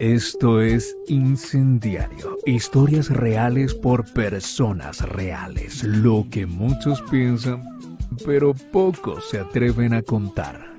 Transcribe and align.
Esto 0.00 0.62
es 0.62 0.96
Incendiario, 1.08 2.38
historias 2.46 3.10
reales 3.10 3.74
por 3.74 4.10
personas 4.14 5.06
reales, 5.06 5.84
lo 5.84 6.26
que 6.30 6.46
muchos 6.46 7.02
piensan, 7.10 7.62
pero 8.24 8.54
pocos 8.72 9.28
se 9.28 9.38
atreven 9.38 9.92
a 9.92 10.00
contar. 10.00 10.69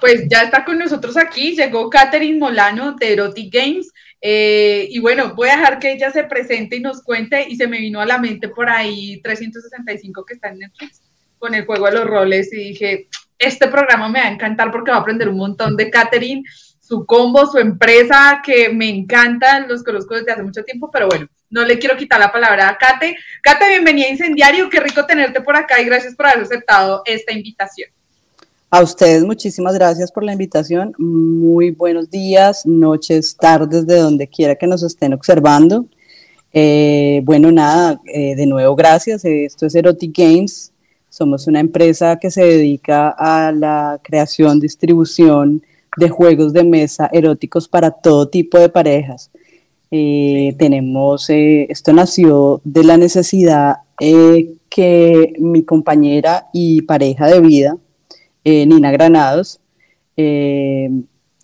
Pues 0.00 0.26
ya 0.28 0.42
está 0.42 0.64
con 0.64 0.78
nosotros 0.78 1.16
aquí, 1.16 1.54
llegó 1.54 1.90
Catherine 1.90 2.38
Molano 2.38 2.92
de 2.92 3.12
Erotic 3.12 3.52
Games. 3.52 3.92
Eh, 4.22 4.86
y 4.90 4.98
bueno, 4.98 5.34
voy 5.34 5.48
a 5.48 5.56
dejar 5.56 5.78
que 5.78 5.92
ella 5.92 6.10
se 6.10 6.24
presente 6.24 6.76
y 6.76 6.80
nos 6.80 7.02
cuente. 7.02 7.46
Y 7.48 7.56
se 7.56 7.66
me 7.66 7.78
vino 7.78 8.00
a 8.00 8.06
la 8.06 8.18
mente 8.18 8.48
por 8.48 8.68
ahí 8.68 9.20
365 9.22 10.24
que 10.24 10.34
está 10.34 10.48
en 10.48 10.58
Netflix 10.58 11.02
con 11.38 11.54
el 11.54 11.64
juego 11.64 11.86
de 11.86 11.92
los 11.92 12.06
roles. 12.06 12.52
Y 12.52 12.70
dije, 12.70 13.08
este 13.38 13.68
programa 13.68 14.08
me 14.08 14.20
va 14.20 14.26
a 14.26 14.32
encantar 14.32 14.70
porque 14.70 14.90
va 14.90 14.98
a 14.98 15.00
aprender 15.00 15.28
un 15.28 15.36
montón 15.36 15.76
de 15.76 15.90
Catherine, 15.90 16.42
su 16.80 17.06
combo, 17.06 17.46
su 17.46 17.58
empresa, 17.58 18.40
que 18.44 18.68
me 18.68 18.88
encantan, 18.88 19.68
los 19.68 19.82
conozco 19.82 20.14
desde 20.14 20.32
hace 20.32 20.42
mucho 20.42 20.64
tiempo. 20.64 20.90
Pero 20.92 21.08
bueno, 21.08 21.26
no 21.48 21.64
le 21.64 21.78
quiero 21.78 21.96
quitar 21.96 22.20
la 22.20 22.32
palabra 22.32 22.68
a 22.68 22.76
Kate. 22.76 23.16
Kate, 23.42 23.68
bienvenida 23.68 24.06
a 24.06 24.10
Incendiario, 24.10 24.68
qué 24.68 24.80
rico 24.80 25.06
tenerte 25.06 25.40
por 25.40 25.56
acá 25.56 25.80
y 25.80 25.84
gracias 25.84 26.14
por 26.14 26.26
haber 26.26 26.42
aceptado 26.42 27.02
esta 27.06 27.32
invitación. 27.32 27.90
A 28.72 28.82
ustedes 28.82 29.24
muchísimas 29.24 29.74
gracias 29.74 30.12
por 30.12 30.22
la 30.22 30.32
invitación. 30.32 30.94
Muy 30.96 31.72
buenos 31.72 32.08
días, 32.08 32.64
noches, 32.64 33.36
tardes, 33.36 33.84
de 33.84 33.96
donde 33.96 34.28
quiera 34.28 34.54
que 34.54 34.68
nos 34.68 34.84
estén 34.84 35.12
observando. 35.12 35.86
Eh, 36.52 37.20
bueno, 37.24 37.50
nada, 37.50 38.00
eh, 38.14 38.36
de 38.36 38.46
nuevo 38.46 38.76
gracias. 38.76 39.24
Esto 39.24 39.66
es 39.66 39.74
Erotic 39.74 40.16
Games. 40.16 40.70
Somos 41.08 41.48
una 41.48 41.58
empresa 41.58 42.16
que 42.20 42.30
se 42.30 42.44
dedica 42.44 43.08
a 43.08 43.50
la 43.50 43.98
creación, 44.04 44.60
distribución 44.60 45.64
de 45.96 46.08
juegos 46.08 46.52
de 46.52 46.62
mesa 46.62 47.10
eróticos 47.12 47.66
para 47.66 47.90
todo 47.90 48.28
tipo 48.28 48.56
de 48.56 48.68
parejas. 48.68 49.32
Eh, 49.90 50.54
tenemos, 50.60 51.26
esto 51.28 51.92
nació 51.92 52.60
de 52.62 52.84
la 52.84 52.96
necesidad 52.96 53.78
que 53.98 55.32
mi 55.40 55.64
compañera 55.64 56.46
y 56.52 56.82
pareja 56.82 57.26
de 57.26 57.40
vida, 57.40 57.76
eh, 58.44 58.66
Nina 58.66 58.90
Granados, 58.90 59.60
eh, 60.16 60.88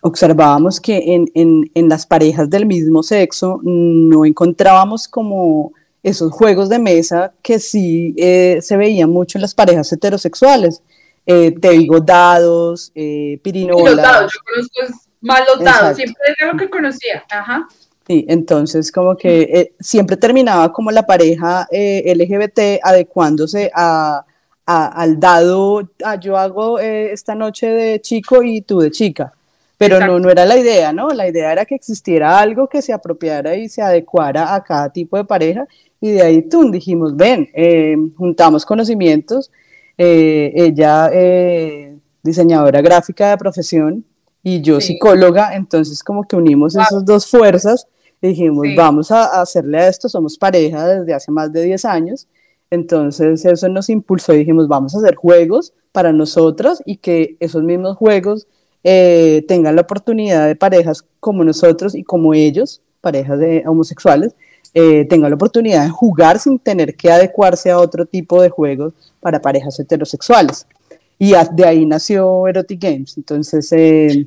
observábamos 0.00 0.80
que 0.80 1.14
en, 1.14 1.30
en, 1.34 1.70
en, 1.74 1.88
las 1.88 2.06
parejas 2.06 2.48
del 2.48 2.66
mismo 2.66 3.02
sexo 3.02 3.60
no 3.62 4.24
encontrábamos 4.24 5.08
como 5.08 5.72
esos 6.02 6.32
juegos 6.32 6.68
de 6.68 6.78
mesa 6.78 7.32
que 7.42 7.58
sí 7.58 8.14
eh, 8.16 8.58
se 8.62 8.76
veían 8.76 9.10
mucho 9.10 9.38
en 9.38 9.42
las 9.42 9.54
parejas 9.54 9.92
heterosexuales. 9.92 10.82
te 11.24 11.70
digo, 11.70 12.00
dados, 12.00 12.92
pirinolas. 12.94 13.94
Los 13.94 13.96
dados, 13.96 14.32
yo 14.32 14.40
conozco 14.44 15.00
más 15.20 15.40
los 15.48 15.64
dados, 15.64 15.96
siempre 15.96 16.22
era 16.38 16.52
lo 16.52 16.58
que 16.58 16.70
conocía. 16.70 17.24
Ajá. 17.30 17.66
Sí, 18.06 18.24
entonces 18.28 18.92
como 18.92 19.16
que 19.16 19.74
siempre 19.80 20.16
terminaba 20.16 20.72
como 20.72 20.92
la 20.92 21.04
pareja 21.04 21.66
LGBT 21.72 22.80
adecuándose 22.84 23.70
a, 23.74 24.24
al 24.66 25.20
dado, 25.20 25.88
ah, 26.04 26.16
yo 26.16 26.36
hago 26.36 26.80
eh, 26.80 27.12
esta 27.12 27.34
noche 27.34 27.68
de 27.68 28.00
chico 28.00 28.42
y 28.42 28.62
tú 28.62 28.80
de 28.80 28.90
chica. 28.90 29.32
Pero 29.78 30.00
no, 30.00 30.18
no 30.18 30.30
era 30.30 30.46
la 30.46 30.56
idea, 30.56 30.92
¿no? 30.92 31.10
La 31.10 31.28
idea 31.28 31.52
era 31.52 31.66
que 31.66 31.74
existiera 31.74 32.38
algo 32.38 32.66
que 32.66 32.80
se 32.80 32.94
apropiara 32.94 33.56
y 33.56 33.68
se 33.68 33.82
adecuara 33.82 34.54
a 34.54 34.64
cada 34.64 34.90
tipo 34.90 35.18
de 35.18 35.24
pareja. 35.24 35.66
Y 36.00 36.12
de 36.12 36.22
ahí 36.22 36.42
tú 36.42 36.70
dijimos, 36.70 37.14
ven, 37.14 37.48
eh, 37.54 37.94
juntamos 38.16 38.64
conocimientos. 38.64 39.50
Eh, 39.98 40.52
ella, 40.54 41.10
diseñadora 42.22 42.80
gráfica 42.80 43.30
de 43.30 43.36
profesión, 43.36 44.04
y 44.42 44.60
yo 44.60 44.80
psicóloga, 44.80 45.56
entonces 45.56 46.04
como 46.04 46.22
que 46.22 46.36
unimos 46.36 46.76
esas 46.76 47.04
dos 47.04 47.26
fuerzas. 47.26 47.88
dijimos, 48.22 48.66
vamos 48.76 49.10
a, 49.10 49.40
hacerle 49.40 49.78
a 49.78 49.88
esto, 49.88 50.08
somos 50.08 50.38
pareja 50.38 50.86
desde 50.86 51.12
hace 51.12 51.32
más 51.32 51.52
de 51.52 51.62
10 51.64 51.84
años 51.84 52.28
entonces 52.70 53.44
eso 53.44 53.68
nos 53.68 53.88
impulsó 53.88 54.34
y 54.34 54.38
dijimos, 54.38 54.68
vamos 54.68 54.94
a 54.94 54.98
hacer 54.98 55.14
juegos 55.14 55.72
para 55.92 56.12
nosotros 56.12 56.82
y 56.84 56.96
que 56.96 57.36
esos 57.40 57.62
mismos 57.62 57.96
juegos 57.96 58.48
eh, 58.88 59.44
tengan 59.48 59.76
la 59.76 59.82
oportunidad 59.82 60.46
de 60.46 60.56
parejas 60.56 61.04
como 61.20 61.44
nosotros 61.44 61.94
y 61.94 62.02
como 62.02 62.34
ellos, 62.34 62.82
parejas 63.00 63.40
homosexuales, 63.66 64.34
eh, 64.74 65.06
tengan 65.06 65.30
la 65.30 65.36
oportunidad 65.36 65.84
de 65.84 65.90
jugar 65.90 66.38
sin 66.38 66.58
tener 66.58 66.96
que 66.96 67.10
adecuarse 67.10 67.70
a 67.70 67.78
otro 67.78 68.04
tipo 68.06 68.42
de 68.42 68.50
juegos 68.50 68.94
para 69.20 69.40
parejas 69.40 69.78
heterosexuales. 69.80 70.66
Y 71.18 71.32
de 71.54 71.66
ahí 71.66 71.86
nació 71.86 72.46
Erotic 72.46 72.80
Games. 72.80 73.16
Entonces 73.16 73.72
eh, 73.72 74.26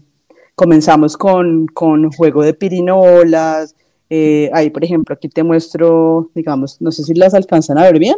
comenzamos 0.55 1.15
con, 1.15 1.67
con 1.67 2.11
juego 2.11 2.41
de 2.41 2.53
pirinolas. 2.53 3.75
ahí, 4.09 4.69
por 4.71 4.83
ejemplo, 4.83 5.13
aquí 5.13 5.29
te 5.29 5.43
muestro, 5.43 6.31
digamos, 6.33 6.81
no 6.81 6.91
sé 6.91 7.03
si 7.03 7.13
las 7.13 7.33
alcanzan 7.33 7.77
a 7.77 7.83
ver 7.83 7.99
bien. 7.99 8.17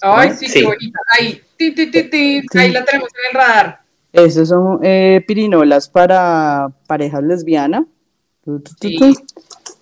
Ay, 0.00 0.32
sí, 0.38 0.46
qué 0.52 0.64
bonita. 0.64 0.98
Ahí, 1.18 1.40
ti, 1.56 1.74
ti, 1.74 1.90
ti, 1.90 2.42
ahí 2.54 2.70
la 2.70 2.84
tenemos 2.84 3.08
en 3.14 3.28
el 3.30 3.34
radar. 3.34 3.80
Esos 4.12 4.48
son 4.48 4.80
eh, 4.82 5.22
pirinolas 5.26 5.88
para 5.88 6.72
parejas 6.86 7.22
lesbianas. 7.22 7.84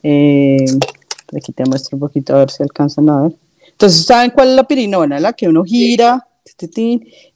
Eh, 0.02 0.66
aquí 1.36 1.52
te 1.52 1.64
muestro 1.64 1.96
un 1.96 2.00
poquito 2.00 2.34
a 2.34 2.38
ver 2.38 2.50
si 2.50 2.62
alcanzan 2.62 3.08
a 3.08 3.22
ver. 3.22 3.32
Entonces, 3.70 4.04
¿saben 4.04 4.30
cuál 4.30 4.50
es 4.50 4.54
la 4.56 4.64
pirinola? 4.64 5.20
La 5.20 5.32
que 5.32 5.48
uno 5.48 5.64
gira 5.64 6.26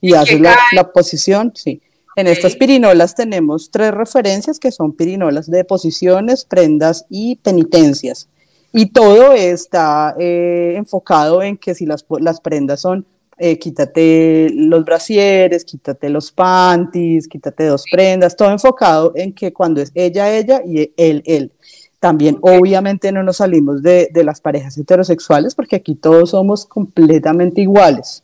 y 0.01 0.13
hace 0.13 0.39
la, 0.39 0.57
la, 0.71 0.91
posición. 0.91 1.51
Sí. 1.55 1.81
En 2.15 2.27
estas 2.27 2.55
pirinolas 2.55 3.15
tenemos 3.15 3.69
tres 3.71 3.91
referencias 3.91 4.59
que 4.59 4.71
son 4.71 4.93
pirinolas 4.93 5.49
de 5.49 5.63
posiciones, 5.63 6.45
prendas 6.45 7.05
y 7.09 7.35
penitencias. 7.37 8.27
Y 8.73 8.87
todo 8.87 9.33
está 9.33 10.15
eh, 10.19 10.75
enfocado 10.77 11.41
en 11.43 11.57
que 11.57 11.75
si 11.75 11.85
las, 11.85 12.05
las 12.19 12.39
prendas 12.39 12.81
son, 12.81 13.05
eh, 13.37 13.57
quítate 13.57 14.49
los 14.53 14.85
brasieres, 14.85 15.65
quítate 15.65 16.09
los 16.09 16.31
panties, 16.31 17.27
quítate 17.27 17.65
dos 17.65 17.85
prendas, 17.91 18.35
todo 18.35 18.51
enfocado 18.51 19.13
en 19.15 19.33
que 19.33 19.51
cuando 19.51 19.81
es 19.81 19.91
ella, 19.95 20.31
ella 20.35 20.61
y 20.65 20.91
él, 20.95 21.23
él. 21.25 21.51
También 21.99 22.37
obviamente 22.41 23.11
no 23.11 23.23
nos 23.23 23.37
salimos 23.37 23.81
de, 23.81 24.09
de 24.13 24.23
las 24.23 24.41
parejas 24.41 24.77
heterosexuales 24.77 25.55
porque 25.55 25.75
aquí 25.75 25.95
todos 25.95 26.31
somos 26.31 26.65
completamente 26.65 27.61
iguales. 27.61 28.23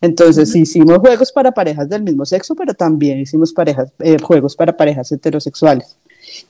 Entonces 0.00 0.54
hicimos 0.54 0.98
juegos 0.98 1.32
para 1.32 1.52
parejas 1.52 1.88
del 1.88 2.02
mismo 2.02 2.24
sexo, 2.26 2.54
pero 2.54 2.74
también 2.74 3.18
hicimos 3.18 3.52
parejas, 3.52 3.92
eh, 3.98 4.18
juegos 4.22 4.54
para 4.54 4.76
parejas 4.76 5.10
heterosexuales. 5.10 5.96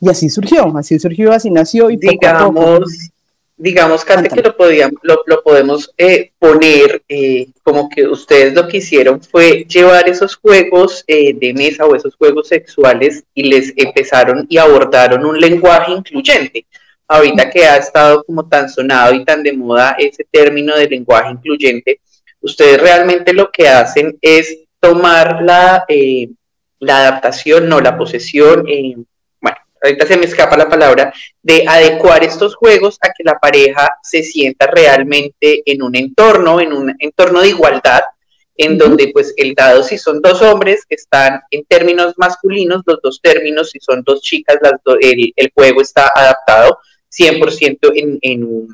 Y 0.00 0.08
así 0.08 0.28
surgió, 0.28 0.76
así 0.76 0.98
surgió, 0.98 1.32
así 1.32 1.50
nació 1.50 1.90
y 1.90 1.96
digamos, 1.96 3.10
digamos 3.56 4.04
Kate, 4.04 4.28
que 4.28 4.42
lo, 4.42 4.56
podíamos, 4.56 5.00
lo, 5.02 5.42
podemos 5.42 5.92
eh, 5.96 6.32
poner 6.38 7.02
eh, 7.08 7.46
como 7.62 7.88
que 7.88 8.08
ustedes 8.08 8.54
lo 8.54 8.66
que 8.66 8.78
hicieron 8.78 9.20
fue 9.20 9.64
llevar 9.68 10.08
esos 10.08 10.34
juegos 10.36 11.04
eh, 11.06 11.32
de 11.34 11.54
mesa 11.54 11.86
o 11.86 11.94
esos 11.94 12.16
juegos 12.16 12.48
sexuales 12.48 13.22
y 13.34 13.44
les 13.44 13.72
empezaron 13.76 14.46
y 14.48 14.58
abordaron 14.58 15.24
un 15.24 15.38
lenguaje 15.38 15.92
incluyente. 15.92 16.66
Ahorita 17.06 17.50
que 17.50 17.64
ha 17.64 17.76
estado 17.76 18.24
como 18.24 18.48
tan 18.48 18.68
sonado 18.68 19.14
y 19.14 19.24
tan 19.24 19.42
de 19.42 19.52
moda 19.52 19.94
ese 19.98 20.24
término 20.30 20.74
de 20.76 20.88
lenguaje 20.88 21.30
incluyente, 21.30 22.00
ustedes 22.40 22.80
realmente 22.80 23.32
lo 23.32 23.50
que 23.52 23.68
hacen 23.68 24.18
es 24.20 24.58
tomar 24.80 25.42
la, 25.42 25.84
la 26.80 26.96
adaptación, 26.96 27.68
no 27.68 27.80
la 27.80 27.96
posesión, 27.96 28.66
ahorita 29.82 30.06
se 30.06 30.16
me 30.16 30.26
escapa 30.26 30.56
la 30.56 30.68
palabra, 30.68 31.12
de 31.42 31.64
adecuar 31.66 32.22
estos 32.24 32.54
juegos 32.54 32.98
a 33.00 33.08
que 33.08 33.24
la 33.24 33.38
pareja 33.38 33.96
se 34.02 34.22
sienta 34.22 34.66
realmente 34.66 35.62
en 35.66 35.82
un 35.82 35.96
entorno, 35.96 36.60
en 36.60 36.72
un 36.72 36.94
entorno 36.98 37.40
de 37.40 37.48
igualdad, 37.48 38.02
en 38.56 38.78
donde 38.78 39.10
pues 39.12 39.34
el 39.36 39.54
dado 39.54 39.82
si 39.82 39.98
son 39.98 40.20
dos 40.20 40.42
hombres 40.42 40.84
que 40.86 40.94
están 40.94 41.40
en 41.50 41.64
términos 41.64 42.14
masculinos, 42.16 42.82
los 42.86 43.00
dos 43.02 43.20
términos 43.20 43.70
si 43.70 43.78
son 43.80 44.02
dos 44.04 44.20
chicas, 44.20 44.58
las 44.60 44.74
el, 45.00 45.52
juego 45.54 45.80
está 45.80 46.12
adaptado 46.14 46.78
100% 47.10 47.92
en, 47.94 48.18
en, 48.22 48.68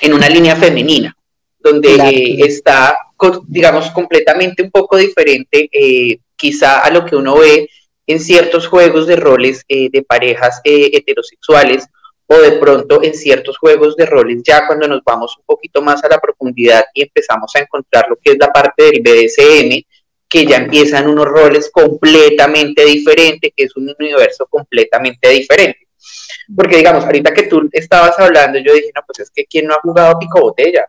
en, 0.00 0.12
una 0.12 0.28
línea 0.28 0.56
femenina, 0.56 1.16
donde 1.58 2.40
está, 2.40 2.98
digamos, 3.46 3.90
completamente 3.90 4.62
un 4.62 4.70
poco 4.70 4.96
diferente 4.96 5.68
eh, 5.72 6.18
quizá 6.36 6.80
a 6.80 6.90
lo 6.90 7.04
que 7.04 7.16
uno 7.16 7.38
ve 7.38 7.68
en 8.08 8.20
ciertos 8.20 8.66
juegos 8.66 9.06
de 9.06 9.16
roles 9.16 9.64
eh, 9.68 9.90
de 9.92 10.02
parejas 10.02 10.60
eh, 10.64 10.90
heterosexuales 10.94 11.86
o 12.26 12.36
de 12.38 12.52
pronto 12.52 13.02
en 13.02 13.14
ciertos 13.14 13.58
juegos 13.58 13.96
de 13.96 14.06
roles 14.06 14.42
ya 14.42 14.66
cuando 14.66 14.88
nos 14.88 15.02
vamos 15.04 15.36
un 15.38 15.44
poquito 15.44 15.82
más 15.82 16.02
a 16.02 16.08
la 16.08 16.18
profundidad 16.18 16.84
y 16.94 17.02
empezamos 17.02 17.54
a 17.54 17.60
encontrar 17.60 18.08
lo 18.08 18.16
que 18.16 18.32
es 18.32 18.38
la 18.38 18.50
parte 18.50 18.84
del 18.84 19.02
BDSM, 19.02 19.82
que 20.26 20.46
ya 20.46 20.56
empiezan 20.56 21.06
unos 21.06 21.26
roles 21.26 21.70
completamente 21.70 22.84
diferentes, 22.84 23.52
que 23.54 23.64
es 23.64 23.76
un 23.76 23.94
universo 23.98 24.46
completamente 24.46 25.28
diferente. 25.28 25.88
Porque 26.54 26.78
digamos, 26.78 27.04
ahorita 27.04 27.32
que 27.32 27.44
tú 27.44 27.68
estabas 27.72 28.18
hablando, 28.18 28.58
yo 28.58 28.72
dije, 28.72 28.90
no, 28.94 29.02
pues 29.06 29.20
es 29.20 29.30
que 29.30 29.44
¿quién 29.44 29.66
no 29.66 29.74
ha 29.74 29.80
jugado 29.80 30.18
pico 30.18 30.40
botella? 30.40 30.86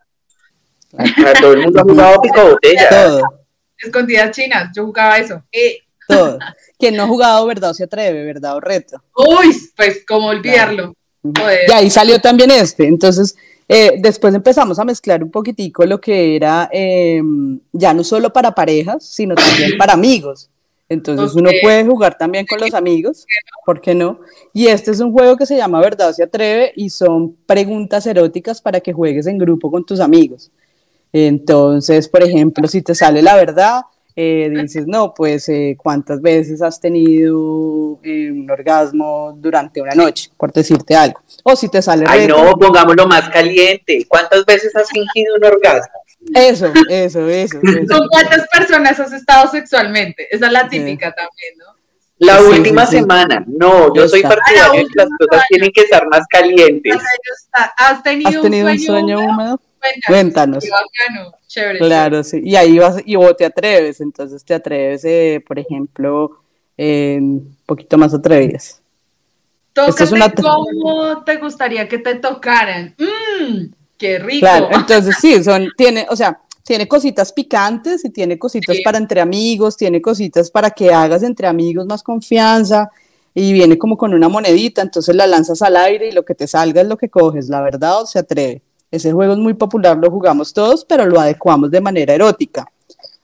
Todo 1.40 1.52
el 1.52 1.60
mundo 1.60 1.80
ha 1.80 1.84
jugado 1.84 2.20
pico 2.22 2.50
botella. 2.50 3.20
Escondidas 3.78 4.30
chinas, 4.30 4.70
yo 4.74 4.84
jugaba 4.86 5.18
eso. 5.18 5.42
Eh. 5.52 5.80
Todo. 6.10 6.38
Quien 6.78 6.96
no 6.96 7.04
ha 7.04 7.06
jugado, 7.06 7.46
¿verdad? 7.46 7.70
O 7.70 7.74
se 7.74 7.84
atreve, 7.84 8.24
¿verdad? 8.24 8.56
O 8.56 8.60
reto. 8.60 9.02
Uy, 9.16 9.54
pues, 9.76 10.04
¿cómo 10.06 10.28
olvidarlo? 10.28 10.94
Y 11.22 11.72
ahí 11.72 11.90
salió 11.90 12.20
también 12.20 12.50
este. 12.50 12.86
Entonces, 12.86 13.36
eh, 13.68 13.98
después 14.00 14.34
empezamos 14.34 14.78
a 14.78 14.84
mezclar 14.84 15.22
un 15.22 15.30
poquitico 15.30 15.84
lo 15.84 16.00
que 16.00 16.34
era 16.34 16.68
em, 16.72 17.60
ya 17.72 17.94
no 17.94 18.02
solo 18.02 18.32
para 18.32 18.52
parejas, 18.52 19.04
sino 19.04 19.34
también 19.34 19.78
para 19.78 19.92
amigos. 19.92 20.50
Entonces 20.88 21.36
uno 21.36 21.50
puede 21.62 21.86
jugar 21.86 22.18
también 22.18 22.44
con 22.46 22.58
los 22.58 22.74
amigos, 22.74 23.24
¿por 23.64 23.80
qué 23.80 23.94
no? 23.94 24.18
Y 24.52 24.66
este 24.66 24.90
es 24.90 24.98
un 24.98 25.12
juego 25.12 25.36
que 25.36 25.46
se 25.46 25.56
llama 25.56 25.78
Verdad 25.78 26.12
se 26.12 26.24
atreve 26.24 26.72
y 26.74 26.90
son 26.90 27.36
preguntas 27.46 28.04
eróticas 28.08 28.60
para 28.60 28.80
que 28.80 28.92
juegues 28.92 29.28
en 29.28 29.38
grupo 29.38 29.70
con 29.70 29.86
tus 29.86 30.00
amigos. 30.00 30.50
Entonces, 31.12 32.08
por 32.08 32.24
ejemplo, 32.24 32.66
si 32.66 32.82
te 32.82 32.96
sale 32.96 33.22
la 33.22 33.36
verdad, 33.36 33.82
eh, 34.16 34.50
dices, 34.50 34.86
no, 34.86 35.14
pues 35.14 35.48
eh, 35.48 35.76
cuántas 35.78 36.20
veces 36.20 36.62
has 36.62 36.80
tenido 36.80 37.98
eh, 38.02 38.30
un 38.30 38.50
orgasmo 38.50 39.32
durante 39.36 39.80
una 39.80 39.94
noche, 39.94 40.30
por 40.36 40.52
decirte 40.52 40.94
algo. 40.94 41.20
O 41.44 41.56
si 41.56 41.68
te 41.68 41.80
sale... 41.80 42.04
Ay, 42.08 42.26
no, 42.26 42.52
pongámoslo 42.52 43.06
más 43.06 43.28
caliente. 43.30 44.04
¿Cuántas 44.08 44.44
veces 44.44 44.74
has 44.76 44.88
fingido 44.88 45.36
un 45.36 45.44
orgasmo? 45.44 46.00
Eso, 46.34 46.72
eso, 46.88 47.28
eso. 47.28 47.60
¿Con 47.88 48.08
cuántas 48.08 48.46
personas 48.48 48.98
has 49.00 49.12
estado 49.12 49.50
sexualmente? 49.50 50.28
Esa 50.34 50.46
es 50.46 50.52
la 50.52 50.68
típica 50.68 51.12
también, 51.12 51.58
¿no? 51.58 51.80
La 52.18 52.42
última 52.42 52.84
semana, 52.84 53.42
no, 53.46 53.94
yo 53.94 54.06
soy 54.06 54.20
partidaria 54.20 54.82
de 54.82 54.86
que 54.86 54.94
las 54.94 55.08
cosas 55.18 55.42
tienen 55.48 55.70
que 55.72 55.80
estar 55.80 56.06
más 56.06 56.26
calientes. 56.28 56.98
¿Has 57.78 58.02
tenido, 58.02 58.42
un 58.42 58.78
sueño, 58.78 59.20
húmedo? 59.20 59.58
Cuéntanos. 60.06 60.62
Chévere, 61.50 61.80
claro, 61.80 62.22
sí. 62.22 62.40
Y 62.44 62.54
ahí 62.54 62.78
vas, 62.78 63.02
y 63.04 63.16
vos 63.16 63.36
te 63.36 63.44
atreves, 63.44 64.00
entonces 64.00 64.44
te 64.44 64.54
atreves, 64.54 65.04
eh, 65.04 65.42
por 65.44 65.58
ejemplo, 65.58 66.42
un 66.78 67.56
poquito 67.66 67.98
más 67.98 68.14
atrevidas. 68.14 68.80
Tócate 69.72 70.14
una... 70.14 70.32
cómo 70.32 71.24
te 71.24 71.38
gustaría 71.38 71.88
que 71.88 71.98
te 71.98 72.14
tocaran. 72.14 72.94
Mmm, 72.96 73.64
qué 73.98 74.20
rico. 74.20 74.46
Claro, 74.46 74.68
entonces 74.72 75.16
sí, 75.20 75.42
son, 75.42 75.66
tiene, 75.76 76.06
o 76.08 76.14
sea, 76.14 76.40
tiene 76.62 76.86
cositas 76.86 77.32
picantes 77.32 78.04
y 78.04 78.10
tiene 78.10 78.38
cositas 78.38 78.76
para 78.84 78.98
entre 78.98 79.20
amigos, 79.20 79.76
tiene 79.76 80.00
cositas 80.00 80.52
para 80.52 80.70
que 80.70 80.92
hagas 80.94 81.24
entre 81.24 81.48
amigos 81.48 81.84
más 81.84 82.04
confianza 82.04 82.92
y 83.34 83.52
viene 83.52 83.76
como 83.76 83.98
con 83.98 84.14
una 84.14 84.28
monedita, 84.28 84.82
entonces 84.82 85.16
la 85.16 85.26
lanzas 85.26 85.62
al 85.62 85.74
aire 85.74 86.10
y 86.10 86.12
lo 86.12 86.24
que 86.24 86.36
te 86.36 86.46
salga 86.46 86.82
es 86.82 86.86
lo 86.86 86.96
que 86.96 87.08
coges, 87.08 87.48
la 87.48 87.60
verdad, 87.60 88.02
o 88.02 88.06
se 88.06 88.20
atreve. 88.20 88.62
Ese 88.90 89.12
juego 89.12 89.34
es 89.34 89.38
muy 89.38 89.54
popular, 89.54 89.96
lo 89.96 90.10
jugamos 90.10 90.52
todos, 90.52 90.84
pero 90.84 91.06
lo 91.06 91.20
adecuamos 91.20 91.70
de 91.70 91.80
manera 91.80 92.14
erótica. 92.14 92.66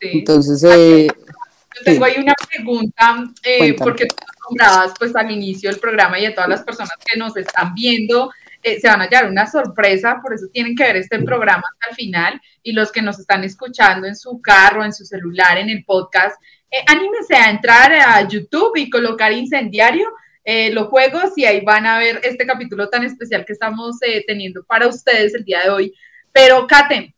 Entonces, 0.01 0.63
eh, 0.65 1.09
yo 1.09 1.85
tengo 1.85 2.05
ahí 2.05 2.15
una 2.19 2.35
pregunta, 2.49 3.25
eh, 3.43 3.75
porque 3.75 4.07
tú 4.07 4.15
nombrabas 4.49 4.93
pues 4.99 5.15
al 5.17 5.31
inicio 5.31 5.71
del 5.71 5.81
programa 5.81 6.19
y 6.19 6.27
a 6.27 6.35
todas 6.35 6.49
las 6.49 6.63
personas 6.63 6.93
que 7.05 7.19
nos 7.19 7.37
están 7.37 7.75
viendo, 7.75 8.31
eh, 8.63 8.81
se 8.81 8.89
van 8.89 9.01
a 9.01 9.09
llevar 9.09 9.31
una 9.31 9.47
sorpresa, 9.47 10.19
por 10.21 10.35
eso 10.35 10.47
tienen 10.53 10.75
que 10.75 10.83
ver 10.83 10.97
este 10.97 11.23
programa 11.23 11.63
hasta 11.73 11.91
el 11.91 11.95
final 11.95 12.41
y 12.63 12.73
los 12.73 12.91
que 12.91 13.03
nos 13.03 13.19
están 13.19 13.45
escuchando 13.45 14.07
en 14.07 14.17
su 14.17 14.41
carro, 14.41 14.85
en 14.85 14.93
su 14.93 15.05
celular, 15.05 15.59
en 15.59 15.71
el 15.71 15.85
podcast, 15.85 16.41
eh, 16.71 16.85
anímense 16.89 17.37
a 17.37 17.51
entrar 17.51 17.93
a 17.93 18.27
YouTube 18.27 18.77
y 18.77 18.91
colocar 18.91 19.33
incendiario 19.33 20.09
eh, 20.49 20.71
los 20.73 20.87
juegos 20.87 21.37
y 21.37 21.45
ahí 21.45 21.61
van 21.65 21.87
a 21.87 21.99
ver 21.99 22.21
este 22.23 22.47
capítulo 22.47 22.88
tan 22.88 23.03
especial 23.03 23.45
que 23.45 23.53
estamos 23.53 23.97
eh, 24.03 24.23
teniendo 24.29 24.65
para 24.65 24.87
ustedes 24.87 25.35
el 25.35 25.45
día 25.45 25.65
de 25.65 25.71
hoy. 25.71 25.95
Pero, 26.31 26.69
Kate, 26.69 27.12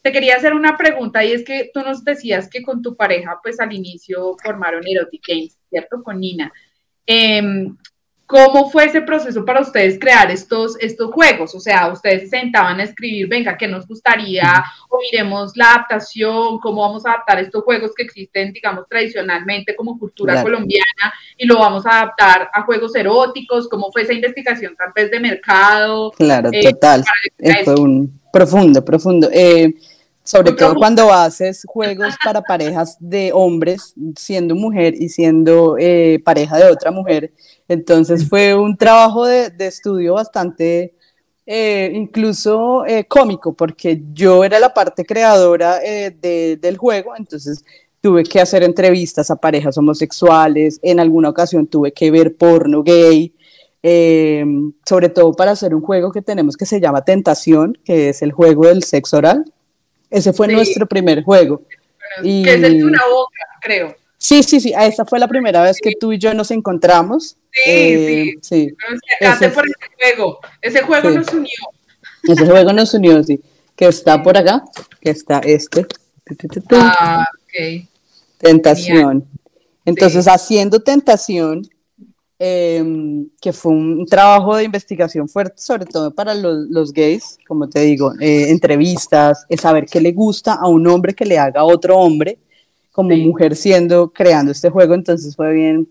te 0.00 0.10
quería 0.10 0.36
hacer 0.36 0.54
una 0.54 0.78
pregunta 0.78 1.22
y 1.22 1.32
es 1.32 1.44
que 1.44 1.70
tú 1.74 1.80
nos 1.80 2.02
decías 2.02 2.48
que 2.48 2.62
con 2.62 2.80
tu 2.80 2.96
pareja, 2.96 3.38
pues 3.42 3.60
al 3.60 3.74
inicio 3.74 4.38
formaron 4.42 4.86
Erotic 4.86 5.22
Games, 5.28 5.58
¿cierto? 5.68 6.02
Con 6.02 6.20
Nina. 6.20 6.50
Eh, 7.06 7.42
¿Cómo 8.26 8.70
fue 8.70 8.86
ese 8.86 9.02
proceso 9.02 9.44
para 9.44 9.60
ustedes 9.60 9.98
crear 9.98 10.30
estos, 10.30 10.76
estos 10.80 11.10
juegos? 11.12 11.54
O 11.54 11.60
sea, 11.60 11.92
ustedes 11.92 12.22
se 12.22 12.38
sentaban 12.38 12.80
a 12.80 12.84
escribir, 12.84 13.28
venga, 13.28 13.58
¿qué 13.58 13.68
nos 13.68 13.86
gustaría? 13.86 14.64
O 14.88 14.98
miremos 15.00 15.52
la 15.54 15.72
adaptación, 15.72 16.58
cómo 16.58 16.80
vamos 16.80 17.04
a 17.04 17.10
adaptar 17.10 17.40
estos 17.40 17.62
juegos 17.62 17.92
que 17.94 18.04
existen, 18.04 18.52
digamos, 18.52 18.86
tradicionalmente 18.88 19.76
como 19.76 19.98
cultura 19.98 20.42
colombiana 20.42 21.12
y 21.36 21.46
lo 21.46 21.58
vamos 21.58 21.84
a 21.84 22.02
adaptar 22.02 22.48
a 22.52 22.62
juegos 22.62 22.94
eróticos. 22.94 23.68
¿Cómo 23.68 23.92
fue 23.92 24.02
esa 24.02 24.14
investigación 24.14 24.74
tal 24.76 24.92
vez 24.94 25.10
de 25.10 25.20
mercado? 25.20 26.10
Claro, 26.12 26.48
eh, 26.52 26.62
total. 26.62 27.04
Eh, 27.38 27.64
fue 27.64 27.74
un 27.74 28.20
profundo, 28.32 28.82
profundo. 28.82 29.28
Eh, 29.30 29.74
sobre 30.24 30.52
todo 30.52 30.74
cuando 30.74 31.12
haces 31.12 31.64
juegos 31.66 32.14
para 32.24 32.42
parejas 32.42 32.96
de 33.00 33.32
hombres, 33.32 33.94
siendo 34.16 34.54
mujer 34.54 34.94
y 34.96 35.08
siendo 35.08 35.76
pareja 36.24 36.56
de 36.58 36.70
otra 36.70 36.90
mujer. 36.90 37.32
Entonces 37.72 38.28
fue 38.28 38.54
un 38.54 38.76
trabajo 38.76 39.24
de, 39.24 39.50
estudio 39.58 40.14
bastante, 40.14 40.94
eh, 41.46 41.90
incluso 41.94 42.84
eh, 42.84 43.06
cómico, 43.06 43.54
porque 43.54 44.02
yo 44.12 44.44
era 44.44 44.60
la 44.60 44.74
parte 44.74 45.06
creadora 45.06 45.80
eh, 45.82 46.58
del 46.60 46.76
juego, 46.76 47.16
entonces 47.16 47.64
tuve 48.02 48.24
que 48.24 48.40
hacer 48.40 48.62
entrevistas 48.62 49.30
a 49.30 49.36
parejas 49.36 49.78
homosexuales, 49.78 50.80
en 50.82 51.00
alguna 51.00 51.30
ocasión 51.30 51.66
tuve 51.66 51.92
que 51.92 52.10
ver 52.10 52.36
porno 52.36 52.82
gay, 52.82 53.32
sobre 54.86 55.08
todo 55.08 55.32
para 55.32 55.52
hacer 55.52 55.74
un 55.74 55.80
juego 55.80 56.12
que 56.12 56.20
tenemos 56.20 56.56
que 56.56 56.66
se 56.66 56.78
llama 56.78 57.04
Tentación, 57.04 57.78
que 57.84 58.10
es 58.10 58.20
el 58.20 58.32
juego 58.32 58.66
del 58.66 58.82
sexo 58.82 59.16
oral. 59.16 59.50
Ese 60.12 60.32
fue 60.32 60.46
nuestro 60.48 60.86
primer 60.86 61.22
juego. 61.24 61.62
que 62.22 62.42
es 62.42 62.62
el 62.62 62.78
de 62.78 62.84
una 62.84 63.02
boca, 63.06 63.40
creo. 63.60 63.96
Sí, 64.18 64.42
sí, 64.44 64.60
sí, 64.60 64.72
esa 64.78 65.04
fue 65.04 65.18
la 65.18 65.26
primera 65.26 65.62
vez 65.62 65.78
que 65.82 65.94
tú 65.98 66.12
y 66.12 66.18
yo 66.18 66.32
nos 66.32 66.52
encontramos. 66.52 67.36
Sí, 67.50 67.60
eh, 67.66 68.34
sí. 68.40 68.68
sí. 68.68 68.76
Ese, 69.18 69.48
por 69.48 69.66
ese 69.66 69.76
juego. 69.98 70.38
Ese 70.60 70.82
juego 70.82 71.10
nos 71.10 71.32
unió. 71.32 71.50
Ese 72.28 72.46
juego 72.46 72.72
nos 72.72 72.94
unió, 72.94 73.22
sí. 73.24 73.40
Que 73.74 73.86
está 73.86 74.22
por 74.22 74.36
acá, 74.36 74.62
que 75.00 75.10
está 75.10 75.38
este. 75.40 75.86
Ah, 76.70 77.26
ok. 77.34 77.88
Tentación. 78.38 79.26
Entonces, 79.84 80.28
haciendo 80.28 80.80
tentación, 80.80 81.68
em, 82.44 83.28
que 83.40 83.52
fue 83.52 83.70
un 83.70 84.04
trabajo 84.04 84.56
de 84.56 84.64
investigación 84.64 85.28
fuerte, 85.28 85.62
sobre 85.62 85.86
todo 85.86 86.10
para 86.10 86.34
los, 86.34 86.66
los 86.70 86.92
gays, 86.92 87.38
como 87.46 87.68
te 87.68 87.82
digo, 87.82 88.14
eh, 88.18 88.50
entrevistas, 88.50 89.46
es 89.48 89.60
saber 89.60 89.86
qué 89.86 90.00
le 90.00 90.10
gusta 90.10 90.54
a 90.54 90.66
un 90.66 90.84
hombre 90.88 91.14
que 91.14 91.24
le 91.24 91.38
haga 91.38 91.60
a 91.60 91.64
otro 91.64 91.96
hombre, 91.96 92.38
como 92.90 93.16
mujer 93.16 93.54
siendo, 93.54 94.08
creando 94.12 94.50
este 94.50 94.70
juego, 94.70 94.94
entonces 94.94 95.36
fue 95.36 95.52
bien, 95.52 95.86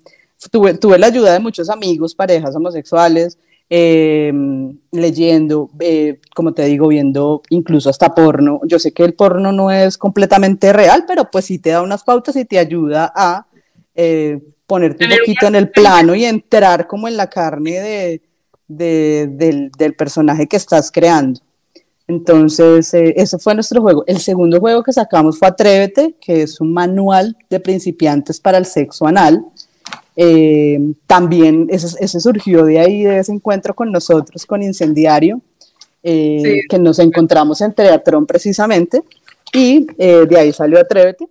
tuve, 0.51 0.73
tuve 0.73 0.99
la 0.99 1.07
ayuda 1.07 1.31
de 1.31 1.39
muchos 1.39 1.69
amigos, 1.69 2.15
parejas 2.15 2.53
homosexuales, 2.53 3.37
em, 3.69 4.77
leyendo, 4.91 5.69
eh, 5.79 6.19
como 6.35 6.53
te 6.53 6.65
digo, 6.65 6.89
viendo 6.89 7.43
incluso 7.49 7.89
hasta 7.89 8.13
porno. 8.13 8.59
Yo 8.65 8.77
sé 8.77 8.91
que 8.91 9.05
el 9.05 9.13
porno 9.13 9.53
no 9.53 9.71
es 9.71 9.97
completamente 9.97 10.73
real, 10.73 11.05
pero 11.07 11.31
pues 11.31 11.45
sí 11.45 11.59
te 11.59 11.69
da 11.69 11.81
unas 11.81 12.03
pautas 12.03 12.35
y 12.35 12.43
te 12.43 12.59
ayuda 12.59 13.09
a 13.15 13.45
eh, 13.95 14.39
ponerte 14.65 15.05
un 15.05 15.11
poquito 15.11 15.47
en 15.47 15.55
el 15.55 15.69
plano 15.69 16.15
y 16.15 16.25
entrar 16.25 16.87
como 16.87 17.07
en 17.07 17.17
la 17.17 17.29
carne 17.29 18.21
de, 18.67 19.27
del, 19.27 19.71
del 19.71 19.93
personaje 19.95 20.47
que 20.47 20.57
estás 20.57 20.91
creando. 20.91 21.41
Entonces, 22.11 22.93
eh, 22.93 23.13
ese 23.15 23.37
fue 23.37 23.55
nuestro 23.55 23.81
juego. 23.81 24.03
El 24.05 24.19
segundo 24.19 24.59
juego 24.59 24.83
que 24.83 24.91
sacamos 24.91 25.39
fue 25.39 25.47
Atrévete, 25.47 26.15
que 26.19 26.41
es 26.41 26.59
un 26.59 26.73
manual 26.73 27.37
de 27.49 27.59
principiantes 27.59 28.39
para 28.39 28.57
el 28.57 28.65
sexo 28.65 29.07
anal. 29.07 29.45
Eh, 30.17 30.77
también 31.07 31.67
ese, 31.69 32.19
surgió 32.19 32.65
de 32.65 32.79
ahí, 32.79 33.03
de 33.03 33.19
ese 33.19 33.31
encuentro 33.31 33.73
con 33.73 33.91
nosotros, 33.91 34.45
con 34.45 34.61
Incendiario, 34.61 35.41
eh, 36.03 36.61
que 36.69 36.79
nos 36.79 36.99
encontramos 36.99 37.61
en 37.61 37.71
Teatrón 37.71 38.25
precisamente, 38.25 39.01
y 39.53 39.87
de 39.97 40.37
ahí 40.37 40.51
salió 40.51 40.79
Atrévete. 40.79 41.27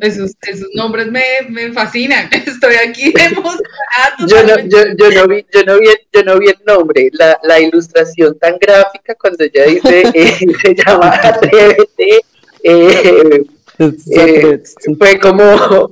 Esos, 0.00 0.32
esos, 0.42 0.68
nombres 0.74 1.06
me, 1.06 1.22
me, 1.48 1.72
fascinan. 1.72 2.28
Estoy 2.46 2.74
aquí 2.74 3.12
emocionado. 3.18 4.26
yo, 4.26 4.42
no, 4.42 4.58
yo, 4.68 4.78
yo, 4.98 5.10
no 5.10 5.28
vi, 5.28 5.46
yo, 5.52 5.64
no 5.64 5.78
vi, 5.78 5.86
yo 6.12 6.22
no 6.24 6.38
vi 6.38 6.48
el 6.48 6.58
nombre, 6.66 7.08
la, 7.12 7.38
la 7.44 7.60
ilustración 7.60 8.38
tan 8.38 8.58
gráfica 8.58 9.14
cuando 9.14 9.44
ella 9.44 9.64
dice, 9.64 10.02
eh, 10.14 10.38
se 10.62 10.74
llama 10.74 11.18
Atrévete. 11.22 12.20
Eh, 12.62 13.44
eh, 13.78 14.62
fue 14.98 15.18
como 15.18 15.42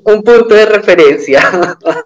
un 0.04 0.23
punto 0.23 0.54
de 0.54 0.66
referencia. 0.66 1.40
Total. 1.80 2.04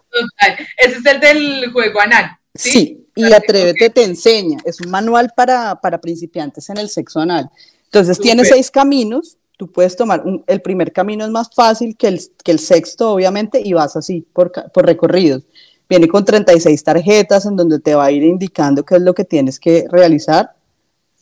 Ese 0.77 0.99
es 0.99 1.07
el 1.07 1.21
del 1.21 1.73
juego 1.73 2.01
anal. 2.01 2.31
Sí, 2.55 2.71
sí 2.71 3.03
y 3.15 3.33
Atrévete 3.33 3.91
te 3.91 4.05
enseña. 4.05 4.59
Es 4.65 4.81
un 4.81 4.91
manual 4.91 5.33
para, 5.37 5.81
para 5.81 6.01
principiantes 6.01 6.69
en 6.71 6.79
el 6.79 6.89
sexo 6.89 7.21
anal. 7.21 7.51
Entonces 7.85 8.19
tiene 8.19 8.45
seis 8.45 8.71
caminos 8.71 9.37
tú 9.63 9.71
puedes 9.71 9.95
tomar, 9.95 10.25
el 10.49 10.61
primer 10.61 10.93
camino 10.93 11.25
es 11.25 11.31
más 11.31 11.49
fácil 11.55 11.97
que 11.97 12.09
el, 12.09 12.21
que 12.43 12.51
el 12.51 12.59
sexto, 12.59 13.13
obviamente, 13.13 13.63
y 13.65 13.73
vas 13.75 13.95
así 13.95 14.27
por, 14.33 14.51
por 14.73 14.85
recorridos. 14.85 15.45
Viene 15.89 16.09
con 16.09 16.25
36 16.25 16.83
tarjetas 16.83 17.47
en 17.47 17.55
donde 17.55 17.79
te 17.79 17.95
va 17.95 18.07
a 18.07 18.11
ir 18.11 18.25
indicando 18.25 18.85
qué 18.85 18.97
es 18.97 19.03
lo 19.03 19.15
que 19.15 19.25
tienes 19.25 19.61
que 19.61 19.87
realizar. 19.89 20.51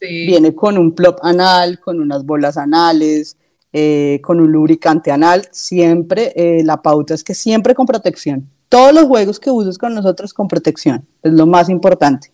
Viene 0.01 0.55
con 0.55 0.79
un 0.79 0.95
plop 0.95 1.19
anal, 1.23 1.81
con 1.81 2.01
unas 2.01 2.25
bolas 2.25 2.57
anales, 2.57 3.37
eh, 3.75 4.21
con 4.23 4.41
un 4.41 4.51
lubricante 4.51 5.11
anal. 5.11 5.47
Siempre, 5.51 6.33
eh, 6.35 6.65
la 6.65 6.81
pauta 6.81 7.13
es 7.13 7.23
que 7.23 7.35
siempre 7.35 7.75
con 7.75 7.85
protección. 7.85 8.49
Todos 8.71 8.95
los 8.95 9.05
juegos 9.05 9.39
que 9.39 9.51
uses 9.51 9.77
con 9.77 9.95
nosotros 9.95 10.33
con 10.33 10.49
protección, 10.49 11.07
es 11.23 11.33
lo 11.35 11.45
más 11.45 11.69
importante 11.69 12.33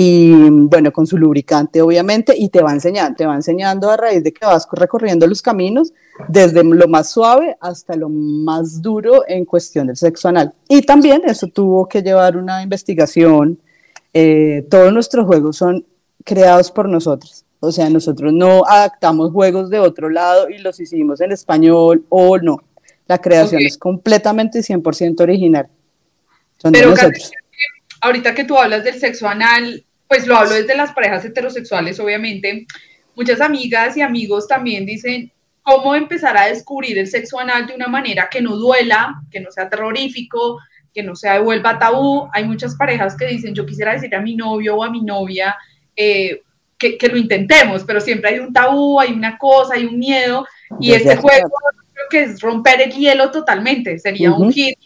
y 0.00 0.30
bueno, 0.30 0.92
con 0.92 1.08
su 1.08 1.18
lubricante 1.18 1.82
obviamente, 1.82 2.32
y 2.38 2.50
te 2.50 2.62
va 2.62 2.72
enseñando, 2.72 3.16
te 3.16 3.26
va 3.26 3.34
enseñando 3.34 3.90
a 3.90 3.96
raíz 3.96 4.22
de 4.22 4.32
que 4.32 4.46
vas 4.46 4.68
recorriendo 4.70 5.26
los 5.26 5.42
caminos, 5.42 5.92
desde 6.28 6.62
lo 6.62 6.86
más 6.86 7.10
suave 7.10 7.56
hasta 7.60 7.96
lo 7.96 8.08
más 8.08 8.80
duro 8.80 9.24
en 9.26 9.44
cuestión 9.44 9.88
del 9.88 9.96
sexo 9.96 10.28
anal. 10.28 10.52
Y 10.68 10.82
también 10.82 11.22
eso 11.24 11.48
tuvo 11.48 11.88
que 11.88 12.00
llevar 12.00 12.36
una 12.36 12.62
investigación, 12.62 13.58
eh, 14.14 14.64
todos 14.70 14.92
nuestros 14.92 15.26
juegos 15.26 15.56
son 15.56 15.84
creados 16.24 16.70
por 16.70 16.88
nosotros, 16.88 17.44
O 17.58 17.72
sea, 17.72 17.90
nosotros 17.90 18.32
no 18.32 18.64
adaptamos 18.68 19.32
juegos 19.32 19.68
de 19.68 19.80
otro 19.80 20.10
lado 20.10 20.48
y 20.48 20.58
los 20.58 20.78
hicimos 20.78 21.20
en 21.20 21.32
español 21.32 22.04
o 22.08 22.38
no. 22.38 22.62
La 23.08 23.18
creación 23.18 23.62
es 23.62 23.76
completamente 23.76 24.60
100% 24.60 25.22
original. 25.22 25.68
Son 26.58 26.70
Pero 26.70 26.90
nosotros. 26.90 27.32
ahorita 28.00 28.32
que 28.32 28.44
tú 28.44 28.56
hablas 28.56 28.84
del 28.84 29.00
sexo 29.00 29.26
anal, 29.26 29.84
pues 30.08 30.26
lo 30.26 30.36
hablo 30.36 30.54
desde 30.54 30.74
las 30.74 30.92
parejas 30.92 31.24
heterosexuales, 31.24 32.00
obviamente. 32.00 32.66
Muchas 33.14 33.40
amigas 33.40 33.96
y 33.96 34.00
amigos 34.00 34.48
también 34.48 34.86
dicen, 34.86 35.30
cómo 35.68 35.94
empezar 35.94 36.36
a 36.36 36.46
descubrir 36.46 36.98
el 36.98 37.06
sexo 37.06 37.38
anal 37.38 37.66
de 37.66 37.74
una 37.74 37.88
manera 37.88 38.28
que 38.30 38.40
no 38.40 38.56
duela, 38.56 39.20
que 39.30 39.40
no 39.40 39.50
sea 39.50 39.68
terrorífico, 39.68 40.58
que 40.94 41.02
no 41.02 41.14
se 41.14 41.28
devuelva 41.28 41.78
tabú. 41.78 42.26
Hay 42.32 42.44
muchas 42.44 42.74
parejas 42.74 43.16
que 43.16 43.26
dicen, 43.26 43.54
yo 43.54 43.66
quisiera 43.66 43.92
decir 43.92 44.14
a 44.14 44.20
mi 44.22 44.34
novio 44.34 44.76
o 44.76 44.84
a 44.84 44.90
mi 44.90 45.02
novia 45.02 45.54
eh, 45.94 46.40
que, 46.78 47.08
lo 47.08 47.18
intentemos, 47.18 47.84
pero 47.84 48.00
siempre 48.00 48.30
hay 48.30 48.38
un 48.38 48.52
tabú, 48.52 48.98
hay 48.98 49.12
una 49.12 49.36
cosa, 49.36 49.74
hay 49.74 49.84
un 49.84 49.98
miedo, 49.98 50.46
y 50.80 50.92
este 50.92 51.16
juego 51.16 51.50
creo 51.92 52.06
que 52.08 52.22
es 52.22 52.40
romper 52.40 52.80
el 52.80 52.92
hielo 52.92 53.30
totalmente, 53.30 53.98
sería 53.98 54.32
un 54.32 54.52
hit 54.52 54.78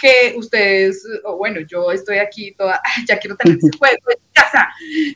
que 0.00 0.34
ustedes, 0.36 1.06
bueno, 1.38 1.60
yo 1.60 1.90
estoy 1.92 2.18
aquí 2.18 2.52
toda, 2.52 2.80
ya 3.08 3.18
quiero 3.18 3.36
tener 3.36 3.58
ese 3.58 3.76
juego 3.78 3.96
en 4.08 4.32
casa, 4.32 4.68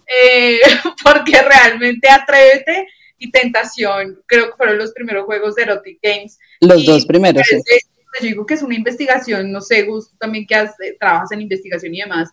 eh, 0.07 0.61
porque 1.03 1.43
realmente 1.43 2.09
atrévete 2.09 2.89
y 3.19 3.31
Tentación, 3.31 4.21
creo 4.27 4.51
que 4.51 4.57
fueron 4.57 4.79
los 4.79 4.93
primeros 4.93 5.25
juegos 5.25 5.55
de 5.55 5.63
Erotic 5.63 5.99
Games. 6.03 6.39
Los 6.61 6.85
dos 6.85 7.07
primeros, 7.07 7.47
sí. 7.47 7.57
Yo 8.21 8.29
digo 8.29 8.47
que 8.47 8.55
es 8.55 8.63
una 8.63 8.75
investigación, 8.77 9.51
no 9.51 9.61
sé, 9.61 9.83
Gus, 9.83 10.17
también 10.19 10.47
que 10.47 10.55
eh, 10.55 10.97
trabajas 11.01 11.33
en 11.33 11.41
investigación 11.41 11.95
y 11.95 12.01
demás. 12.01 12.31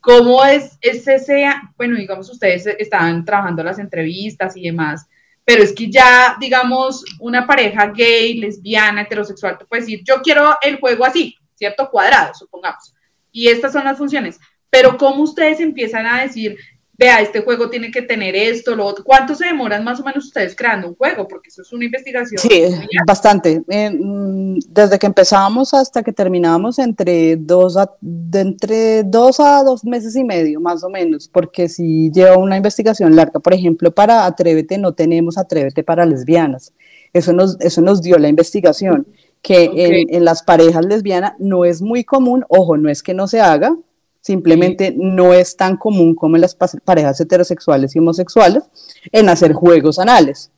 ¿Cómo 0.00 0.44
es, 0.44 0.76
es 0.80 1.06
ese, 1.08 1.46
bueno, 1.76 1.96
digamos, 1.96 2.28
ustedes 2.30 2.66
estaban 2.78 3.24
trabajando 3.24 3.62
las 3.64 3.78
entrevistas 3.78 4.56
y 4.56 4.64
demás, 4.64 5.06
pero 5.44 5.62
es 5.62 5.72
que 5.72 5.90
ya, 5.90 6.36
digamos, 6.38 7.04
una 7.20 7.46
pareja 7.46 7.86
gay, 7.86 8.34
lesbiana, 8.34 9.02
heterosexual, 9.02 9.56
te 9.56 9.64
puede 9.64 9.82
decir, 9.82 10.02
yo 10.04 10.20
quiero 10.22 10.56
el 10.60 10.78
juego 10.78 11.06
así, 11.06 11.34
¿cierto? 11.58 11.90
Cuadrado, 11.90 12.32
supongamos. 12.34 12.94
Y 13.32 13.48
estas 13.48 13.72
son 13.72 13.84
las 13.84 13.98
funciones. 13.98 14.38
Pero 14.70 14.96
¿cómo 14.96 15.22
ustedes 15.22 15.60
empiezan 15.60 16.06
a 16.06 16.22
decir, 16.22 16.56
vea, 16.98 17.20
este 17.20 17.42
juego 17.42 17.70
tiene 17.70 17.92
que 17.92 18.02
tener 18.02 18.34
esto, 18.34 18.74
lo 18.74 18.84
otro. 18.84 19.04
¿Cuánto 19.04 19.34
se 19.36 19.46
demoran 19.46 19.84
más 19.84 20.00
o 20.00 20.04
menos 20.04 20.26
ustedes 20.26 20.56
creando 20.56 20.88
un 20.88 20.96
juego? 20.96 21.28
Porque 21.28 21.48
eso 21.48 21.62
es 21.62 21.72
una 21.72 21.84
investigación. 21.84 22.38
Sí, 22.38 22.64
bastante. 23.06 23.62
Eh, 23.68 23.90
mm, 23.90 24.58
desde 24.68 24.98
que 24.98 25.06
empezamos 25.06 25.72
hasta 25.74 26.02
que 26.02 26.12
terminamos, 26.12 26.80
entre 26.80 27.36
dos, 27.36 27.76
a, 27.76 27.88
entre 28.34 29.04
dos 29.04 29.38
a 29.38 29.62
dos 29.62 29.84
meses 29.84 30.16
y 30.16 30.24
medio, 30.24 30.60
más 30.60 30.82
o 30.82 30.90
menos, 30.90 31.28
porque 31.28 31.68
si 31.68 32.10
lleva 32.10 32.36
una 32.36 32.56
investigación 32.56 33.14
larga, 33.14 33.38
por 33.38 33.54
ejemplo, 33.54 33.94
para 33.94 34.26
Atrévete 34.26 34.76
no 34.76 34.92
tenemos 34.92 35.38
Atrévete 35.38 35.84
para 35.84 36.04
lesbianas. 36.04 36.74
Eso 37.12 37.32
nos, 37.32 37.58
eso 37.60 37.80
nos 37.80 38.02
dio 38.02 38.18
la 38.18 38.28
investigación, 38.28 39.06
que 39.42 39.64
en, 39.64 40.14
en 40.14 40.24
las 40.24 40.42
parejas 40.42 40.84
lesbianas 40.84 41.32
no 41.38 41.64
es 41.64 41.82
muy 41.82 42.04
común, 42.04 42.44
ojo, 42.48 42.76
no 42.76 42.90
es 42.90 43.02
que 43.02 43.14
no 43.14 43.26
se 43.26 43.40
haga, 43.40 43.76
Simplemente 44.20 44.92
no 44.94 45.32
es 45.32 45.56
tan 45.56 45.78
común 45.78 46.14
como 46.14 46.36
en 46.36 46.42
las 46.42 46.54
parejas 46.54 47.18
heterosexuales 47.18 47.94
y 47.94 47.98
homosexuales 47.98 48.64
en 49.10 49.28
hacer 49.28 49.54
juegos 49.54 49.98
anales. 49.98 50.50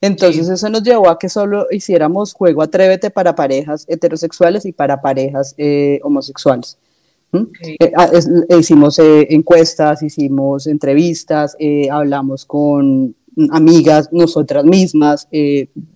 Entonces 0.00 0.48
eso 0.48 0.68
nos 0.68 0.82
llevó 0.82 1.08
a 1.08 1.18
que 1.18 1.28
solo 1.28 1.66
hiciéramos 1.70 2.34
juego 2.34 2.62
Atrévete 2.62 3.10
para 3.10 3.34
parejas 3.34 3.84
heterosexuales 3.88 4.66
y 4.66 4.72
para 4.72 5.00
parejas 5.00 5.56
eh, 5.58 5.98
homosexuales. 6.04 6.78
Eh, 7.32 7.92
ah, 7.96 8.10
hicimos 8.58 8.98
eh, 9.00 9.26
encuestas, 9.30 10.04
hicimos 10.04 10.66
entrevistas, 10.66 11.56
hablamos 11.90 12.44
con 12.44 13.12
amigas, 13.50 14.08
nosotras 14.12 14.64
mismas, 14.64 15.26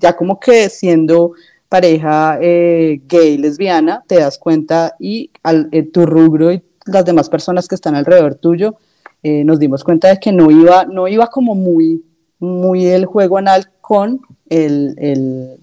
ya 0.00 0.16
como 0.16 0.40
que 0.40 0.68
siendo 0.68 1.34
pareja 1.70 2.38
gay, 2.38 3.38
lesbiana, 3.38 4.04
te 4.06 4.16
das 4.16 4.36
cuenta 4.38 4.96
y 4.98 5.30
al, 5.42 5.70
tu 5.92 6.04
rubro 6.04 6.52
y 6.52 6.62
las 6.86 7.04
demás 7.04 7.28
personas 7.28 7.68
que 7.68 7.74
están 7.74 7.94
alrededor 7.94 8.34
tuyo, 8.34 8.76
eh, 9.22 9.44
nos 9.44 9.58
dimos 9.58 9.84
cuenta 9.84 10.08
de 10.08 10.18
que 10.18 10.32
no 10.32 10.50
iba, 10.50 10.84
no 10.84 11.08
iba 11.08 11.26
como 11.26 11.54
muy, 11.54 12.02
muy 12.38 12.86
el 12.86 13.06
juego 13.06 13.38
anal 13.38 13.70
con 13.80 14.20
el, 14.48 14.94
el, 14.98 15.58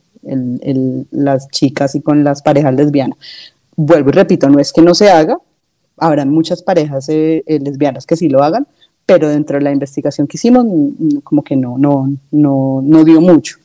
el, 0.61 1.07
las 1.11 1.47
chicas 1.49 1.95
y 1.95 2.01
con 2.01 2.23
las 2.23 2.41
parejas 2.41 2.73
lesbianas. 2.75 3.17
Vuelvo 3.75 4.09
y 4.09 4.13
repito, 4.13 4.49
no 4.49 4.59
es 4.59 4.71
que 4.71 4.81
no 4.81 4.93
se 4.93 5.09
haga, 5.09 5.39
habrá 5.97 6.25
muchas 6.25 6.61
parejas 6.61 7.09
eh, 7.09 7.43
eh, 7.45 7.59
lesbianas 7.59 8.05
que 8.05 8.15
sí 8.15 8.29
lo 8.29 8.43
hagan, 8.43 8.67
pero 9.05 9.27
dentro 9.29 9.57
de 9.57 9.63
la 9.63 9.71
investigación 9.71 10.27
que 10.27 10.37
hicimos, 10.37 10.65
mm, 10.65 11.17
como 11.23 11.43
que 11.43 11.55
no, 11.55 11.77
no, 11.77 12.11
no, 12.31 12.81
no 12.83 13.03
dio 13.03 13.21
mucho. 13.21 13.57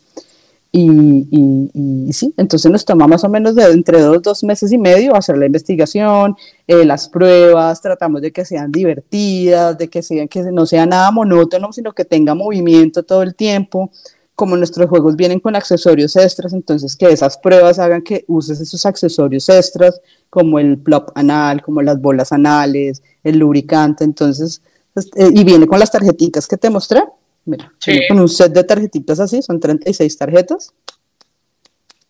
Y, 0.74 1.28
y, 1.30 2.12
sí, 2.14 2.32
entonces 2.38 2.72
nos 2.72 2.87
toma 2.87 3.06
más 3.06 3.22
o 3.24 3.28
menos 3.28 3.54
de 3.54 3.62
entre 3.64 4.00
dos, 4.00 4.22
dos 4.22 4.42
meses 4.42 4.72
y 4.72 4.78
medio 4.78 5.14
hacer 5.14 5.37
la 5.37 5.44
investigación, 5.44 6.35
eh, 6.66 6.87
las 6.87 7.11
pruebas, 7.11 7.82
tratamos 7.82 8.22
de 8.22 8.32
que 8.32 8.46
sean 8.46 8.72
divertidas, 8.72 9.76
de 9.76 9.88
que, 9.88 10.00
sean, 10.02 10.28
que 10.28 10.40
no 10.44 10.64
sea 10.64 10.87
nada 10.87 11.11
monótono, 11.11 11.74
sino 11.74 11.92
que 11.92 12.06
tenga 12.06 12.35
movimiento 12.35 13.02
todo 13.02 13.22
el 13.22 13.35
tiempo. 13.35 13.90
Como 14.35 14.56
nuestros 14.56 14.88
juegos 14.88 15.14
vienen 15.14 15.40
con 15.40 15.54
accesorios 15.56 16.16
extras, 16.16 16.54
entonces 16.54 16.96
que 16.96 17.11
esas 17.12 17.37
pruebas 17.37 17.78
hagan 17.78 18.00
que 18.00 18.24
uses 18.26 18.58
esos 18.58 18.87
accesorios 18.87 19.50
extras, 19.50 20.00
como 20.30 20.58
el 20.58 20.78
plop 20.78 21.11
anal, 21.14 21.61
como 21.61 21.82
las 21.82 22.00
bolas 22.00 22.32
anales, 22.32 23.02
el 23.22 23.38
lubricante, 23.38 24.04
entonces, 24.04 24.62
pues, 24.94 25.11
eh, 25.16 25.30
y 25.35 25.44
viene 25.44 25.66
con 25.66 25.78
las 25.78 25.90
tarjetitas 25.90 26.46
que 26.48 26.56
te 26.56 26.70
mostré 26.70 27.02
Mira, 27.44 27.72
con 28.09 28.20
un 28.20 28.28
set 28.28 28.52
de 28.52 28.64
tarjetitas 28.64 29.18
así, 29.18 29.42
son 29.42 29.59
36 29.59 30.16
tarjetas, 30.16 30.72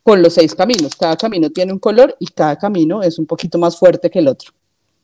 con 0.03 0.21
los 0.23 0.35
seis 0.35 0.55
caminos. 0.55 0.95
Cada 0.97 1.17
camino 1.17 1.51
tiene 1.51 1.73
un 1.73 1.79
color 1.79 2.15
y 2.19 2.27
cada 2.27 2.57
camino 2.57 3.03
es 3.03 3.19
un 3.19 3.27
poquito 3.27 3.59
más 3.59 3.79
fuerte 3.79 4.11
que 4.11 4.19
el 4.19 4.29
otro. 4.29 4.51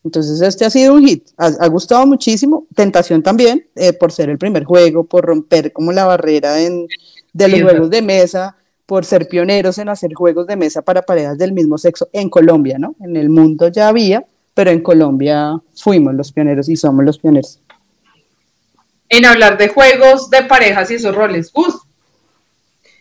Entonces, 0.05 0.41
este 0.41 0.65
ha 0.65 0.71
sido 0.71 0.95
un 0.95 1.07
hit. 1.07 1.29
Ha, 1.37 1.67
gustado 1.69 2.07
muchísimo. 2.07 2.67
Tentación 2.75 3.23
también, 3.23 3.67
eh, 3.75 3.93
por 3.93 4.13
ser 4.13 4.31
el 4.31 4.39
primer 4.39 4.65
juego, 4.65 5.05
por 5.05 5.25
romper 5.25 5.73
como 5.73 5.93
la 5.93 6.05
barrera 6.05 6.61
en, 6.61 6.87
de 7.33 7.49
los 7.49 7.63
juegos 7.63 7.91
de 7.91 8.03
mesa, 8.03 8.57
por 8.87 9.05
ser 9.05 9.29
pioneros 9.29 9.79
en 9.79 9.89
hacer 9.89 10.15
juegos 10.15 10.47
de 10.47 10.57
mesa 10.57 10.83
para 10.83 11.03
parejas 11.03 11.37
del 11.37 11.53
mismo 11.53 11.79
sexo 11.79 12.09
en 12.13 12.31
Colombia, 12.31 12.79
¿no? 12.79 12.95
En 13.01 13.17
el 13.17 13.29
mundo 13.29 13.69
ya 13.69 13.89
había, 13.89 14.25
pero 14.55 14.71
en 14.71 14.81
Colombia 14.83 15.61
fuimos 15.75 16.15
los 16.15 16.33
pioneros 16.33 16.69
y 16.69 16.77
somos 16.77 17.05
los 17.05 17.19
pioneros 17.19 17.61
en 19.09 19.27
hablar 19.27 19.59
de 19.59 19.69
juegos, 19.69 20.31
de 20.31 20.43
parejas 20.43 20.91
y 20.91 20.95
esos 20.95 21.15
roles. 21.15 21.53
Gus. 21.53 21.75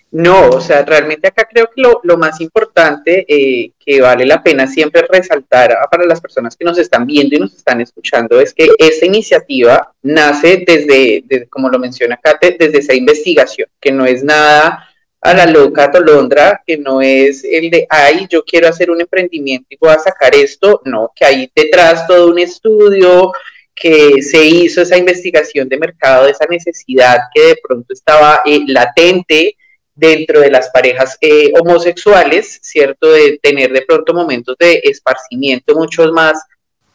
No, 0.09 0.49
o 0.49 0.61
sea, 0.61 0.85
realmente 0.85 1.27
acá 1.27 1.45
creo 1.51 1.69
que 1.69 1.81
lo, 1.81 2.17
más 2.17 2.39
importante 2.39 3.25
eh, 3.27 3.71
que 3.77 3.99
vale 3.99 4.25
la 4.25 4.41
pena 4.41 4.65
siempre 4.65 5.05
resaltar 5.07 5.77
para 5.91 6.05
las 6.05 6.21
personas 6.21 6.55
que 6.55 6.63
nos 6.63 6.77
están 6.77 7.05
viendo 7.05 7.35
y 7.35 7.39
nos 7.39 7.53
están 7.53 7.81
escuchando 7.81 8.39
es 8.39 8.53
que 8.53 8.69
esta 8.77 9.05
iniciativa 9.05 9.91
nace 10.01 10.63
desde, 10.65 11.47
como 11.49 11.69
lo 11.69 11.77
menciona 11.77 12.17
Kate, 12.17 12.55
desde 12.57 12.79
esa 12.79 12.93
investigación, 12.93 13.67
que 13.81 13.91
no 13.91 14.05
es 14.05 14.23
nada 14.23 14.87
a 15.19 15.33
la 15.33 15.45
loca 15.45 15.91
Tolondra, 15.91 16.63
que 16.65 16.77
no 16.77 17.01
es 17.01 17.43
el 17.43 17.69
de, 17.69 17.85
ay, 17.89 18.27
yo 18.29 18.45
quiero 18.45 18.69
hacer 18.69 18.89
un 18.89 19.01
emprendimiento 19.01 19.67
y 19.69 19.77
voy 19.77 19.89
a 19.89 19.99
sacar 19.99 20.33
esto, 20.33 20.81
no, 20.85 21.11
que 21.13 21.25
hay 21.25 21.51
detrás 21.53 22.07
todo 22.07 22.31
un 22.31 22.39
estudio, 22.39 23.33
que 23.79 24.21
se 24.23 24.43
hizo 24.43 24.81
esa 24.81 24.97
investigación 24.97 25.69
de 25.69 25.77
mercado, 25.77 26.25
de 26.25 26.31
esa 26.31 26.45
necesidad 26.49 27.19
que 27.33 27.41
de 27.41 27.57
pronto 27.61 27.93
estaba 27.93 28.41
eh, 28.43 28.61
latente 28.67 29.55
dentro 29.93 30.41
de 30.41 30.49
las 30.49 30.69
parejas 30.69 31.17
eh, 31.21 31.51
homosexuales, 31.59 32.59
¿cierto? 32.61 33.11
De 33.11 33.39
tener 33.41 33.71
de 33.71 33.83
pronto 33.83 34.13
momentos 34.13 34.55
de 34.59 34.81
esparcimiento 34.83 35.75
muchos 35.75 36.11
más 36.11 36.41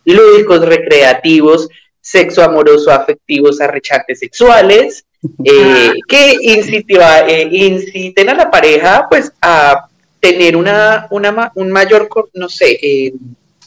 lúdicos, 0.05 0.67
recreativos, 0.67 1.69
sexo 2.01 2.43
amoroso, 2.43 2.91
afectivos, 2.91 3.61
arrechantes 3.61 4.19
sexuales, 4.19 5.05
eh, 5.45 5.93
que 6.09 6.37
inciten 6.43 8.29
a 8.29 8.35
la 8.35 8.51
pareja 8.51 9.07
pues 9.09 9.33
a 9.41 9.89
tener 10.19 10.57
una, 10.57 11.07
una 11.11 11.53
un 11.55 11.71
mayor, 11.71 12.09
no 12.35 12.49
sé, 12.49 13.13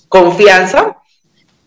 confianza 0.10 0.97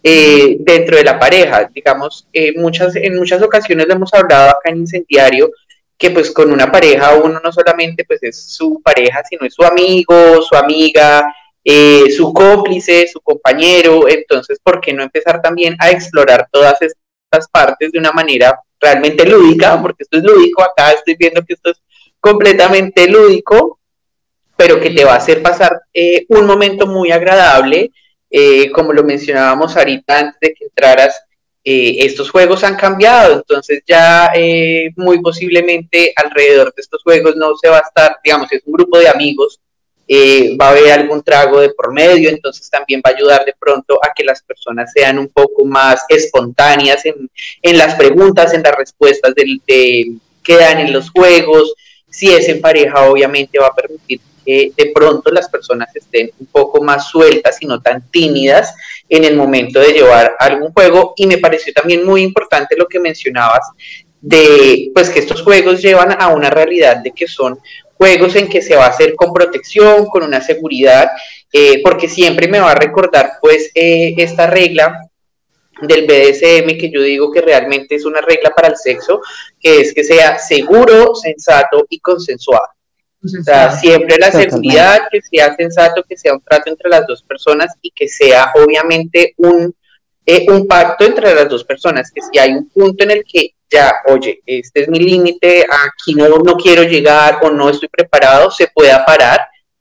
eh, 0.02 0.56
dentro 0.61 0.96
de 0.96 1.04
la 1.04 1.18
pareja. 1.18 1.68
Digamos, 1.74 2.26
eh, 2.32 2.52
muchas, 2.56 2.94
en 2.96 3.16
muchas 3.16 3.42
ocasiones 3.42 3.87
lo 3.87 3.94
hemos 3.94 4.14
hablado 4.14 4.50
acá 4.50 4.70
en 4.70 4.78
Incendiario, 4.78 5.50
que 5.96 6.11
pues 6.11 6.30
con 6.30 6.52
una 6.52 6.70
pareja 6.70 7.14
uno 7.16 7.40
no 7.42 7.52
solamente 7.52 8.04
pues 8.04 8.22
es 8.22 8.40
su 8.40 8.80
pareja, 8.82 9.22
sino 9.28 9.44
es 9.44 9.54
su 9.54 9.64
amigo, 9.64 10.40
su 10.42 10.54
amiga, 10.54 11.34
eh, 11.64 12.11
su 12.16 12.32
cómplice, 12.32 13.08
su 13.08 13.20
compañero. 13.20 14.08
Entonces, 14.08 14.58
¿por 14.62 14.80
qué 14.80 14.92
no 14.92 15.02
empezar 15.02 15.42
también 15.42 15.76
a 15.80 15.90
explorar 15.90 16.48
todas 16.52 16.80
estas 16.80 17.48
partes 17.50 17.90
de 17.90 17.98
una 17.98 18.12
manera 18.12 18.61
realmente 18.78 19.26
lúdica? 19.26 19.82
Porque 19.82 20.04
esto 20.04 20.18
es 20.18 20.22
lúdico, 20.22 20.62
acá 20.62 20.92
estoy 20.92 21.16
viendo 21.18 21.42
que 21.42 21.54
esto 21.54 21.70
es 21.70 21.82
completamente 22.20 23.08
lúdico, 23.08 23.80
pero 24.56 24.80
que 24.80 24.90
te 24.90 25.04
va 25.04 25.14
a 25.14 25.18
hacer 25.18 25.42
pasar 25.42 25.80
un 26.28 26.46
momento 26.46 26.87
muy 26.87 27.11
agradable 27.11 27.90
eh, 28.30 28.70
como 28.70 28.92
lo 28.92 29.04
mencionábamos 29.04 29.76
ahorita 29.76 30.18
antes 30.18 30.40
de 30.40 30.54
que 30.54 30.64
entraras, 30.64 31.20
eh, 31.64 32.06
estos 32.06 32.30
juegos 32.30 32.64
han 32.64 32.76
cambiado, 32.76 33.34
entonces 33.34 33.82
ya 33.86 34.30
eh, 34.34 34.90
muy 34.96 35.20
posiblemente 35.20 36.12
alrededor 36.16 36.72
de 36.74 36.80
estos 36.80 37.02
juegos 37.02 37.36
no 37.36 37.54
se 37.56 37.68
va 37.68 37.78
a 37.78 37.86
estar, 37.86 38.16
digamos, 38.24 38.50
es 38.52 38.62
un 38.64 38.72
grupo 38.72 38.98
de 38.98 39.08
amigos, 39.08 39.60
eh, 40.06 40.56
va 40.56 40.68
a 40.68 40.70
haber 40.70 40.90
algún 40.92 41.22
trago 41.22 41.60
de 41.60 41.68
por 41.68 41.92
medio, 41.92 42.30
entonces 42.30 42.70
también 42.70 43.02
va 43.04 43.10
a 43.10 43.14
ayudar 43.14 43.44
de 43.44 43.54
pronto 43.58 43.98
a 44.02 44.14
que 44.14 44.24
las 44.24 44.42
personas 44.42 44.90
sean 44.94 45.18
un 45.18 45.28
poco 45.28 45.66
más 45.66 46.06
espontáneas 46.08 47.04
en, 47.04 47.76
las 47.76 47.94
preguntas, 47.96 48.54
en 48.54 48.62
las 48.62 48.74
respuestas 48.74 49.34
de, 49.34 49.60
que 50.42 50.56
dan 50.56 50.78
en 50.78 50.94
los 50.94 51.10
juegos. 51.10 51.74
Si 52.08 52.32
es 52.32 52.48
en 52.48 52.62
pareja, 52.62 53.10
obviamente 53.10 53.58
va 53.58 53.66
a 53.66 53.74
permitir 53.74 54.20
de 54.76 54.92
pronto 54.94 55.30
las 55.30 55.48
personas 55.48 55.94
estén 55.94 56.30
un 56.40 56.46
poco 56.46 56.82
más 56.82 57.08
sueltas 57.08 57.61
y 57.61 57.66
no 57.66 57.82
tan 57.82 58.08
tímidas 58.11 58.74
en 59.08 59.24
el 59.24 59.37
momento 59.37 59.78
de 59.78 59.92
llevar 59.92 60.37
algún 60.38 60.72
juego. 60.72 61.12
Y 61.16 61.26
me 61.26 61.38
pareció 61.38 61.72
también 61.72 62.04
muy 62.04 62.22
importante 62.22 62.76
lo 62.76 62.87
que 62.87 62.98
mencionabas 62.98 63.68
de 64.20 64.90
pues 64.94 65.11
que 65.11 65.20
estos 65.20 65.42
juegos 65.42 65.80
llevan 65.80 66.20
a 66.20 66.28
una 66.28 66.50
realidad 66.50 66.96
de 66.96 67.12
que 67.12 67.28
son 67.28 67.58
juegos 67.94 68.37
en 68.37 68.48
que 68.48 68.62
se 68.62 68.76
va 68.76 68.87
a 68.87 68.90
hacer 68.90 69.14
con 69.14 69.32
protección, 69.32 70.06
con 70.06 70.22
una 70.22 70.40
seguridad, 70.40 71.11
eh, 71.52 71.82
porque 71.82 72.08
siempre 72.08 72.48
me 72.48 72.61
va 72.61 72.70
a 72.70 72.76
recordar 72.76 73.32
pues 73.40 73.70
eh, 73.74 74.14
esta 74.16 74.46
regla 74.46 75.00
del 75.82 76.06
BDSM 76.06 76.76
que 76.78 76.90
yo 76.92 77.02
digo 77.02 77.30
que 77.30 77.40
realmente 77.40 77.94
es 77.94 78.04
una 78.04 78.20
regla 78.20 78.50
para 78.50 78.68
el 78.68 78.76
sexo, 78.76 79.20
que 79.61 79.80
es 79.80 79.94
que 79.94 80.02
sea 80.02 80.38
seguro, 80.38 81.14
sensato 81.14 81.87
y 81.88 82.00
consensuado. 82.00 82.68
O 83.24 83.42
sea, 83.42 83.72
siempre 83.72 84.16
la 84.16 84.31
seguridad, 84.31 85.09
que 85.11 85.20
sea 85.20 85.54
sensato, 85.57 86.04
que 86.09 86.16
sea 86.16 86.35
un 86.35 86.40
trato 86.40 86.70
entre 86.70 86.88
las 86.88 87.07
dos 87.07 87.22
personas 87.22 87.74
y 87.83 87.90
que 87.90 88.07
sea 88.07 88.52
obviamente 88.54 89.35
un, 89.38 89.74
eh, 90.24 90.46
un 90.48 90.66
pacto 90.68 91.04
entre 91.04 91.35
las 91.35 91.48
dos 91.48 91.64
personas, 91.64 92.12
que 92.12 92.20
si 92.22 92.38
hay 92.38 92.52
un 92.52 92.68
punto 92.68 93.02
en 93.04 93.11
el 93.11 93.24
que 93.24 93.54
ya, 93.70 93.92
oye, 94.07 94.40
este 94.46 94.83
es 94.83 94.88
mi 94.88 95.00
límite, 95.00 95.66
aquí 95.68 96.14
no, 96.14 96.28
no 96.28 96.57
quiero 96.57 96.85
llegar 96.85 97.40
o 97.42 97.50
no 97.50 97.68
estoy 97.68 97.88
preparado, 97.88 98.50
se 98.50 98.68
pueda 98.68 99.04
parar 99.04 99.40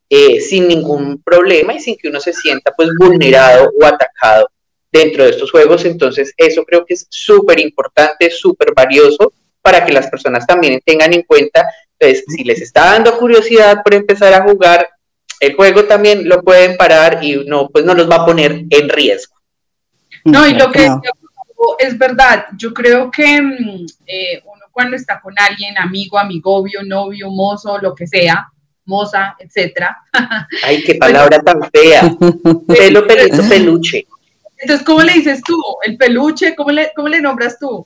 eh, 0.10 0.42
sin 0.42 0.68
ningún 0.68 1.22
problema 1.22 1.74
y 1.74 1.80
sin 1.80 1.96
que 1.98 2.08
uno 2.08 2.20
se 2.20 2.34
sienta 2.34 2.74
pues 2.76 2.90
vulnerado 2.98 3.72
o 3.80 3.86
atacado 3.86 4.50
dentro 4.92 5.24
de 5.24 5.30
estos 5.32 5.52
juegos. 5.52 5.86
Entonces, 5.86 6.34
eso 6.36 6.64
creo 6.66 6.86
que 6.86 6.96
es 6.96 7.08
súper 7.10 7.60
importante, 7.60 8.30
súper 8.32 8.74
valioso 8.74 9.34
para 9.68 9.84
que 9.84 9.92
las 9.92 10.08
personas 10.08 10.48
también 10.48 10.80
tengan 10.86 11.14
en 11.14 11.24
cuenta, 11.24 11.70
pues, 12.00 12.24
si 12.26 12.46
les 12.46 12.62
está 12.62 12.86
dando 12.94 13.18
curiosidad 13.18 13.84
por 13.84 13.94
empezar 13.94 14.34
a 14.34 14.42
jugar, 14.44 14.88
el 15.42 15.58
juego 15.58 15.84
también 15.84 16.30
lo 16.30 16.42
pueden 16.42 16.78
parar 16.78 17.22
y 17.22 17.44
no, 17.46 17.68
pues 17.68 17.84
no 17.84 17.94
los 17.94 18.10
va 18.10 18.16
a 18.16 18.26
poner 18.26 18.64
en 18.70 18.88
riesgo. 18.88 19.36
No, 20.24 20.48
y 20.48 20.54
lo 20.54 20.72
que 20.72 20.90
es 21.80 21.98
verdad, 21.98 22.46
yo 22.58 22.74
creo 22.74 23.12
que 23.12 23.42
mm, 23.42 23.86
eh, 24.06 24.42
uno 24.46 24.68
cuando 24.72 24.96
está 24.96 25.20
con 25.20 25.34
alguien, 25.38 25.78
amigo, 25.78 26.18
amigovio, 26.18 26.82
novio, 26.86 27.30
mozo, 27.30 27.78
lo 27.80 27.94
que 27.94 28.08
sea, 28.08 28.48
moza, 28.86 29.36
etcétera. 29.38 29.98
Ay, 30.64 30.82
qué 30.82 30.96
palabra 30.96 31.40
tan 31.42 31.62
fea. 31.74 32.04
Pelo, 32.70 33.06
pelito, 33.06 33.44
peluche. 33.50 34.08
Entonces, 34.60 34.86
¿cómo 34.86 35.02
le 35.02 35.12
dices 35.12 35.42
tú? 35.44 35.62
¿El 35.84 35.98
peluche? 35.98 36.56
¿Cómo 36.56 36.72
le, 36.72 36.90
cómo 36.96 37.10
le 37.10 37.20
nombras 37.20 37.60
tú? 37.60 37.86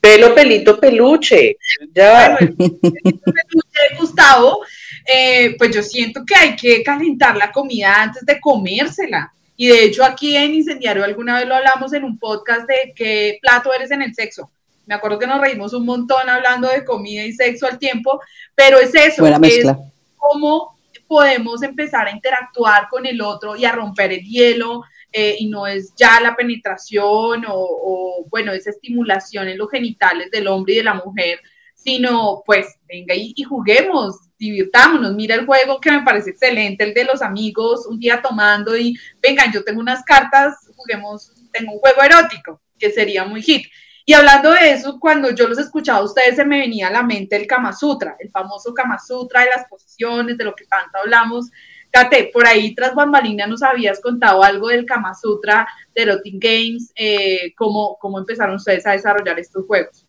Pelo, 0.00 0.34
pelito, 0.34 0.78
peluche. 0.78 1.56
Ya. 1.94 2.36
el 2.36 2.54
peluche, 2.54 3.96
Gustavo, 3.98 4.60
eh, 5.04 5.54
pues 5.58 5.74
yo 5.74 5.82
siento 5.82 6.24
que 6.26 6.34
hay 6.34 6.56
que 6.56 6.82
calentar 6.82 7.36
la 7.36 7.50
comida 7.50 8.02
antes 8.02 8.24
de 8.24 8.40
comérsela. 8.40 9.32
Y 9.56 9.66
de 9.68 9.84
hecho 9.84 10.04
aquí 10.04 10.36
en 10.36 10.54
Incendiario 10.54 11.02
alguna 11.02 11.38
vez 11.38 11.46
lo 11.46 11.56
hablamos 11.56 11.92
en 11.92 12.04
un 12.04 12.18
podcast 12.18 12.68
de 12.68 12.92
qué 12.94 13.38
plato 13.42 13.72
eres 13.72 13.90
en 13.90 14.02
el 14.02 14.14
sexo. 14.14 14.50
Me 14.86 14.94
acuerdo 14.94 15.18
que 15.18 15.26
nos 15.26 15.40
reímos 15.40 15.74
un 15.74 15.84
montón 15.84 16.28
hablando 16.30 16.68
de 16.68 16.84
comida 16.84 17.24
y 17.24 17.32
sexo 17.32 17.66
al 17.66 17.78
tiempo, 17.78 18.20
pero 18.54 18.78
es 18.78 18.94
eso, 18.94 19.22
Buena 19.22 19.38
mezcla. 19.38 19.72
es 19.72 20.12
cómo 20.16 20.78
podemos 21.08 21.62
empezar 21.62 22.06
a 22.06 22.12
interactuar 22.12 22.88
con 22.88 23.04
el 23.04 23.20
otro 23.20 23.56
y 23.56 23.64
a 23.64 23.72
romper 23.72 24.12
el 24.12 24.22
hielo, 24.22 24.84
eh, 25.12 25.36
y 25.38 25.48
no 25.48 25.66
es 25.66 25.94
ya 25.96 26.20
la 26.20 26.36
penetración 26.36 27.44
o, 27.46 27.54
o, 27.54 28.26
bueno, 28.28 28.52
esa 28.52 28.70
estimulación 28.70 29.48
en 29.48 29.58
los 29.58 29.70
genitales 29.70 30.30
del 30.30 30.48
hombre 30.48 30.74
y 30.74 30.76
de 30.76 30.84
la 30.84 30.94
mujer, 30.94 31.40
sino 31.74 32.42
pues 32.44 32.66
venga 32.86 33.14
y, 33.14 33.32
y, 33.34 33.42
juguemos, 33.44 34.16
divirtámonos, 34.38 35.14
mira 35.14 35.34
el 35.34 35.46
juego 35.46 35.80
que 35.80 35.90
me 35.90 36.02
parece 36.02 36.30
excelente, 36.30 36.84
el 36.84 36.94
de 36.94 37.04
los 37.04 37.22
amigos, 37.22 37.86
un 37.86 37.98
día 37.98 38.20
tomando 38.20 38.76
y 38.76 38.98
vengan, 39.22 39.52
yo 39.52 39.64
tengo 39.64 39.80
unas 39.80 40.04
cartas, 40.04 40.54
juguemos, 40.76 41.32
tengo 41.52 41.72
un 41.72 41.78
juego 41.78 42.02
erótico, 42.02 42.60
que 42.78 42.90
sería 42.90 43.24
muy 43.24 43.42
hit. 43.42 43.66
Y 44.08 44.14
hablando 44.14 44.52
de 44.52 44.70
eso, 44.70 44.98
cuando 44.98 45.30
yo 45.32 45.46
los 45.48 45.58
escuchaba 45.58 45.98
a 45.98 46.04
ustedes, 46.04 46.36
se 46.36 46.44
me 46.44 46.60
venía 46.60 46.88
a 46.88 46.90
la 46.90 47.02
mente 47.02 47.36
el 47.36 47.46
Kama 47.46 47.74
Sutra, 47.74 48.16
el 48.18 48.30
famoso 48.30 48.72
Kama 48.72 48.98
Sutra 48.98 49.42
de 49.42 49.50
las 49.50 49.66
posiciones, 49.68 50.38
de 50.38 50.44
lo 50.44 50.54
que 50.54 50.64
tanto 50.64 50.96
hablamos. 50.96 51.50
Kate, 51.90 52.30
por 52.32 52.46
ahí 52.46 52.74
tras 52.74 52.94
bambalina 52.94 53.46
nos 53.46 53.62
habías 53.62 54.00
contado 54.00 54.42
algo 54.42 54.68
del 54.68 54.84
Kama 54.84 55.14
Sutra, 55.14 55.66
de 55.94 56.02
Erotic 56.02 56.34
Games, 56.38 56.92
eh, 56.94 57.52
cómo, 57.56 57.96
cómo 58.00 58.18
empezaron 58.18 58.56
ustedes 58.56 58.86
a 58.86 58.92
desarrollar 58.92 59.38
estos 59.38 59.66
juegos. 59.66 60.04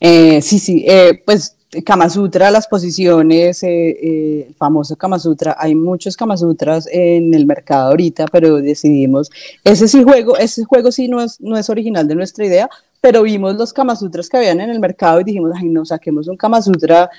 Eh, 0.00 0.40
sí, 0.42 0.58
sí, 0.58 0.84
eh, 0.86 1.22
pues 1.24 1.56
Kama 1.84 2.08
Sutra, 2.08 2.50
las 2.50 2.68
posiciones, 2.68 3.62
el 3.62 4.54
famoso 4.56 4.96
Kama 4.96 5.18
Sutra, 5.18 5.56
hay 5.58 5.74
muchos 5.74 6.16
Kama 6.16 6.36
Sutras 6.36 6.88
en 6.90 7.34
el 7.34 7.46
mercado 7.46 7.90
ahorita, 7.90 8.26
pero 8.26 8.56
decidimos, 8.56 9.30
ese 9.64 9.88
sí 9.88 10.02
juego, 10.02 10.36
ese 10.36 10.64
juego 10.64 10.92
sí 10.92 11.08
no 11.08 11.20
es, 11.20 11.40
no 11.40 11.56
es 11.56 11.68
original 11.68 12.06
de 12.06 12.14
nuestra 12.14 12.46
idea, 12.46 12.70
pero 13.00 13.22
vimos 13.22 13.56
los 13.56 13.72
Kama 13.72 13.96
Sutras 13.96 14.28
que 14.28 14.36
habían 14.36 14.60
en 14.60 14.70
el 14.70 14.80
mercado 14.80 15.20
y 15.20 15.24
dijimos, 15.24 15.52
ay, 15.54 15.68
no, 15.68 15.84
saquemos 15.84 16.28
un 16.28 16.36
Kama 16.36 16.62
Sutra 16.62 17.10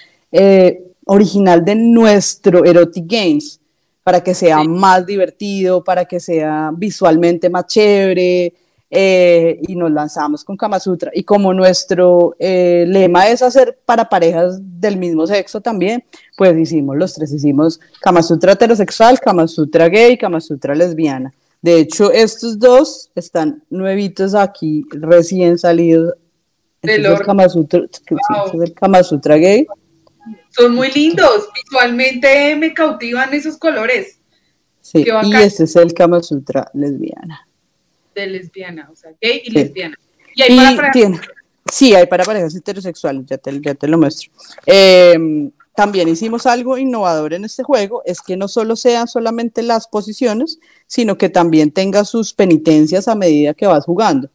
original 1.05 1.63
de 1.63 1.75
nuestro 1.75 2.65
Erotic 2.65 3.05
Games, 3.07 3.59
para 4.05 4.21
que 4.21 4.35
sea 4.35 4.63
más 4.63 5.03
divertido, 5.03 5.83
para 5.83 6.05
que 6.05 6.19
sea 6.19 6.69
visualmente 6.71 7.49
más 7.49 7.65
chévere, 7.65 8.53
eh, 8.87 9.59
y 9.67 9.75
nos 9.75 9.89
lanzamos 9.89 10.43
con 10.43 10.55
Kama 10.55 10.79
Sutra. 10.79 11.09
Y 11.11 11.23
como 11.23 11.55
nuestro 11.55 12.35
eh, 12.37 12.85
lema 12.87 13.27
es 13.29 13.41
hacer 13.41 13.79
para 13.83 14.07
parejas 14.07 14.59
del 14.61 14.97
mismo 14.97 15.25
sexo 15.25 15.59
también, 15.59 16.03
pues 16.37 16.55
hicimos 16.55 16.95
los 16.97 17.15
tres, 17.15 17.33
hicimos 17.33 17.79
Kama 17.99 18.21
Sutra 18.21 18.51
heterosexual, 18.51 19.19
Kama 19.19 19.47
Sutra 19.47 19.89
gay, 19.89 20.19
Kama 20.19 20.39
Sutra 20.39 20.75
lesbiana. 20.75 21.33
De 21.59 21.79
hecho, 21.79 22.11
estos 22.11 22.59
dos 22.59 23.09
están 23.15 23.63
nuevitos 23.71 24.35
aquí, 24.35 24.85
recién 24.91 25.57
salidos. 25.57 26.13
Del 26.83 27.07
el 27.07 27.19
Kama 27.21 27.49
Sutra, 27.49 27.81
el 28.53 28.73
Kama 28.75 29.01
Sutra 29.01 29.37
gay. 29.37 29.65
Son 30.55 30.73
muy 30.73 30.91
lindos, 30.91 31.49
visualmente 31.63 32.55
me 32.55 32.73
cautivan 32.73 33.33
esos 33.33 33.57
colores. 33.57 34.19
Sí, 34.81 35.03
y 35.23 35.35
este 35.35 35.63
es 35.63 35.75
el 35.75 35.93
Kama 35.93 36.21
Sutra 36.21 36.69
lesbiana 36.73 37.45
de 38.15 38.27
lesbiana, 38.27 38.89
o 38.91 38.95
sea, 38.95 39.11
gay 39.21 39.41
y 39.43 39.51
lesbiana. 39.51 39.95
¿Y 40.33 40.41
hay 40.41 40.57
para 40.57 40.91
parejas? 40.91 41.27
sí, 41.71 41.93
hay 41.93 42.07
para 42.07 42.23
parejas 42.23 42.55
heterosexuales, 42.55 43.25
ya 43.27 43.37
te, 43.37 43.61
ya 43.61 43.75
te 43.75 43.87
lo 43.87 43.97
muestro. 43.97 44.31
Em, 44.65 45.51
también 45.75 46.07
hicimos 46.07 46.45
algo 46.45 46.77
innovador 46.77 47.33
en 47.33 47.45
este 47.45 47.63
juego, 47.63 48.01
es 48.05 48.21
que 48.21 48.37
no 48.37 48.47
solo 48.47 48.75
sean 48.75 49.07
solamente 49.07 49.61
las 49.61 49.87
posiciones, 49.87 50.59
sino 50.87 51.17
que 51.17 51.29
también 51.29 51.71
tenga 51.71 52.05
sus 52.05 52.33
penitencias 52.33 53.07
a 53.07 53.15
medida 53.15 53.53
que 53.53 53.67
vas 53.67 53.85
jugando. 53.85 54.29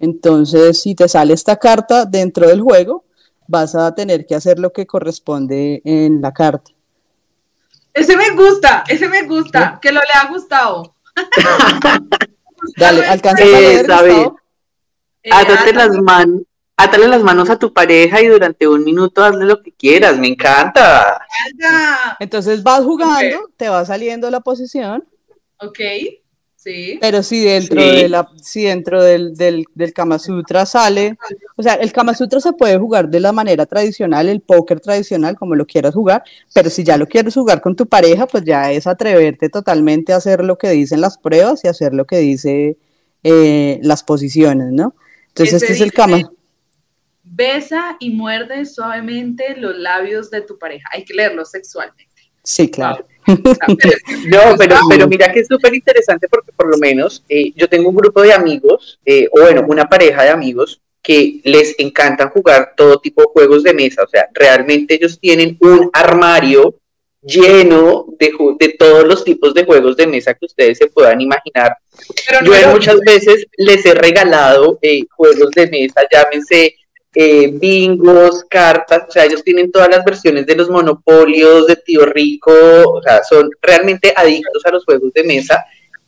Entonces, 0.00 0.80
si 0.80 0.94
te 0.94 1.08
sale 1.08 1.34
esta 1.34 1.56
carta 1.56 2.04
dentro 2.04 2.48
del 2.48 2.60
juego, 2.60 3.04
vas 3.48 3.74
a 3.74 3.94
tener 3.94 4.26
que 4.26 4.34
hacer 4.34 4.58
lo 4.58 4.72
que 4.72 4.86
corresponde 4.86 5.82
en 5.84 6.20
la 6.20 6.32
carta. 6.32 6.70
Ese 7.92 8.16
me 8.16 8.30
gusta, 8.30 8.84
ese 8.88 9.08
me 9.08 9.22
gusta, 9.22 9.78
que 9.80 9.90
lo 9.90 10.00
le 10.00 10.20
ha 10.20 10.28
gustado. 10.28 10.94
Dale, 12.76 13.06
alcanza 13.06 13.42
a 13.42 13.46
leer, 13.46 13.86
eh, 15.22 15.30
Átate 15.32 15.72
las 15.72 15.96
manos. 15.98 16.42
Átale 16.78 17.08
las 17.08 17.22
manos 17.22 17.48
a 17.48 17.58
tu 17.58 17.72
pareja 17.72 18.20
y 18.20 18.26
durante 18.26 18.68
un 18.68 18.84
minuto 18.84 19.24
hazle 19.24 19.46
lo 19.46 19.62
que 19.62 19.72
quieras, 19.72 20.18
me 20.18 20.28
encanta. 20.28 21.26
Entonces 22.20 22.62
vas 22.62 22.84
jugando, 22.84 23.50
te 23.56 23.70
va 23.70 23.82
saliendo 23.86 24.30
la 24.30 24.40
posición. 24.40 25.02
Ok, 25.58 25.78
sí. 26.66 26.98
Pero 27.00 27.22
si 27.22 27.44
dentro, 27.44 27.80
De 27.80 28.08
la, 28.08 28.28
si 28.42 28.64
dentro 28.64 29.02
del, 29.02 29.36
del, 29.36 29.64
del, 29.74 29.92
Kama 29.92 30.18
Sutra 30.18 30.66
sale, 30.66 31.16
o 31.56 31.62
sea, 31.62 31.74
el 31.74 31.92
Kama 31.92 32.14
Sutra 32.14 32.40
se 32.40 32.52
puede 32.52 32.76
jugar 32.78 33.08
de 33.08 33.20
la 33.20 33.32
manera 33.32 33.66
tradicional, 33.66 34.28
el 34.28 34.40
póker 34.40 34.80
tradicional, 34.80 35.36
como 35.36 35.54
lo 35.54 35.66
quieras 35.66 35.94
jugar, 35.94 36.24
pero 36.52 36.68
si 36.68 36.84
ya 36.84 36.96
lo 36.96 37.06
quieres 37.06 37.34
jugar 37.34 37.60
con 37.60 37.76
tu 37.76 37.86
pareja, 37.86 38.26
pues 38.26 38.44
ya 38.44 38.72
es 38.72 38.86
atreverte 38.86 39.48
totalmente 39.48 40.12
a 40.12 40.16
hacer 40.16 40.44
lo 40.44 40.58
que 40.58 40.70
dicen 40.70 41.00
las 41.00 41.16
pruebas 41.16 41.64
y 41.64 41.68
hacer 41.68 41.94
lo 41.94 42.04
que 42.04 42.18
dice 42.18 42.76
eh, 43.22 43.78
las 43.82 44.02
posiciones, 44.02 44.72
¿no? 44.72 44.94
Entonces 45.28 45.62
este 45.62 45.72
es 45.74 45.80
el 45.80 45.92
Kama 45.92 46.30
besa 47.28 47.96
y 47.98 48.10
muerde 48.10 48.64
suavemente 48.64 49.56
los 49.56 49.76
labios 49.76 50.30
de 50.30 50.42
tu 50.42 50.58
pareja. 50.58 50.88
Hay 50.92 51.04
que 51.04 51.14
leerlo 51.14 51.44
sexualmente. 51.44 52.05
Sí, 52.46 52.70
claro. 52.70 53.04
No, 53.26 54.56
pero, 54.56 54.76
pero 54.88 55.08
mira 55.08 55.32
que 55.32 55.40
es 55.40 55.48
súper 55.48 55.74
interesante 55.74 56.28
porque 56.28 56.52
por 56.52 56.68
lo 56.68 56.78
menos 56.78 57.24
eh, 57.28 57.52
yo 57.56 57.68
tengo 57.68 57.88
un 57.88 57.96
grupo 57.96 58.22
de 58.22 58.32
amigos, 58.32 59.00
eh, 59.04 59.26
o 59.32 59.40
bueno, 59.40 59.64
una 59.66 59.88
pareja 59.88 60.22
de 60.22 60.30
amigos 60.30 60.80
que 61.02 61.40
les 61.42 61.74
encantan 61.78 62.30
jugar 62.30 62.74
todo 62.76 63.00
tipo 63.00 63.22
de 63.22 63.28
juegos 63.32 63.64
de 63.64 63.74
mesa. 63.74 64.04
O 64.04 64.08
sea, 64.08 64.28
realmente 64.32 64.94
ellos 64.94 65.18
tienen 65.18 65.56
un 65.60 65.90
armario 65.92 66.76
lleno 67.20 68.06
de, 68.16 68.32
de 68.60 68.68
todos 68.78 69.04
los 69.04 69.24
tipos 69.24 69.52
de 69.54 69.64
juegos 69.64 69.96
de 69.96 70.06
mesa 70.06 70.34
que 70.34 70.46
ustedes 70.46 70.78
se 70.78 70.86
puedan 70.86 71.20
imaginar. 71.20 71.76
Yo 72.44 72.52
muchas 72.70 73.00
veces 73.00 73.46
les 73.56 73.84
he 73.86 73.94
regalado 73.94 74.78
eh, 74.82 75.02
juegos 75.10 75.50
de 75.50 75.68
mesa, 75.68 76.02
llámense 76.12 76.76
eh, 77.18 77.50
bingos, 77.50 78.44
cartas, 78.44 79.04
o 79.08 79.10
sea, 79.10 79.24
ellos 79.24 79.42
tienen 79.42 79.72
todas 79.72 79.88
las 79.88 80.04
versiones 80.04 80.44
de 80.44 80.54
los 80.54 80.68
monopolios 80.68 81.66
de 81.66 81.76
Tío 81.76 82.04
Rico, 82.04 82.52
o 82.52 83.00
sea, 83.02 83.24
son 83.24 83.48
realmente 83.62 84.12
adictos 84.14 84.66
a 84.66 84.70
los 84.70 84.84
juegos 84.84 85.14
de 85.14 85.24
mesa. 85.24 85.64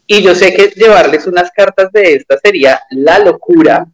Y 0.07 0.21
yo 0.21 0.35
sé 0.35 0.53
que 0.53 0.67
llevarles 0.77 1.27
unas 1.27 1.51
cartas 1.51 1.91
de 1.93 2.13
estas 2.13 2.41
sería 2.43 2.79
la 2.91 3.21
locura, 3.21 3.87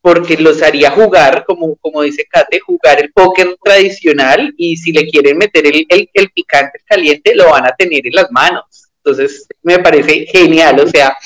porque 0.00 0.36
los 0.38 0.60
haría 0.60 0.90
jugar, 0.90 1.44
como, 1.46 1.76
como 1.76 2.02
dice 2.02 2.26
Kate, 2.28 2.58
jugar 2.58 3.00
el 3.00 3.12
póker 3.12 3.56
tradicional 3.62 4.52
y 4.56 4.76
si 4.76 4.90
le 4.90 5.06
quieren 5.06 5.38
meter 5.38 5.64
el, 5.68 5.86
el, 5.88 6.10
el 6.12 6.30
picante 6.30 6.80
caliente, 6.84 7.36
lo 7.36 7.50
van 7.50 7.66
a 7.66 7.76
tener 7.76 8.04
en 8.04 8.14
las 8.14 8.28
manos. 8.32 8.88
Entonces, 9.04 9.46
me 9.62 9.78
parece 9.78 10.26
genial, 10.26 10.80
o 10.80 10.86
sea, 10.88 11.16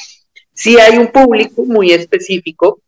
si 0.53 0.79
hay 0.79 0.99
un 0.99 1.07
público 1.07 1.65
muy 1.65 1.93
específico 1.93 2.83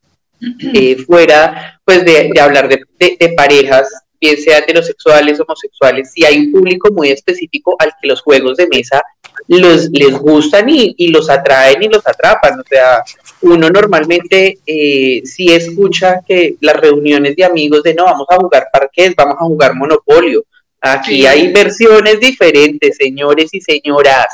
eh, 0.74 0.96
fuera 1.07 1.81
pues 1.85 2.05
de, 2.05 2.33
hablar 2.40 2.68
de, 2.68 3.35
parejas, 3.37 3.88
bien 4.20 4.37
sea 4.37 4.59
heterosexuales, 4.59 5.40
homosexuales, 5.40 6.12
si 6.12 6.24
hay 6.24 6.38
un 6.38 6.52
público 6.52 6.92
muy 6.92 7.11
específico 7.11 7.74
al 7.78 7.92
que 8.00 8.09
los 8.09 8.22
juegos 8.22 8.57
de 8.57 8.68
mesa 8.68 9.02
los, 9.48 9.90
les 9.90 10.12
gustan 10.12 10.68
y, 10.68 11.09
los 11.09 11.28
atraen 11.28 11.83
y 11.83 11.88
los 11.88 12.07
atrapan. 12.07 12.61
O 12.61 12.64
sea, 12.68 13.02
uno 13.42 13.68
normalmente 13.68 14.59
eh, 14.66 15.22
sí 15.24 15.52
escucha 15.52 16.20
que 16.26 16.57
las 16.61 16.76
reuniones 16.76 17.35
de 17.37 17.44
amigos 17.44 17.83
de 17.83 17.94
no, 17.94 18.05
vamos 18.05 18.26
a 18.31 18.37
jugar 18.37 18.68
parques, 18.72 19.14
vamos 19.16 19.37
a 19.40 19.44
jugar 19.44 19.74
monopolio. 19.74 20.44
Aquí 20.81 21.26
hay 21.26 21.52
versiones 21.52 22.18
diferentes, 22.18 22.96
señores 22.96 23.50
y 23.52 23.61
señoras. 23.61 24.26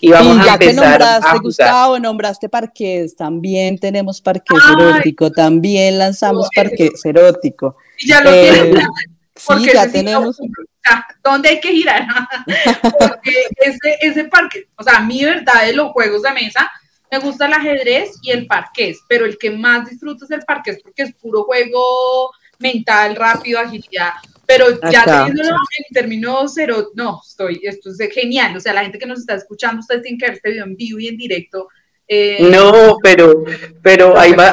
Y, 0.00 0.10
ya 0.10 0.58
que 0.58 0.72
nombraste, 0.72 1.38
Gustavo, 1.42 1.98
nombraste 1.98 2.48
parques, 2.48 3.14
también 3.14 3.78
tenemos 3.78 4.20
parques 4.20 4.58
erótico, 4.72 5.30
también 5.30 5.98
lanzamos 5.98 6.48
parques 6.54 7.04
erótico. 7.04 7.76
Ya 8.06 8.22
lo 8.22 8.30
eh, 8.30 8.72
Sí, 9.36 9.70
ya 9.72 9.90
tenemos. 9.90 10.38
¿Dónde 11.22 11.48
hay 11.50 11.60
que 11.60 11.72
girar? 11.72 12.06
porque 12.98 13.32
ese, 13.56 13.96
ese 14.00 14.24
parque, 14.24 14.68
o 14.76 14.82
sea, 14.82 15.00
mi 15.00 15.24
verdad 15.24 15.64
de 15.66 15.72
los 15.72 15.92
juegos 15.92 16.22
de 16.22 16.32
mesa, 16.32 16.70
me 17.10 17.18
gusta 17.18 17.46
el 17.46 17.54
ajedrez 17.54 18.18
y 18.22 18.30
el 18.30 18.46
parqués, 18.46 19.00
pero 19.08 19.24
el 19.24 19.38
que 19.38 19.50
más 19.50 19.88
disfruto 19.88 20.24
es 20.24 20.30
el 20.30 20.42
parqués 20.42 20.78
porque 20.82 21.02
es 21.02 21.14
puro 21.14 21.44
juego 21.44 22.30
mental, 22.58 23.16
rápido, 23.16 23.58
agilidad. 23.58 24.12
Pero 24.50 24.80
ya 24.90 25.04
teniéndolo 25.04 25.50
en 25.50 25.94
términos 25.94 26.52
cero, 26.54 26.90
no, 26.94 27.20
estoy, 27.24 27.60
esto 27.62 27.90
es 27.90 28.12
genial. 28.12 28.56
O 28.56 28.60
sea, 28.60 28.72
la 28.72 28.82
gente 28.82 28.98
que 28.98 29.06
nos 29.06 29.20
está 29.20 29.34
escuchando, 29.34 29.78
ustedes 29.78 30.02
tienen 30.02 30.18
que 30.18 30.26
ver 30.26 30.34
este 30.34 30.50
video 30.50 30.64
en 30.64 30.76
vivo 30.76 30.98
y 30.98 31.06
en 31.06 31.16
directo. 31.16 31.68
Eh, 32.08 32.38
no, 32.50 32.96
pero, 33.00 33.44
pero 33.80 34.18
ahí, 34.18 34.32
va, 34.32 34.52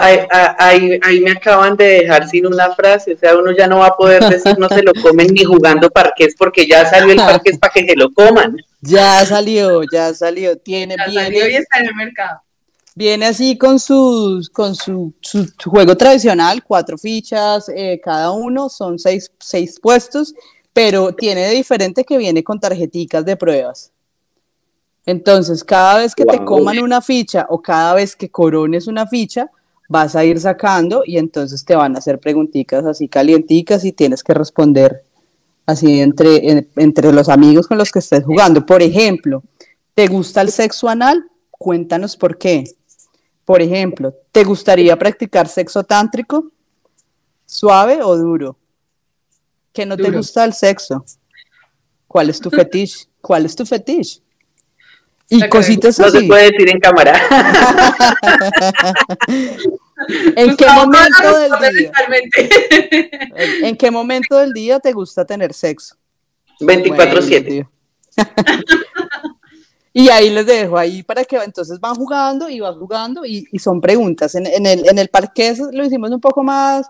ahí, 0.60 1.00
ahí, 1.02 1.22
me 1.22 1.32
acaban 1.32 1.76
de 1.76 1.86
dejar 1.86 2.30
sin 2.30 2.46
una 2.46 2.76
frase, 2.76 3.14
o 3.14 3.18
sea, 3.18 3.36
uno 3.36 3.52
ya 3.52 3.66
no 3.66 3.80
va 3.80 3.88
a 3.88 3.98
poder 3.98 4.24
decir 4.30 4.60
no 4.60 4.70
se 4.70 4.84
lo 4.84 4.94
comen 4.94 5.34
ni 5.34 5.44
jugando 5.44 5.90
parques 5.90 6.36
porque 6.38 6.68
ya 6.68 6.86
salió 6.86 7.14
el 7.14 7.18
parques 7.18 7.58
para 7.58 7.74
que 7.74 7.88
se 7.88 7.96
lo 7.96 8.14
coman. 8.14 8.56
Ya 8.82 9.26
salió, 9.26 9.82
ya 9.92 10.14
salió, 10.14 10.60
tiene 10.60 10.98
ya 10.98 11.12
salió 11.12 11.50
y 11.50 11.56
está 11.56 11.80
en 11.80 11.88
el 11.88 11.96
mercado. 11.96 12.42
Viene 12.98 13.28
así 13.28 13.60
con, 13.60 13.78
sus, 13.78 14.50
con 14.50 14.74
su, 14.74 15.14
juego 15.64 15.96
tradicional, 15.96 16.64
cuatro 16.64 16.98
fichas 16.98 17.70
eh, 17.70 18.02
cada 18.04 18.32
uno, 18.32 18.70
son 18.70 18.98
seis, 18.98 19.32
seis, 19.38 19.80
puestos, 19.80 20.34
pero 20.74 21.14
tiene 21.14 21.42
de 21.42 21.52
diferente 21.52 22.04
que 22.04 22.18
viene 22.18 22.44
con 22.44 22.60
tarjeticas 22.60 23.24
de 23.24 23.38
pruebas. 23.38 23.92
Entonces, 25.06 25.64
cada 25.64 26.00
vez 26.00 26.16
que 26.16 26.26
te 26.26 26.44
coman 26.44 26.80
una 26.80 27.00
ficha 27.04 27.46
o 27.52 27.62
cada 27.62 27.94
vez 27.94 28.16
que 28.16 28.32
corones 28.32 28.88
una 28.88 29.06
ficha, 29.06 29.52
vas 29.88 30.16
a 30.16 30.26
ir 30.26 30.40
sacando 30.40 31.04
y 31.06 31.20
entonces 31.20 31.64
te 31.64 31.76
van 31.76 31.96
a 31.96 32.00
hacer 32.00 32.18
preguntitas 32.18 32.84
así 32.84 33.08
calienticas 33.08 33.86
y 33.86 33.92
tienes 33.92 34.24
que 34.24 34.34
responder 34.34 35.04
así 35.68 36.02
entre, 36.02 36.68
entre 36.76 37.14
los 37.14 37.30
amigos 37.30 37.68
con 37.68 37.78
los 37.78 37.92
que 37.92 38.00
estés 38.00 38.24
jugando. 38.24 38.66
Por 38.66 38.82
ejemplo, 38.82 39.44
¿te 39.94 40.08
gusta 40.08 40.42
el 40.42 40.50
sexo 40.50 40.90
anal? 40.90 41.30
Cuéntanos 41.52 42.18
por 42.18 42.40
qué. 42.40 42.64
Por 43.48 43.62
ejemplo, 43.62 44.14
¿te 44.34 44.44
gustaría 44.44 45.00
practicar 45.00 45.48
sexo 45.48 45.82
tántrico? 45.82 46.52
¿Suave 47.46 48.04
o 48.04 48.18
duro? 48.18 48.58
¿Que 49.72 49.86
no 49.86 49.96
te 49.96 50.12
gusta 50.12 50.44
el 50.44 50.52
sexo? 50.52 51.06
¿Cuál 52.10 52.30
es 52.30 52.42
tu 52.42 52.50
fetiche? 52.52 53.08
¿Cuál 53.22 53.46
es 53.46 53.56
tu 53.56 53.66
fetiche? 53.66 54.20
Y 55.30 55.48
cositas 55.48 55.98
así. 55.98 56.14
No 56.14 56.20
se 56.20 56.28
puede 56.28 56.52
decir 56.52 56.70
en 56.70 56.80
cámara. 56.82 57.14
¿En 60.36 60.58
qué 60.58 60.66
momento 60.68 61.38
del 61.38 61.52
día? 61.78 61.92
¿En 63.62 63.78
qué 63.78 63.92
momento 63.92 64.36
del 64.40 64.52
día 64.52 64.82
te 64.82 64.92
gusta 64.92 65.24
tener 65.24 65.54
sexo? 65.54 65.96
24/7. 66.60 67.66
Y 70.00 70.10
ahí 70.10 70.30
les 70.30 70.46
dejo, 70.46 70.78
ahí 70.78 71.02
para 71.02 71.24
que 71.24 71.38
entonces 71.38 71.80
van 71.80 71.96
jugando 71.96 72.48
y 72.48 72.60
van 72.60 72.78
jugando 72.78 73.26
y, 73.26 73.48
son 73.58 73.82
preguntas. 73.82 74.36
En, 74.36 74.46
el, 74.46 74.88
en 74.88 75.00
el 75.00 75.08
parque 75.08 75.56
lo 75.72 75.84
hicimos 75.84 76.12
un 76.12 76.22
poco 76.22 76.44
más, 76.44 76.86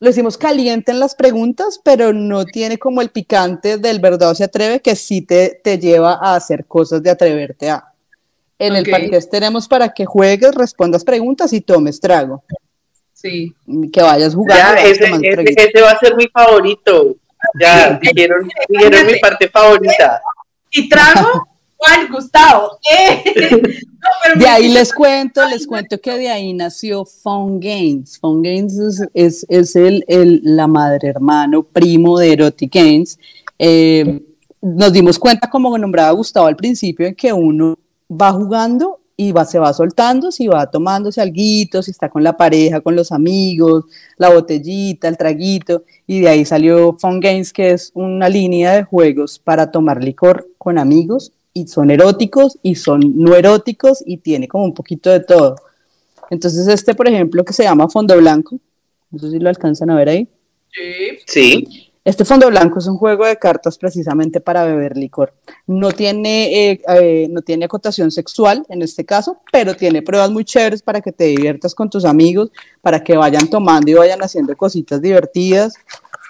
lo 0.00 0.08
hicimos 0.08 0.38
caliente 0.38 0.90
en 0.90 0.98
las 0.98 1.14
preguntas, 1.14 1.78
pero 1.84 2.14
no 2.14 2.46
tiene 2.46 2.78
como 2.78 3.02
el 3.02 3.10
picante 3.10 3.76
del 3.76 4.00
verdad 4.00 4.32
se 4.32 4.44
atreve 4.44 4.80
que 4.80 4.96
sí 4.96 5.20
te, 5.20 5.60
te 5.62 5.78
lleva 5.78 6.14
a 6.14 6.36
hacer 6.36 6.64
cosas 6.64 7.02
de 7.02 7.10
atreverte 7.10 7.68
a. 7.68 7.84
En 8.58 8.74
el 8.76 8.88
parque 8.90 9.20
tenemos 9.30 9.68
para 9.68 9.90
que 9.92 10.06
juegues, 10.06 10.54
respondas 10.54 11.04
preguntas 11.04 11.52
y 11.52 11.60
tomes 11.60 12.00
trago. 12.00 12.42
Sí. 13.12 13.54
Que 13.92 14.00
vayas 14.00 14.34
jugando. 14.34 14.80
ese, 14.80 15.04
ese, 15.04 15.82
va 15.82 15.90
a 15.90 15.98
ser 15.98 16.16
mi 16.16 16.26
favorito. 16.28 17.14
Ya, 17.60 18.00
dijeron, 18.00 18.48
dijeron 18.70 19.06
mi 19.06 19.18
parte 19.18 19.50
favorita. 19.50 20.22
¿Y 20.70 20.88
trago? 20.88 21.46
¿Cuál, 21.78 22.08
Gustavo? 22.10 22.78
Eh. 22.90 24.38
de 24.38 24.46
ahí 24.46 24.68
les 24.68 24.92
cuento, 24.92 25.44
les 25.46 25.66
cuento 25.66 26.00
que 26.00 26.16
de 26.16 26.28
ahí 26.28 26.52
nació 26.52 27.04
Fun 27.04 27.60
Games. 27.60 28.18
Fun 28.18 28.42
Games 28.42 28.78
es, 29.12 29.44
es, 29.48 29.76
el, 29.76 30.04
el, 30.08 30.40
la 30.44 30.66
madre 30.66 31.08
hermano, 31.08 31.62
primo 31.62 32.18
de 32.18 32.32
Erotic 32.32 32.74
Games. 32.74 33.18
Eh, 33.58 34.22
nos 34.62 34.92
dimos 34.92 35.18
cuenta, 35.18 35.50
como 35.50 35.76
nombraba 35.76 36.10
Gustavo 36.12 36.46
al 36.46 36.56
principio, 36.56 37.06
en 37.06 37.14
que 37.14 37.32
uno 37.32 37.76
va 38.10 38.32
jugando 38.32 39.00
y 39.16 39.32
va, 39.32 39.44
se 39.44 39.58
va 39.58 39.72
soltando, 39.72 40.30
si 40.30 40.46
va 40.46 40.70
tomándose 40.70 41.20
alguito, 41.20 41.82
si 41.82 41.90
está 41.90 42.08
con 42.08 42.22
la 42.22 42.36
pareja, 42.36 42.80
con 42.80 42.96
los 42.96 43.12
amigos, 43.12 43.84
la 44.16 44.30
botellita, 44.30 45.08
el 45.08 45.18
traguito, 45.18 45.82
y 46.06 46.20
de 46.20 46.28
ahí 46.28 46.44
salió 46.44 46.96
Fun 46.98 47.20
Games, 47.20 47.52
que 47.52 47.72
es 47.72 47.90
una 47.94 48.28
línea 48.28 48.72
de 48.72 48.84
juegos 48.84 49.38
para 49.38 49.70
tomar 49.70 50.02
licor 50.02 50.48
con 50.56 50.78
amigos 50.78 51.32
y 51.52 51.66
son 51.66 51.90
eróticos 51.90 52.58
y 52.62 52.74
son 52.74 53.00
no 53.16 53.34
eróticos 53.34 54.02
y 54.06 54.18
tiene 54.18 54.48
como 54.48 54.64
un 54.64 54.74
poquito 54.74 55.10
de 55.10 55.20
todo. 55.20 55.56
Entonces 56.30 56.68
este, 56.68 56.94
por 56.94 57.08
ejemplo, 57.08 57.44
que 57.44 57.52
se 57.52 57.64
llama 57.64 57.88
Fondo 57.88 58.16
Blanco, 58.16 58.58
no 59.10 59.18
sé 59.18 59.30
si 59.30 59.38
lo 59.38 59.48
alcanzan 59.48 59.90
a 59.90 59.96
ver 59.96 60.08
ahí. 60.08 60.28
Sí. 60.72 61.18
Sí. 61.26 61.88
Este 62.08 62.24
fondo 62.24 62.48
blanco 62.48 62.78
es 62.78 62.86
un 62.86 62.96
juego 62.96 63.26
de 63.26 63.36
cartas 63.36 63.76
precisamente 63.76 64.40
para 64.40 64.64
beber 64.64 64.96
licor. 64.96 65.34
No 65.66 65.92
tiene, 65.92 66.70
eh, 66.70 66.80
eh, 66.88 67.28
no 67.28 67.42
tiene 67.42 67.66
acotación 67.66 68.10
sexual 68.10 68.64
en 68.70 68.80
este 68.80 69.04
caso, 69.04 69.42
pero 69.52 69.76
tiene 69.76 70.00
pruebas 70.00 70.30
muy 70.30 70.42
chéveres 70.46 70.80
para 70.80 71.02
que 71.02 71.12
te 71.12 71.24
diviertas 71.24 71.74
con 71.74 71.90
tus 71.90 72.06
amigos, 72.06 72.50
para 72.80 73.04
que 73.04 73.14
vayan 73.14 73.50
tomando 73.50 73.90
y 73.90 73.94
vayan 73.94 74.22
haciendo 74.22 74.56
cositas 74.56 75.02
divertidas. 75.02 75.74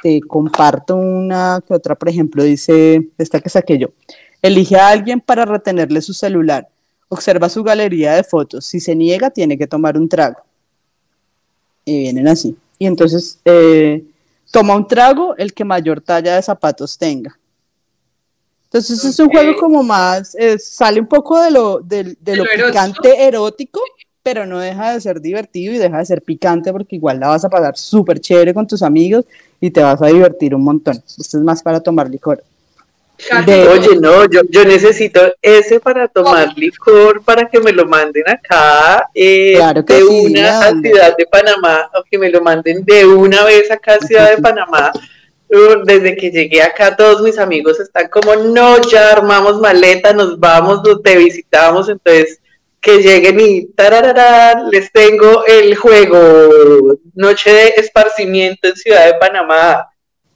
Te 0.02 0.20
comparto 0.20 0.96
una 0.96 1.62
que 1.64 1.74
otra, 1.74 1.94
por 1.94 2.08
ejemplo, 2.08 2.42
dice, 2.42 3.10
esta 3.16 3.38
que 3.38 3.48
saqué 3.48 3.78
yo. 3.78 3.90
Elige 4.42 4.76
a 4.76 4.88
alguien 4.88 5.20
para 5.20 5.44
retenerle 5.44 6.00
su 6.00 6.12
celular. 6.12 6.68
Observa 7.08 7.48
su 7.48 7.62
galería 7.62 8.14
de 8.14 8.22
fotos. 8.22 8.64
Si 8.64 8.80
se 8.80 8.94
niega, 8.94 9.30
tiene 9.30 9.58
que 9.58 9.66
tomar 9.66 9.96
un 9.96 10.08
trago. 10.08 10.38
Y 11.84 12.00
vienen 12.00 12.28
así. 12.28 12.56
Y 12.78 12.86
entonces 12.86 13.38
eh, 13.44 14.04
toma 14.50 14.76
un 14.76 14.86
trago 14.86 15.36
el 15.36 15.52
que 15.52 15.64
mayor 15.64 16.00
talla 16.00 16.36
de 16.36 16.42
zapatos 16.42 16.96
tenga. 16.96 17.38
Entonces 18.64 19.02
es 19.02 19.18
un 19.18 19.30
juego 19.30 19.58
como 19.58 19.82
más, 19.82 20.34
eh, 20.34 20.58
sale 20.58 21.00
un 21.00 21.06
poco 21.06 21.40
de 21.40 21.50
lo, 21.50 21.80
de, 21.80 22.16
lo 22.36 22.44
picante 22.44 23.26
erótico, 23.26 23.80
pero 24.22 24.44
no 24.44 24.58
deja 24.58 24.92
de 24.92 25.00
ser 25.00 25.22
divertido 25.22 25.72
y 25.72 25.78
deja 25.78 25.96
de 25.96 26.04
ser 26.04 26.20
picante 26.20 26.70
porque 26.70 26.96
igual 26.96 27.18
la 27.18 27.28
vas 27.28 27.46
a 27.46 27.48
pasar 27.48 27.78
súper 27.78 28.20
chévere 28.20 28.52
con 28.52 28.66
tus 28.66 28.82
amigos 28.82 29.24
y 29.58 29.70
te 29.70 29.80
vas 29.80 30.02
a 30.02 30.08
divertir 30.08 30.54
un 30.54 30.64
montón. 30.64 30.96
Esto 30.96 31.38
es 31.38 31.42
más 31.42 31.62
para 31.62 31.80
tomar 31.80 32.10
licor. 32.10 32.44
Oye, 33.70 33.96
no, 34.00 34.24
yo, 34.26 34.42
yo 34.48 34.64
necesito 34.64 35.20
ese 35.42 35.80
para 35.80 36.06
tomar 36.06 36.56
licor, 36.56 37.22
para 37.24 37.48
que 37.48 37.58
me 37.58 37.72
lo 37.72 37.84
manden 37.84 38.28
acá 38.28 39.08
eh, 39.12 39.58
de 39.86 40.04
una 40.04 40.60
a 40.60 40.70
Ciudad 40.70 41.16
de 41.16 41.26
Panamá, 41.26 41.90
o 41.94 42.04
que 42.08 42.16
me 42.16 42.30
lo 42.30 42.40
manden 42.40 42.84
de 42.84 43.04
una 43.04 43.44
vez 43.44 43.70
acá 43.70 43.94
a 43.94 44.06
Ciudad 44.06 44.30
de 44.30 44.40
Panamá. 44.40 44.92
Uh, 45.50 45.82
desde 45.84 46.14
que 46.14 46.30
llegué 46.30 46.62
acá, 46.62 46.94
todos 46.94 47.22
mis 47.22 47.38
amigos 47.38 47.80
están 47.80 48.08
como, 48.08 48.36
no, 48.36 48.82
ya 48.82 49.12
armamos 49.12 49.58
maleta, 49.58 50.12
nos 50.12 50.38
vamos, 50.38 50.82
te 51.02 51.16
visitamos, 51.16 51.88
entonces 51.88 52.38
que 52.80 52.98
lleguen 52.98 53.40
y 53.40 53.66
tararara, 53.68 54.64
les 54.70 54.92
tengo 54.92 55.44
el 55.46 55.74
juego, 55.74 56.98
noche 57.14 57.50
de 57.50 57.68
esparcimiento 57.78 58.68
en 58.68 58.76
Ciudad 58.76 59.06
de 59.06 59.14
Panamá 59.14 59.88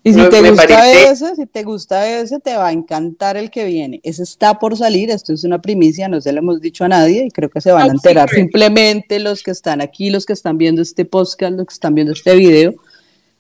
y 0.05 0.15
si 0.15 0.29
te 0.29 0.51
gusta 0.51 0.93
ese, 0.93 1.37
si 1.37 1.47
te 1.47 1.63
gusta 1.63 2.21
ese, 2.21 2.41
te 2.41 2.57
va 2.57 2.69
a 2.69 2.73
encantar 2.73 3.37
el 3.37 3.51
que 3.51 3.65
viene. 3.65 4.01
Ese 4.03 4.25
está 4.25 4.59
por 4.59 4.77
salir, 4.77 5.11
esto 5.11 5.33
es 5.33 5.45
una 5.45 5.63
primicia, 5.63 6.09
no 6.09 6.21
se 6.21 6.33
lo 6.33 6.39
hemos 6.39 6.61
dicho 6.61 6.85
a 6.85 6.89
nadie 6.89 7.27
y 7.27 7.31
creo 7.31 7.49
que 7.49 7.61
se 7.61 7.71
van 7.71 7.91
a 7.91 7.93
enterar 7.93 8.29
simplemente 8.29 9.21
los 9.21 9.43
que 9.43 9.53
están 9.53 9.81
aquí, 9.81 10.11
los 10.11 10.27
que 10.27 10.33
están 10.33 10.59
viendo 10.59 10.83
este 10.83 11.05
podcast, 11.05 11.55
los 11.55 11.67
que 11.67 11.75
están 11.75 11.95
viendo 11.95 12.13
este 12.13 12.35
video, 12.35 12.75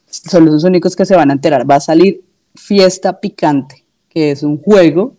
son 0.07 0.47
los 0.47 0.63
únicos 0.63 0.95
que 0.95 1.05
se 1.05 1.17
van 1.17 1.31
a 1.31 1.33
enterar. 1.33 1.69
Va 1.69 1.77
a 1.77 1.81
salir 1.81 2.23
Fiesta 2.55 3.21
Picante, 3.21 3.85
que 4.09 4.31
es 4.31 4.43
un 4.43 4.63
juego 4.63 5.17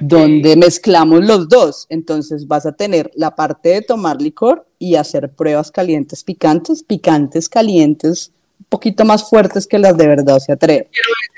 donde 0.00 0.56
mezclamos 0.56 1.24
los 1.24 1.48
dos. 1.48 1.86
Entonces 1.90 2.46
vas 2.46 2.64
a 2.64 2.72
tener 2.72 3.10
la 3.14 3.34
parte 3.34 3.70
de 3.70 3.82
tomar 3.82 4.22
licor 4.22 4.66
y 4.78 4.94
hacer 4.94 5.30
pruebas 5.30 5.70
calientes 5.70 6.24
picantes, 6.24 6.82
picantes 6.82 7.48
calientes 7.48 8.32
poquito 8.68 9.04
más 9.04 9.28
fuertes 9.28 9.66
que 9.66 9.78
las 9.78 9.96
de 9.96 10.06
verdad 10.06 10.38
se 10.38 10.52
atreven. 10.52 10.88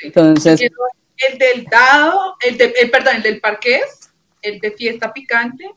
Entonces, 0.03 0.61
el 0.61 1.39
del 1.39 1.65
dado, 1.65 2.37
el, 2.47 2.57
de, 2.57 2.75
el 2.81 2.91
perdón, 2.91 3.17
el 3.17 3.23
del 3.23 3.41
parqués, 3.41 4.11
el 4.43 4.59
de 4.59 4.73
fiesta 4.73 5.13
picante, 5.13 5.71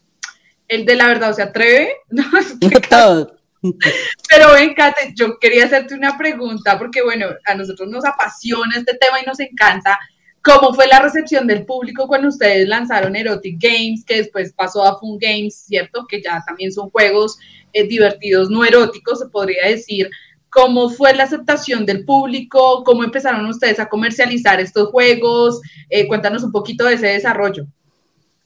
el 0.68 0.86
de 0.86 0.96
la 0.96 1.08
verdad 1.08 1.34
se 1.34 1.44
atreve. 1.44 1.94
Pero 4.30 4.54
ven, 4.54 4.74
Kate, 4.74 5.14
yo 5.16 5.40
quería 5.40 5.66
hacerte 5.66 5.94
una 5.94 6.18
pregunta 6.18 6.78
porque, 6.78 7.02
bueno, 7.02 7.28
a 7.46 7.56
nosotros 7.56 7.90
nos 7.90 8.06
apasiona 8.06 8.78
este 8.78 8.98
tema 8.98 9.22
y 9.22 9.26
nos 9.26 9.40
encanta. 9.40 9.98
¿Cómo 10.42 10.74
fue 10.74 10.88
la 10.88 11.00
recepción 11.00 11.48
del 11.48 11.66
público 11.66 12.06
cuando 12.06 12.28
ustedes 12.28 12.68
lanzaron 12.68 13.16
Erotic 13.16 13.58
Games, 13.62 14.04
que 14.06 14.18
después 14.18 14.52
pasó 14.52 14.84
a 14.84 15.00
Fun 15.00 15.18
Games, 15.18 15.56
¿cierto? 15.56 16.06
Que 16.06 16.22
ya 16.22 16.44
también 16.46 16.74
son 16.74 16.90
juegos 16.90 17.38
eh, 17.72 17.88
divertidos, 17.88 18.50
no 18.50 18.66
eróticos, 18.66 19.20
se 19.20 19.28
podría 19.28 19.70
decir. 19.70 20.10
¿Cómo 20.54 20.90
fue 20.90 21.16
la 21.16 21.24
aceptación 21.24 21.86
del 21.86 22.06
público? 22.06 22.84
¿Cómo 22.84 23.04
empezaron 23.04 23.46
ustedes 23.48 23.80
a 23.80 23.90
comercializar 23.90 24.60
estos 24.60 24.90
juegos? 24.90 25.60
Eh, 25.90 26.08
cuéntanos 26.08 26.44
un 26.44 26.52
poquito 26.52 26.86
de 26.86 26.94
ese 26.94 27.08
desarrollo. 27.08 27.66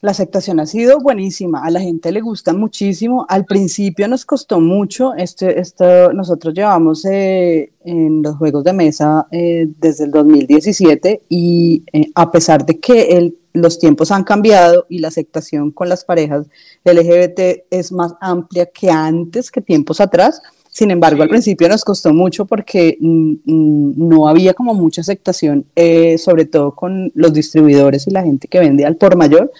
La 0.00 0.12
aceptación 0.12 0.60
ha 0.60 0.66
sido 0.66 1.00
buenísima, 1.00 1.64
a 1.64 1.70
la 1.72 1.80
gente 1.80 2.12
le 2.12 2.20
gusta 2.20 2.52
muchísimo. 2.52 3.26
Al 3.28 3.44
principio 3.44 4.06
nos 4.06 4.24
costó 4.24 4.60
mucho, 4.60 5.12
este, 5.14 5.58
esto, 5.58 6.12
nosotros 6.12 6.54
llevamos 6.54 7.04
eh, 7.04 7.72
en 7.84 8.22
los 8.22 8.36
juegos 8.36 8.62
de 8.62 8.72
mesa 8.72 9.26
eh, 9.32 9.66
desde 9.80 10.04
el 10.04 10.12
2017 10.12 11.22
y 11.28 11.82
a 12.14 12.30
pesar 12.30 12.64
de 12.64 12.78
que 12.78 13.32
los 13.52 13.80
tiempos 13.80 14.12
han 14.12 14.22
cambiado 14.22 14.86
y 14.88 15.00
la 15.00 15.08
aceptación 15.08 15.72
con 15.72 15.88
las 15.88 16.04
parejas 16.04 16.46
LGBT 16.84 17.64
es 17.68 17.90
más 17.90 18.14
amplia 18.20 18.66
que 18.66 18.90
antes, 18.90 19.50
que 19.50 19.60
tiempos 19.60 20.00
atrás, 20.00 20.40
sin 20.78 20.92
embargo, 20.92 21.24
al 21.24 21.28
principio 21.28 21.68
nos 21.68 21.84
costó 21.84 22.14
mucho 22.14 22.44
porque 22.44 22.96
mm, 23.00 23.32
mm, 23.44 23.94
no 23.96 24.28
había 24.28 24.54
como 24.54 24.74
mucha 24.74 25.00
aceptación, 25.00 25.66
eh, 25.74 26.16
sobre 26.18 26.44
todo 26.44 26.76
con 26.76 27.10
los 27.16 27.32
distribuidores 27.32 28.06
y 28.06 28.12
la 28.12 28.22
gente 28.22 28.46
que 28.46 28.60
vende 28.60 28.86
al 28.86 28.94
por 28.94 29.16
mayor, 29.16 29.50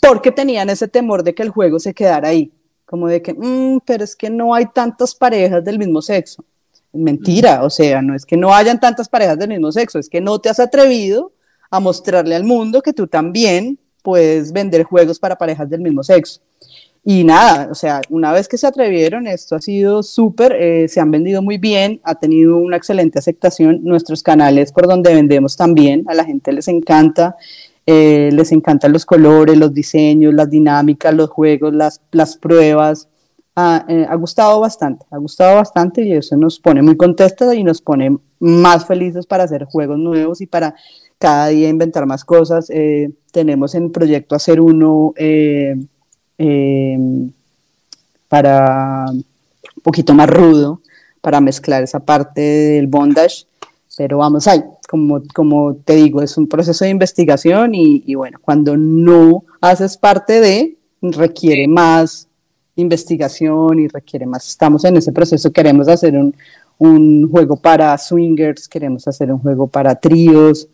porque 0.00 0.30
tenían 0.30 0.70
ese 0.70 0.86
temor 0.86 1.24
de 1.24 1.34
que 1.34 1.42
el 1.42 1.48
juego 1.50 1.80
se 1.80 1.94
quedara 1.94 2.28
ahí, 2.28 2.52
como 2.86 3.08
de 3.08 3.20
que, 3.20 3.34
mm, 3.34 3.80
pero 3.84 4.04
es 4.04 4.14
que 4.14 4.30
no 4.30 4.54
hay 4.54 4.66
tantas 4.66 5.16
parejas 5.16 5.64
del 5.64 5.80
mismo 5.80 6.00
sexo. 6.00 6.44
Mentira, 6.92 7.64
o 7.64 7.70
sea, 7.70 8.00
no 8.00 8.14
es 8.14 8.24
que 8.24 8.36
no 8.36 8.54
hayan 8.54 8.78
tantas 8.78 9.08
parejas 9.08 9.36
del 9.36 9.48
mismo 9.48 9.72
sexo, 9.72 9.98
es 9.98 10.08
que 10.08 10.20
no 10.20 10.38
te 10.38 10.48
has 10.48 10.60
atrevido 10.60 11.32
a 11.72 11.80
mostrarle 11.80 12.36
al 12.36 12.44
mundo 12.44 12.82
que 12.82 12.92
tú 12.92 13.08
también 13.08 13.80
puedes 14.04 14.52
vender 14.52 14.84
juegos 14.84 15.18
para 15.18 15.36
parejas 15.36 15.68
del 15.68 15.80
mismo 15.80 16.04
sexo. 16.04 16.40
Y 17.04 17.24
nada, 17.24 17.68
o 17.70 17.74
sea, 17.74 18.02
una 18.10 18.32
vez 18.32 18.48
que 18.48 18.58
se 18.58 18.66
atrevieron, 18.66 19.26
esto 19.26 19.56
ha 19.56 19.60
sido 19.60 20.02
súper, 20.02 20.52
eh, 20.52 20.88
se 20.88 21.00
han 21.00 21.10
vendido 21.10 21.40
muy 21.42 21.56
bien, 21.56 22.00
ha 22.04 22.16
tenido 22.16 22.58
una 22.58 22.76
excelente 22.76 23.18
aceptación. 23.18 23.80
Nuestros 23.82 24.22
canales 24.22 24.72
por 24.72 24.86
donde 24.86 25.14
vendemos 25.14 25.56
también, 25.56 26.04
a 26.08 26.14
la 26.14 26.24
gente 26.24 26.52
les 26.52 26.68
encanta, 26.68 27.36
eh, 27.86 28.30
les 28.32 28.52
encantan 28.52 28.92
los 28.92 29.06
colores, 29.06 29.56
los 29.56 29.72
diseños, 29.72 30.34
las 30.34 30.50
dinámicas, 30.50 31.14
los 31.14 31.30
juegos, 31.30 31.72
las, 31.72 32.02
las 32.12 32.36
pruebas. 32.36 33.08
Ah, 33.56 33.84
eh, 33.88 34.06
ha 34.08 34.14
gustado 34.16 34.60
bastante, 34.60 35.06
ha 35.10 35.18
gustado 35.18 35.56
bastante 35.56 36.02
y 36.02 36.12
eso 36.12 36.36
nos 36.36 36.60
pone 36.60 36.82
muy 36.82 36.96
contentos 36.96 37.54
y 37.54 37.64
nos 37.64 37.80
pone 37.80 38.16
más 38.38 38.86
felices 38.86 39.26
para 39.26 39.44
hacer 39.44 39.64
juegos 39.64 39.98
nuevos 39.98 40.40
y 40.40 40.46
para 40.46 40.74
cada 41.18 41.48
día 41.48 41.68
inventar 41.68 42.06
más 42.06 42.24
cosas. 42.24 42.70
tenemos 43.32 43.74
en 43.74 43.90
proyecto 43.90 44.34
hacer 44.36 44.60
uno 44.60 45.14
Em, 46.38 47.32
para 48.28 49.06
un 49.10 49.82
poquito 49.82 50.14
más 50.14 50.30
rudo, 50.30 50.80
para 51.20 51.40
mezclar 51.40 51.82
esa 51.82 51.98
parte 51.98 52.40
del 52.40 52.86
bondage, 52.86 53.46
pero 53.96 54.18
vamos 54.18 54.46
ahí, 54.46 54.62
como, 54.88 55.20
como 55.34 55.74
te 55.74 55.96
digo, 55.96 56.22
es 56.22 56.36
un 56.36 56.46
proceso 56.46 56.84
de 56.84 56.90
investigación 56.92 57.74
y, 57.74 58.14
bueno, 58.14 58.38
cuando 58.40 58.76
no 58.76 59.42
haces 59.60 59.96
parte 59.96 60.40
de, 60.40 60.76
requiere 61.02 61.66
más 61.66 62.28
investigación 62.76 63.80
y 63.80 63.88
requiere 63.88 64.24
más, 64.24 64.48
estamos 64.48 64.84
en 64.84 64.96
ese 64.98 65.10
proceso, 65.10 65.52
queremos 65.52 65.88
hacer 65.88 66.14
un, 66.14 66.34
un 66.78 67.28
juego 67.28 67.56
para 67.56 67.98
swingers, 67.98 68.68
queremos 68.68 69.08
hacer 69.08 69.32
un 69.32 69.40
juego 69.40 69.66
para 69.66 69.96
tríos, 69.96 70.68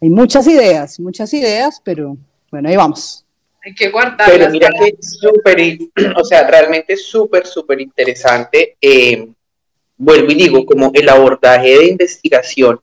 hay 0.00 0.08
muchas 0.08 0.46
ideas, 0.46 0.98
muchas 0.98 1.34
ideas, 1.34 1.80
pero 1.84 2.16
bueno, 2.50 2.70
ahí 2.70 2.76
vamos. 2.76 3.21
Hay 3.64 3.74
que 3.74 3.90
guardar. 3.90 4.28
Pero 4.30 4.50
mira 4.50 4.68
que 4.70 4.94
es 4.98 5.18
súper, 5.18 5.78
o 6.16 6.24
sea, 6.24 6.46
realmente 6.48 6.96
súper, 6.96 7.46
súper 7.46 7.80
interesante. 7.80 8.76
Eh, 8.80 9.28
vuelvo 9.96 10.32
y 10.32 10.34
digo, 10.34 10.66
como 10.66 10.90
el 10.94 11.08
abordaje 11.08 11.78
de 11.78 11.86
investigación, 11.86 12.80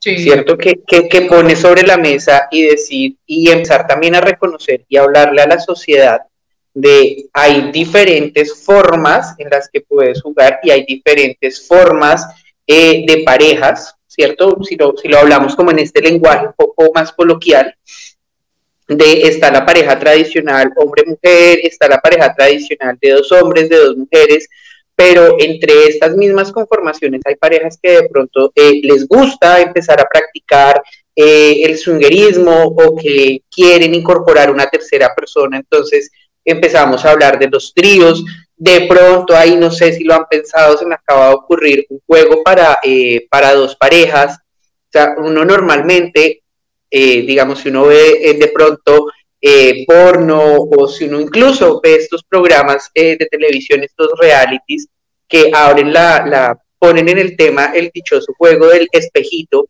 ¿cierto? 0.00 0.56
Que, 0.56 0.80
que, 0.86 1.22
pone 1.22 1.56
sobre 1.56 1.82
la 1.82 1.96
mesa 1.96 2.48
y 2.50 2.62
decir, 2.62 3.16
y 3.26 3.50
empezar 3.50 3.86
también 3.86 4.14
a 4.14 4.20
reconocer 4.20 4.84
y 4.88 4.96
hablarle 4.96 5.42
a 5.42 5.46
la 5.46 5.58
sociedad 5.58 6.22
de 6.72 7.26
hay 7.32 7.72
diferentes 7.72 8.64
formas 8.64 9.34
en 9.38 9.50
las 9.50 9.68
que 9.68 9.80
puedes 9.80 10.22
jugar 10.22 10.60
y 10.62 10.70
hay 10.70 10.84
diferentes 10.84 11.66
formas 11.66 12.26
eh, 12.66 13.04
de 13.06 13.22
parejas, 13.24 13.94
¿cierto? 14.06 14.56
Si 14.62 14.76
lo, 14.76 14.94
si 14.96 15.08
lo 15.08 15.18
hablamos 15.18 15.56
como 15.56 15.70
en 15.70 15.80
este 15.80 16.00
lenguaje 16.00 16.46
un 16.46 16.54
poco 16.54 16.90
más 16.94 17.12
coloquial, 17.12 17.74
de 18.96 19.22
está 19.22 19.52
la 19.52 19.64
pareja 19.64 19.96
tradicional 19.98 20.72
hombre-mujer, 20.74 21.60
está 21.62 21.88
la 21.88 22.00
pareja 22.00 22.34
tradicional 22.34 22.98
de 23.00 23.10
dos 23.10 23.30
hombres, 23.30 23.68
de 23.68 23.76
dos 23.76 23.96
mujeres, 23.96 24.48
pero 24.96 25.36
entre 25.38 25.86
estas 25.86 26.16
mismas 26.16 26.50
conformaciones 26.50 27.20
hay 27.24 27.36
parejas 27.36 27.78
que 27.80 28.02
de 28.02 28.08
pronto 28.08 28.52
eh, 28.54 28.80
les 28.82 29.06
gusta 29.06 29.60
empezar 29.60 30.00
a 30.00 30.08
practicar 30.08 30.82
eh, 31.14 31.62
el 31.62 31.78
swingerismo 31.78 32.64
o 32.64 32.96
que 32.96 33.42
quieren 33.48 33.94
incorporar 33.94 34.50
una 34.50 34.68
tercera 34.68 35.14
persona, 35.14 35.58
entonces 35.58 36.10
empezamos 36.44 37.04
a 37.04 37.12
hablar 37.12 37.38
de 37.38 37.48
los 37.48 37.72
tríos, 37.72 38.24
de 38.56 38.88
pronto 38.88 39.36
ahí 39.36 39.54
no 39.54 39.70
sé 39.70 39.92
si 39.92 40.02
lo 40.02 40.14
han 40.14 40.26
pensado, 40.28 40.76
se 40.76 40.84
me 40.84 40.96
acaba 40.96 41.28
de 41.28 41.34
ocurrir 41.34 41.86
un 41.90 42.00
juego 42.04 42.42
para, 42.42 42.80
eh, 42.82 43.28
para 43.30 43.54
dos 43.54 43.76
parejas, 43.76 44.36
o 44.36 44.92
sea, 44.92 45.14
uno 45.16 45.44
normalmente 45.44 46.39
eh, 46.90 47.22
digamos, 47.22 47.60
si 47.60 47.68
uno 47.68 47.86
ve 47.86 48.18
eh, 48.20 48.34
de 48.34 48.48
pronto 48.48 49.06
eh, 49.40 49.84
porno 49.86 50.56
o 50.56 50.88
si 50.88 51.04
uno 51.04 51.20
incluso 51.20 51.80
ve 51.80 51.94
estos 51.94 52.24
programas 52.24 52.90
de 52.92 53.16
televisión, 53.30 53.84
estos 53.84 54.10
realities 54.20 54.88
que 55.28 55.52
abren 55.54 55.92
la, 55.92 56.26
la, 56.26 56.58
ponen 56.78 57.08
en 57.08 57.18
el 57.18 57.36
tema 57.36 57.66
el 57.74 57.90
dichoso 57.94 58.34
juego 58.36 58.66
del 58.66 58.88
espejito, 58.90 59.68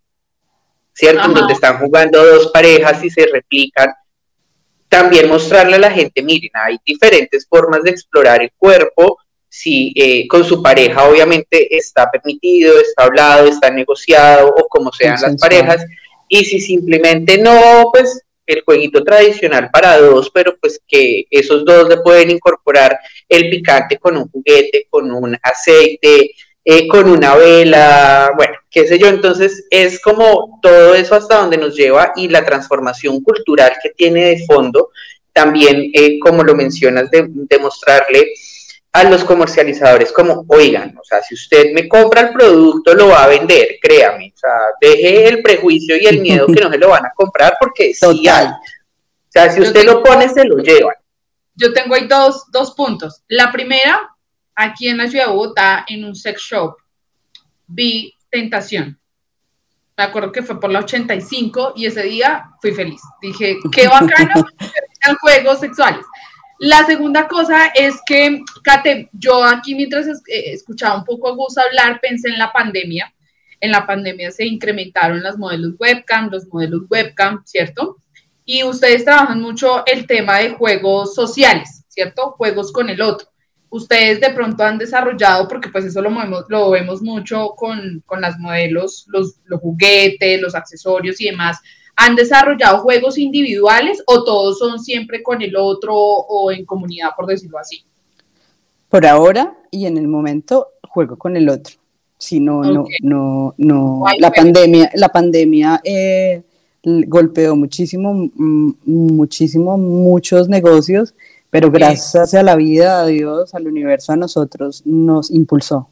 ¿cierto? 0.95 1.29
Donde 1.29 1.53
están 1.53 1.79
jugando 1.79 2.25
dos 2.25 2.51
parejas 2.51 3.05
y 3.05 3.11
se 3.11 3.27
replican. 3.27 3.93
También 4.89 5.29
mostrarle 5.29 5.77
a 5.77 5.81
la 5.81 5.91
gente, 5.91 6.23
miren, 6.23 6.51
hay 6.55 6.79
diferentes 6.85 7.47
formas 7.47 7.83
de 7.83 7.91
explorar 7.91 8.43
el 8.43 8.51
cuerpo, 8.57 9.19
si 9.49 10.27
con 10.29 10.45
su 10.45 10.63
pareja 10.63 11.09
obviamente 11.09 11.77
está 11.77 12.11
permitido, 12.11 12.81
está 12.81 13.05
hablado, 13.05 13.47
está 13.47 13.71
negociado 13.71 14.49
o 14.49 14.67
como 14.69 14.93
sean 14.93 15.21
las 15.21 15.37
parejas, 15.37 15.85
y 16.31 16.45
si 16.45 16.61
simplemente 16.61 17.37
no, 17.37 17.91
pues 17.93 18.23
el 18.47 18.63
jueguito 18.63 19.03
tradicional 19.05 19.69
para 19.71 19.99
dos, 19.99 20.31
pero 20.33 20.57
pues 20.61 20.81
que 20.87 21.25
esos 21.29 21.65
dos 21.65 21.89
le 21.89 21.99
pueden 21.99 22.31
incorporar 22.31 22.99
el 23.29 23.51
picante 23.51 23.99
con 23.99 24.17
un 24.17 24.29
juguete, 24.29 24.87
con 24.89 25.11
un 25.11 25.37
aceite, 25.43 26.31
eh, 26.65 26.89
con 26.89 27.09
una 27.09 27.35
vela, 27.35 28.33
bueno, 28.37 28.55
qué 28.71 28.87
sé 28.87 28.99
yo. 28.99 29.09
Entonces 29.09 29.67
es 29.71 30.01
como 30.01 30.61
todo 30.63 30.95
eso 30.95 31.17
hasta 31.17 31.39
donde 31.39 31.59
nos 31.59 31.77
lleva 31.77 32.13
y 32.15 32.29
la 32.29 32.45
transformación 32.45 33.21
cultural 33.23 33.73
que 33.83 33.91
tiene 33.91 34.27
de 34.27 34.45
fondo, 34.47 34.91
también, 35.33 35.91
eh, 35.95 36.19
como 36.21 36.45
lo 36.45 36.55
mencionas, 36.55 37.11
de, 37.11 37.27
demostrarle 37.29 38.33
a 38.93 39.05
los 39.05 39.25
comercializadores 39.25 40.13
como, 40.13 40.45
oigan, 40.49 40.97
o 40.99 41.05
sea, 41.05 41.23
si 41.23 41.35
usted 41.35 41.73
me 41.73 41.89
compra 41.89 42.23
el 42.23 42.33
producto, 42.33 42.93
lo 42.95 43.09
va 43.09 43.25
a 43.25 43.29
vender, 43.29 43.77
créame, 43.81 44.33
o 44.35 44.39
sea, 44.39 44.51
deje 44.81 45.29
el 45.29 45.43
prejuicio 45.43 45.97
y 45.97 46.07
el 46.07 46.21
miedo 46.21 46.47
que 46.47 46.61
no 46.61 46.71
se 46.71 46.79
lo 46.79 46.89
van 46.89 47.07
a 47.07 47.13
comprar 47.15 47.57
porque 47.61 47.95
sí 47.95 48.29
hay. 48.29 48.47
O 48.47 49.33
sea, 49.33 49.51
si 49.51 49.61
usted 49.61 49.85
lo 49.85 50.03
pone, 50.03 50.29
se 50.29 50.45
lo 50.45 50.57
llevan. 50.59 50.95
Yo 51.55 51.73
tengo 51.73 51.95
ahí 51.95 52.07
dos, 52.09 52.51
dos 52.51 52.73
puntos. 52.73 53.23
La 53.29 53.53
primera, 53.53 54.11
aquí 54.57 54.89
en 54.89 54.99
la 54.99 55.09
ciudad 55.09 55.27
de 55.27 55.33
Bogotá, 55.33 55.85
en 55.89 56.05
un 56.05 56.17
sex 56.17 56.41
shop, 56.43 56.77
vi 57.67 58.15
Tentación. 58.29 58.99
Me 59.97 60.05
acuerdo 60.05 60.33
que 60.33 60.43
fue 60.43 60.59
por 60.59 60.71
la 60.71 60.81
85 60.81 61.75
y 61.77 61.87
ese 61.87 62.03
día 62.05 62.47
fui 62.61 62.73
feliz. 62.73 63.03
Dije, 63.21 63.59
qué 63.71 63.87
bacano, 63.87 64.47
juegos 65.21 65.61
sexuales. 65.61 66.07
La 66.63 66.85
segunda 66.85 67.27
cosa 67.27 67.69
es 67.75 67.95
que, 68.05 68.43
Kate, 68.63 69.09
yo 69.15 69.43
aquí 69.43 69.75
mientras 69.75 70.07
eh, 70.07 70.53
escuchaba 70.53 70.99
un 70.99 71.07
poco 71.07 71.31
a 71.31 71.35
Gus 71.35 71.57
hablar, 71.57 72.01
pensé 72.03 72.29
en 72.29 72.37
la 72.37 72.53
pandemia. 72.53 73.15
En 73.61 73.73
la 73.73 73.87
pandemia 73.87 74.31
se 74.31 74.45
incrementaron 74.45 75.23
los 75.23 75.39
modelos 75.39 75.73
webcam, 75.79 76.29
los 76.31 76.47
modelos 76.49 76.83
webcam, 76.91 77.43
¿cierto? 77.47 77.97
Y 78.45 78.63
ustedes 78.63 79.07
trabajan 79.07 79.41
mucho 79.41 79.85
el 79.87 80.07
tema 80.07 80.41
de 80.41 80.51
juegos 80.51 81.15
sociales, 81.15 81.83
¿cierto? 81.89 82.33
Juegos 82.33 82.73
con 82.73 82.91
el 82.91 83.01
otro. 83.01 83.27
Ustedes 83.71 84.21
de 84.21 84.29
pronto 84.29 84.63
han 84.63 84.77
desarrollado, 84.77 85.49
porque 85.49 85.71
pues 85.71 85.87
eso 85.87 86.03
lo, 86.03 86.11
lo 86.47 86.71
vemos 86.71 87.01
mucho 87.01 87.55
con, 87.57 88.03
con 88.05 88.21
las 88.21 88.39
modelos, 88.39 89.07
los, 89.09 89.37
los 89.47 89.61
juguetes, 89.61 90.43
los 90.43 90.55
accesorios 90.55 91.23
y 91.23 91.31
demás, 91.31 91.59
¿Han 92.03 92.17
desarrollado 92.17 92.79
juegos 92.79 93.19
individuales 93.19 94.03
o 94.07 94.25
todos 94.25 94.59
son 94.59 94.79
siempre 94.79 95.23
con 95.23 95.43
el 95.43 95.55
otro 95.55 95.95
o 95.95 96.51
en 96.51 96.65
comunidad, 96.65 97.11
por 97.15 97.27
decirlo 97.27 97.59
así? 97.59 97.85
Por 98.89 99.05
ahora 99.05 99.55
y 99.71 99.85
en 99.85 99.99
el 99.99 100.09
momento 100.09 100.69
juego 100.89 101.19
con 101.19 101.37
el 101.37 101.51
otro. 101.51 101.75
Si 102.17 102.41
no, 102.41 102.63
no, 102.63 102.87
no, 103.03 103.55
no. 103.59 104.05
La 104.19 104.31
pandemia, 104.31 104.91
la 104.95 105.11
pandemia 105.11 105.83
eh, 105.85 106.43
golpeó 106.83 107.55
muchísimo, 107.55 108.31
muchísimo, 108.35 109.77
muchos 109.77 110.49
negocios, 110.49 111.15
pero 111.51 111.71
gracias 111.71 112.33
a 112.33 112.43
la 112.43 112.57
vida, 112.57 113.03
a 113.03 113.07
Dios, 113.07 113.55
al 113.55 113.67
universo, 113.67 114.15
a 114.15 114.17
nosotros, 114.17 114.83
nos 114.87 115.31
impulsó 115.31 115.89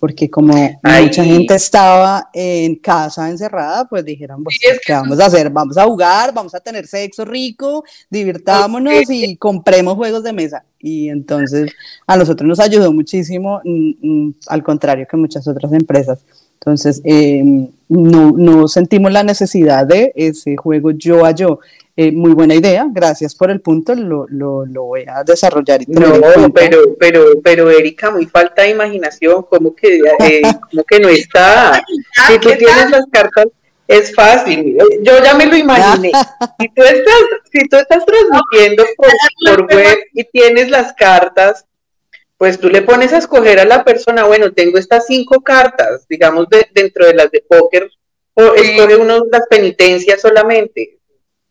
porque 0.00 0.30
como 0.30 0.54
mucha 0.82 1.22
gente 1.22 1.54
estaba 1.54 2.30
en 2.32 2.76
casa 2.76 3.28
encerrada, 3.28 3.84
pues 3.84 4.02
dijeron, 4.02 4.42
pues, 4.42 4.58
¿qué 4.84 4.94
vamos 4.94 5.20
a 5.20 5.26
hacer? 5.26 5.50
Vamos 5.50 5.76
a 5.76 5.84
jugar, 5.84 6.32
vamos 6.32 6.54
a 6.54 6.60
tener 6.60 6.86
sexo 6.86 7.22
rico, 7.26 7.84
divirtámonos 8.08 9.10
y 9.10 9.36
compremos 9.36 9.94
juegos 9.94 10.24
de 10.24 10.32
mesa. 10.32 10.64
Y 10.78 11.10
entonces 11.10 11.70
a 12.06 12.16
nosotros 12.16 12.48
nos 12.48 12.60
ayudó 12.60 12.90
muchísimo, 12.94 13.60
mm, 13.62 13.90
mm, 14.00 14.34
al 14.46 14.62
contrario 14.62 15.06
que 15.08 15.18
muchas 15.18 15.46
otras 15.46 15.70
empresas. 15.74 16.20
Entonces, 16.54 17.02
em, 17.04 17.68
no, 17.88 18.32
no 18.32 18.68
sentimos 18.68 19.12
la 19.12 19.22
necesidad 19.22 19.86
de 19.86 20.12
ese 20.16 20.56
juego 20.56 20.92
yo 20.92 21.26
a 21.26 21.32
yo. 21.32 21.60
Eh, 22.02 22.12
muy 22.12 22.32
buena 22.32 22.54
idea, 22.54 22.86
gracias 22.90 23.34
por 23.34 23.50
el 23.50 23.60
punto, 23.60 23.94
lo, 23.94 24.24
lo, 24.30 24.64
lo 24.64 24.84
voy 24.84 25.04
a 25.06 25.22
desarrollar. 25.22 25.82
Y 25.82 25.86
no, 25.88 26.18
pero, 26.54 26.96
pero, 26.98 27.24
pero 27.44 27.68
Erika, 27.68 28.10
muy 28.10 28.24
falta 28.24 28.62
de 28.62 28.70
imaginación, 28.70 29.42
como 29.42 29.76
que, 29.76 29.98
eh, 29.98 30.40
como 30.70 30.82
que 30.84 30.98
no 30.98 31.10
está. 31.10 31.82
Si 32.26 32.38
tú 32.38 32.48
tienes 32.56 32.90
las 32.90 33.04
cartas, 33.12 33.48
es 33.86 34.14
fácil. 34.14 34.78
Yo 35.02 35.22
ya 35.22 35.34
me 35.34 35.44
lo 35.44 35.58
imaginé. 35.58 36.10
Si 36.58 36.68
tú 36.68 36.82
estás, 36.84 37.22
si 37.52 37.68
tú 37.68 37.76
estás 37.76 38.06
transmitiendo 38.06 38.82
por, 38.96 39.66
por 39.66 39.76
web 39.76 39.98
y 40.14 40.24
tienes 40.24 40.70
las 40.70 40.94
cartas, 40.94 41.66
pues 42.38 42.58
tú 42.58 42.70
le 42.70 42.80
pones 42.80 43.12
a 43.12 43.18
escoger 43.18 43.60
a 43.60 43.66
la 43.66 43.84
persona, 43.84 44.24
bueno, 44.24 44.54
tengo 44.54 44.78
estas 44.78 45.06
cinco 45.06 45.42
cartas, 45.42 46.06
digamos, 46.08 46.46
dentro 46.72 47.04
de 47.04 47.12
las 47.12 47.30
de 47.30 47.44
póker, 47.46 47.90
o 48.32 48.54
escoge 48.54 48.96
uno 48.96 49.22
las 49.30 49.46
penitencias 49.48 50.22
solamente 50.22 50.99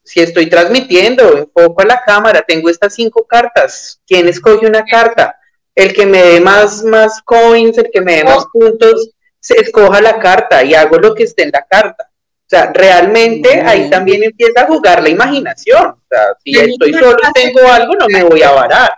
si 0.10 0.22
estoy 0.22 0.50
transmitiendo, 0.50 1.38
enfoco 1.38 1.84
a 1.84 1.86
la 1.86 2.02
cámara, 2.04 2.42
tengo 2.42 2.68
estas 2.68 2.96
cinco 2.96 3.28
cartas, 3.28 4.02
¿quién 4.08 4.28
escoge 4.28 4.66
una 4.66 4.84
carta? 4.84 5.36
El 5.76 5.94
que 5.94 6.08
me 6.08 6.24
dé 6.24 6.42
más, 6.42 6.84
más 6.84 7.22
coins, 7.22 7.78
el 7.78 7.92
que 7.94 8.02
me 8.02 8.16
dé 8.16 8.24
más 8.24 8.48
puntos, 8.52 9.12
se 9.40 9.54
escoja 9.62 10.02
la 10.02 10.20
carta 10.20 10.64
y 10.64 10.74
hago 10.74 10.98
lo 10.98 11.14
que 11.14 11.26
esté 11.26 11.44
en 11.44 11.52
la 11.54 11.64
carta. 11.64 12.10
O 12.10 12.50
sea, 12.50 12.72
realmente 12.74 13.62
ahí 13.62 13.88
también 13.88 14.24
empieza 14.24 14.62
a 14.62 14.66
jugar 14.66 15.04
la 15.04 15.10
imaginación. 15.10 15.90
O 15.90 16.04
sea, 16.10 16.24
si 16.44 16.58
estoy 16.58 16.92
solo 16.92 17.16
y 17.30 17.32
tengo 17.32 17.68
algo, 17.68 17.94
no 17.94 18.08
me 18.08 18.24
voy 18.24 18.42
a 18.42 18.52
varar. 18.52 18.92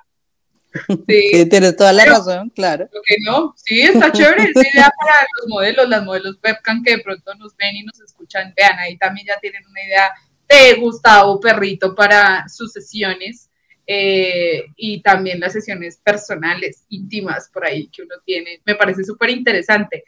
Sí, 1.06 1.46
tienes 1.50 1.76
toda 1.76 1.92
la 1.92 2.06
razón, 2.06 2.50
claro. 2.52 2.88
no, 3.26 3.54
sí, 3.58 3.82
está 3.82 4.10
chévere. 4.10 4.44
Es 4.44 4.74
idea 4.74 4.90
para 4.98 5.28
los 5.38 5.50
modelos, 5.50 5.90
las 5.90 6.06
modelos 6.06 6.38
webcam 6.42 6.82
que 6.82 6.96
de 6.96 7.04
pronto 7.04 7.36
nos 7.36 7.54
ven 7.58 7.76
y 7.76 7.84
nos 7.84 8.00
escuchan. 8.00 8.54
Vean, 8.56 8.80
ahí 8.80 8.98
también 8.98 9.28
ya 9.28 9.38
tienen 9.42 9.64
una 9.68 9.84
idea 9.84 10.10
de 10.52 10.80
Gustavo 10.80 11.40
Perrito 11.40 11.96
para 11.96 12.48
sus 12.48 12.72
sesiones 12.72 13.50
eh, 13.88 14.66
y 14.76 15.02
también 15.02 15.40
las 15.40 15.54
sesiones 15.54 15.98
personales, 16.04 16.86
íntimas 16.90 17.50
por 17.52 17.66
ahí 17.66 17.88
que 17.88 18.04
uno 18.04 18.16
tiene. 18.26 18.62
Me 18.66 18.76
parece 18.76 19.04
súper 19.04 19.30
interesante. 19.30 20.04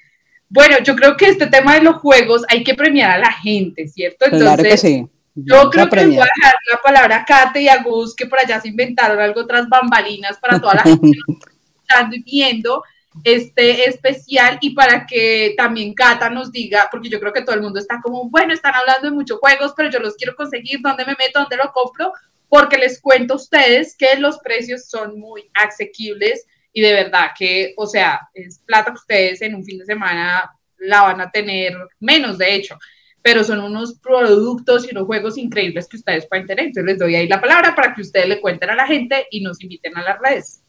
Bueno, 0.50 0.78
yo 0.84 0.96
creo 0.96 1.18
que 1.18 1.30
este 1.30 1.48
tema 1.48 1.76
de 1.76 1.82
los 1.82 1.96
juegos 1.96 2.44
hay 2.50 2.64
que 2.64 2.76
premiar 2.76 3.12
a 3.12 3.18
la 3.18 3.32
gente, 3.32 3.88
¿cierto? 3.88 4.26
Entonces, 4.26 4.48
claro 4.48 4.64
que 4.64 4.78
sí. 4.78 5.08
Yo 5.36 5.70
creo 5.72 5.89
que 5.89 6.06
voy 6.06 6.18
a 6.18 6.30
dejar 6.36 6.54
la 6.72 6.82
palabra 6.84 7.16
a 7.18 7.26
Kate 7.26 7.62
y 7.62 7.68
a 7.68 7.82
Gus, 7.82 8.16
que 8.16 8.28
por 8.28 8.39
allá 8.39 8.62
se 8.62 8.68
inventaron 8.68 9.20
algo 9.20 9.48
tras 9.48 9.68
bambalinas 9.68 10.38
para 10.38 10.60
toda 10.60 10.76
la 10.76 10.84
gente 10.84 11.12
que 11.12 11.34
nos 11.34 11.41
está 11.82 12.10
viendo 12.24 12.84
este 13.24 13.88
especial 13.88 14.57
y 14.61 14.72
para 14.72 15.05
que 15.05 15.53
también 15.57 15.93
Cata 15.93 16.30
nos 16.30 16.51
diga, 16.51 16.88
porque 16.91 17.09
yo 17.09 17.20
creo 17.20 17.34
que 17.34 17.41
todo 17.41 17.55
el 17.55 17.61
mundo 17.61 17.80
está 17.80 18.01
como, 18.01 18.30
bueno, 18.30 18.53
están 18.53 18.74
hablando 18.76 19.09
de 19.09 19.16
muchos 19.16 19.39
juegos, 19.39 19.74
pero 19.76 19.89
yo 19.89 19.99
los 19.99 20.16
quiero 20.16 20.36
conseguir, 20.36 20.80
¿dónde 20.82 21.05
me 21.05 21.16
meto? 21.18 21.39
¿Dónde 21.39 21.57
lo 21.57 21.72
compro? 21.72 22.11
Porque 22.49 22.78
les 22.78 23.01
cuento 23.01 23.34
a 23.34 23.38
ustedes 23.38 23.95
que 23.97 24.16
los 24.18 24.39
precios 24.39 24.89
son 24.89 25.20
muy 25.20 25.49
asequibles 25.53 26.45
y 26.74 26.82
de 26.82 26.93
verdad 26.93 27.32
que, 27.38 27.74
o 27.78 27.86
sea, 27.86 28.30
es 28.34 28.59
plata 28.59 28.91
que 28.91 28.99
ustedes 28.99 29.41
en 29.41 29.55
un 29.55 29.64
fin 29.64 29.80
de 29.80 29.86
semana 29.86 30.51
la 30.80 31.03
van 31.03 31.22
a 31.22 31.32
tener 31.32 31.78
menos, 31.99 32.38
de 32.38 32.55
hecho, 32.55 32.78
pero 33.22 33.43
son 33.43 33.59
unos 33.59 33.97
productos 33.99 34.86
y 34.86 34.91
unos 34.91 35.05
juegos 35.05 35.38
increíbles 35.38 35.88
que 35.88 35.97
ustedes 35.97 36.28
pueden 36.28 36.45
tener. 36.45 36.66
Entonces 36.66 36.86
les 36.86 36.99
doy 36.99 37.16
ahí 37.16 37.28
la 37.28 37.39
palabra 37.39 37.74
para 37.74 37.93
que 37.93 38.01
ustedes 38.01 38.28
le 38.28 38.41
cuenten 38.41 38.70
a 38.70 38.76
la 38.76 38.86
gente 38.86 39.28
y 39.32 39.41
nos 39.41 39.61
inviten 39.61 39.97
a 39.97 40.03
las 40.03 40.20
redes. 40.20 40.62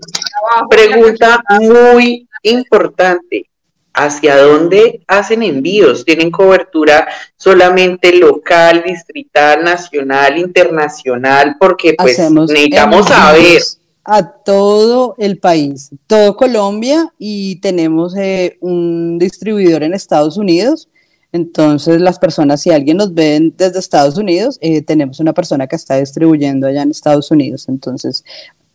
pregunta 0.69 1.43
muy 1.59 2.27
importante. 2.41 3.47
¿Hacia 3.95 4.37
dónde 4.37 5.01
hacen 5.07 5.43
envíos? 5.43 6.03
¿Tienen 6.03 6.31
cobertura 6.31 7.07
solamente 7.37 8.15
local, 8.15 8.83
distrital, 8.83 9.63
nacional, 9.63 10.39
internacional? 10.39 11.57
Porque 11.59 11.93
pues 11.95 12.17
necesitamos 12.17 13.07
saber. 13.07 13.61
A 14.05 14.27
todo 14.43 15.15
el 15.17 15.39
país, 15.39 15.91
todo 16.07 16.35
Colombia 16.35 17.13
y 17.17 17.57
tenemos 17.61 18.15
eh, 18.17 18.57
un 18.59 19.17
distribuidor 19.17 19.83
en 19.83 19.93
Estados 19.93 20.37
Unidos. 20.37 20.89
Entonces 21.31 22.01
las 22.01 22.19
personas, 22.19 22.61
si 22.61 22.71
alguien 22.71 22.97
nos 22.97 23.13
ven 23.13 23.53
desde 23.57 23.79
Estados 23.79 24.17
Unidos, 24.17 24.59
eh, 24.61 24.81
tenemos 24.81 25.19
una 25.19 25.33
persona 25.33 25.67
que 25.67 25.77
está 25.77 25.97
distribuyendo 25.97 26.67
allá 26.67 26.81
en 26.81 26.91
Estados 26.91 27.31
Unidos. 27.31 27.69
Entonces 27.69 28.23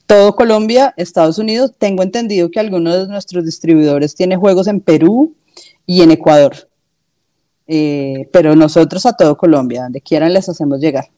todo 0.09 0.35
Colombia, 0.35 0.95
Estados 0.97 1.39
Unidos. 1.39 1.73
Tengo 1.77 2.03
entendido 2.03 2.51
que 2.51 2.59
algunos 2.59 2.97
de 2.97 3.09
nuestros 3.09 3.45
distribuidores 3.45 4.15
tienen 4.15 4.41
juegos 4.41 4.67
en 4.67 4.81
Perú 4.81 5.37
y 5.85 6.01
en 6.01 6.11
Ecuador. 6.11 6.57
Eh, 7.67 8.27
pero 8.33 8.57
nosotros 8.57 9.05
a 9.05 9.13
todo 9.13 9.37
Colombia, 9.37 9.83
donde 9.83 10.01
quieran 10.01 10.33
les 10.33 10.49
hacemos 10.49 10.81
llegar. 10.81 11.11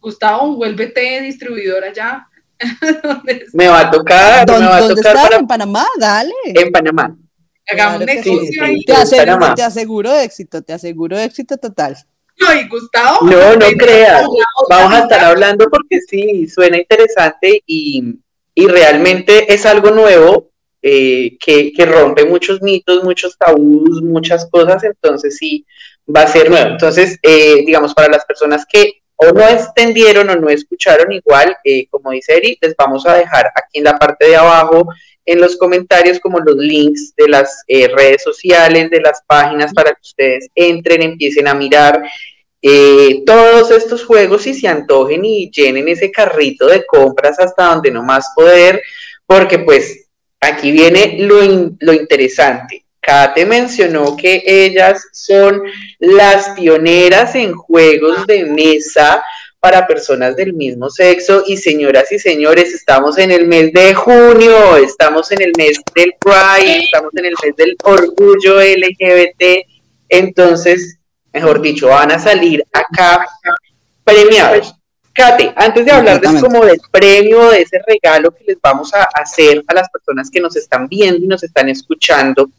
Gustavo, 0.00 0.54
vuélvete 0.54 1.20
distribuidor 1.22 1.82
allá. 1.82 2.27
me 3.52 3.68
va 3.68 3.80
a 3.80 3.90
tocar. 3.90 4.46
¿Dónde, 4.46 4.62
me 4.62 4.70
va 4.70 4.76
a 4.76 4.88
tocar 4.88 5.16
estás? 5.16 5.32
En 5.40 5.46
Panamá, 5.46 5.86
dale. 5.98 6.32
En 6.44 6.72
Panamá. 6.72 7.16
Hagamos 7.70 8.00
un 8.00 8.08
sí, 8.08 8.84
Te, 8.86 8.92
aseguro, 8.94 9.54
te 9.54 9.62
aseguro 9.62 10.14
éxito, 10.14 10.62
te 10.62 10.72
aseguro 10.72 11.18
éxito 11.18 11.58
total. 11.58 11.96
Ay, 12.46 12.66
Gustavo. 12.68 13.26
No, 13.26 13.56
no 13.56 13.66
creas. 13.76 14.26
Vamos 14.70 14.92
a 14.92 15.00
estar 15.00 15.24
hablando 15.24 15.68
porque 15.68 16.00
sí, 16.00 16.46
suena 16.46 16.78
interesante 16.78 17.62
y, 17.66 18.14
y 18.54 18.66
realmente 18.66 19.52
es 19.52 19.66
algo 19.66 19.90
nuevo 19.90 20.50
eh, 20.80 21.36
que, 21.38 21.72
rompe 21.84 22.24
muchos 22.24 22.62
mitos, 22.62 23.02
muchos 23.02 23.36
tabús, 23.36 24.00
muchas 24.02 24.48
cosas, 24.48 24.84
entonces 24.84 25.36
sí, 25.36 25.66
va 26.14 26.22
a 26.22 26.28
ser 26.28 26.48
nuevo. 26.50 26.70
Entonces, 26.70 27.18
eh, 27.22 27.64
digamos, 27.66 27.94
para 27.94 28.08
las 28.08 28.24
personas 28.24 28.64
que 28.70 29.02
o 29.20 29.32
no 29.32 29.46
extendieron 29.48 30.30
o 30.30 30.36
no 30.36 30.48
escucharon 30.48 31.12
igual, 31.12 31.56
eh, 31.64 31.86
como 31.90 32.10
dice 32.12 32.36
Eri, 32.36 32.58
les 32.60 32.74
vamos 32.76 33.06
a 33.06 33.16
dejar 33.16 33.46
aquí 33.54 33.78
en 33.78 33.84
la 33.84 33.98
parte 33.98 34.26
de 34.26 34.36
abajo, 34.36 34.88
en 35.26 35.40
los 35.40 35.56
comentarios, 35.56 36.20
como 36.20 36.38
los 36.38 36.56
links 36.56 37.14
de 37.14 37.28
las 37.28 37.62
redes 37.68 38.22
sociales, 38.22 38.88
de 38.90 39.00
las 39.00 39.20
páginas, 39.26 39.74
para 39.74 39.90
que 39.90 40.00
ustedes 40.00 40.48
entren, 40.54 41.02
empiecen 41.02 41.46
a 41.48 41.54
mirar 41.54 42.02
eh, 42.60 43.22
todos 43.24 43.70
estos 43.70 44.04
juegos 44.04 44.46
y 44.48 44.54
se 44.54 44.66
antojen 44.66 45.24
y 45.24 45.48
llenen 45.50 45.86
ese 45.86 46.10
carrito 46.10 46.66
de 46.66 46.84
compras 46.84 47.38
hasta 47.38 47.66
donde 47.66 47.90
no 47.90 48.02
más 48.02 48.32
poder, 48.34 48.82
porque 49.26 49.60
pues 49.60 50.08
aquí 50.40 50.72
viene 50.72 51.18
lo, 51.20 51.40
lo 51.78 51.92
interesante. 51.92 52.84
Kate 53.08 53.46
mencionó 53.46 54.14
que 54.18 54.42
ellas 54.44 55.02
son 55.12 55.62
las 55.98 56.50
pioneras 56.50 57.34
en 57.34 57.54
juegos 57.54 58.26
de 58.26 58.44
mesa 58.44 59.24
para 59.60 59.86
personas 59.86 60.36
del 60.36 60.52
mismo 60.52 60.90
sexo. 60.90 61.42
Y 61.46 61.56
señoras 61.56 62.12
y 62.12 62.18
señores, 62.18 62.74
estamos 62.74 63.16
en 63.16 63.30
el 63.30 63.46
mes 63.46 63.72
de 63.72 63.94
junio, 63.94 64.76
estamos 64.76 65.32
en 65.32 65.40
el 65.40 65.52
mes 65.56 65.80
del 65.94 66.12
Pride, 66.20 66.82
estamos 66.82 67.10
en 67.16 67.24
el 67.24 67.34
mes 67.42 67.56
del 67.56 67.76
orgullo 67.82 68.60
LGBT, 68.60 69.66
entonces 70.10 70.98
mejor 71.32 71.62
dicho, 71.62 71.88
van 71.88 72.12
a 72.12 72.18
salir 72.18 72.62
acá 72.74 73.26
premiados. 74.04 74.74
Kate, 75.14 75.54
antes 75.56 75.86
de 75.86 75.92
hablarles 75.92 76.42
como 76.42 76.62
del 76.62 76.78
premio, 76.92 77.48
de 77.52 77.62
ese 77.62 77.80
regalo 77.86 78.30
que 78.32 78.44
les 78.48 78.58
vamos 78.60 78.92
a 78.92 79.04
hacer 79.14 79.64
a 79.66 79.72
las 79.72 79.88
personas 79.88 80.30
que 80.30 80.40
nos 80.40 80.56
están 80.56 80.88
viendo 80.88 81.24
y 81.24 81.26
nos 81.26 81.42
están 81.42 81.70
escuchando, 81.70 82.50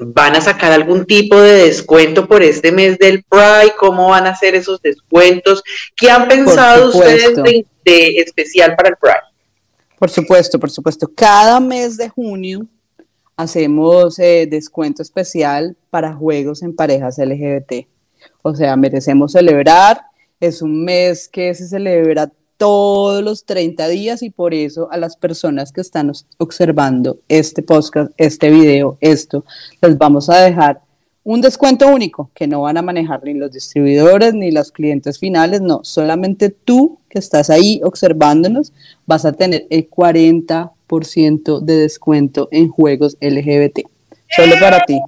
¿van 0.00 0.36
a 0.36 0.40
sacar 0.40 0.72
algún 0.72 1.04
tipo 1.04 1.40
de 1.40 1.66
descuento 1.66 2.26
por 2.26 2.42
este 2.42 2.72
mes 2.72 2.98
del 2.98 3.22
Pride? 3.24 3.74
¿Cómo 3.78 4.08
van 4.08 4.26
a 4.26 4.30
hacer 4.30 4.54
esos 4.54 4.80
descuentos? 4.80 5.62
¿Qué 5.96 6.10
han 6.10 6.26
pensado 6.28 6.88
ustedes 6.88 7.36
de, 7.36 7.66
de 7.84 8.08
especial 8.18 8.74
para 8.76 8.90
el 8.90 8.96
Pride? 8.96 9.30
Por 9.98 10.10
supuesto, 10.10 10.58
por 10.58 10.70
supuesto. 10.70 11.10
Cada 11.14 11.60
mes 11.60 11.96
de 11.96 12.08
junio 12.08 12.66
hacemos 13.36 14.18
eh, 14.18 14.46
descuento 14.50 15.02
especial 15.02 15.76
para 15.90 16.14
juegos 16.14 16.62
en 16.62 16.74
parejas 16.74 17.18
LGBT. 17.18 17.86
O 18.42 18.54
sea, 18.54 18.76
merecemos 18.76 19.32
celebrar. 19.32 20.00
Es 20.40 20.62
un 20.62 20.84
mes 20.84 21.28
que 21.28 21.54
se 21.54 21.68
celebra 21.68 22.30
todos 22.60 23.24
los 23.24 23.46
30 23.46 23.88
días 23.88 24.22
y 24.22 24.28
por 24.28 24.52
eso 24.52 24.92
a 24.92 24.98
las 24.98 25.16
personas 25.16 25.72
que 25.72 25.80
están 25.80 26.12
observando 26.36 27.18
este 27.26 27.62
podcast, 27.62 28.12
este 28.18 28.50
video, 28.50 28.98
esto, 29.00 29.46
les 29.80 29.96
vamos 29.96 30.28
a 30.28 30.36
dejar 30.42 30.82
un 31.24 31.40
descuento 31.40 31.88
único 31.88 32.30
que 32.34 32.46
no 32.46 32.60
van 32.60 32.76
a 32.76 32.82
manejar 32.82 33.24
ni 33.24 33.32
los 33.32 33.50
distribuidores 33.50 34.34
ni 34.34 34.50
los 34.50 34.72
clientes 34.72 35.18
finales, 35.18 35.62
no, 35.62 35.80
solamente 35.84 36.50
tú 36.50 36.98
que 37.08 37.18
estás 37.18 37.48
ahí 37.48 37.80
observándonos 37.82 38.74
vas 39.06 39.24
a 39.24 39.32
tener 39.32 39.66
el 39.70 39.88
40 39.88 40.70
de 41.62 41.76
descuento 41.76 42.48
en 42.50 42.68
juegos 42.68 43.16
LGBT. 43.22 43.78
Solo 44.36 44.54
para 44.60 44.84
ti. 44.84 45.00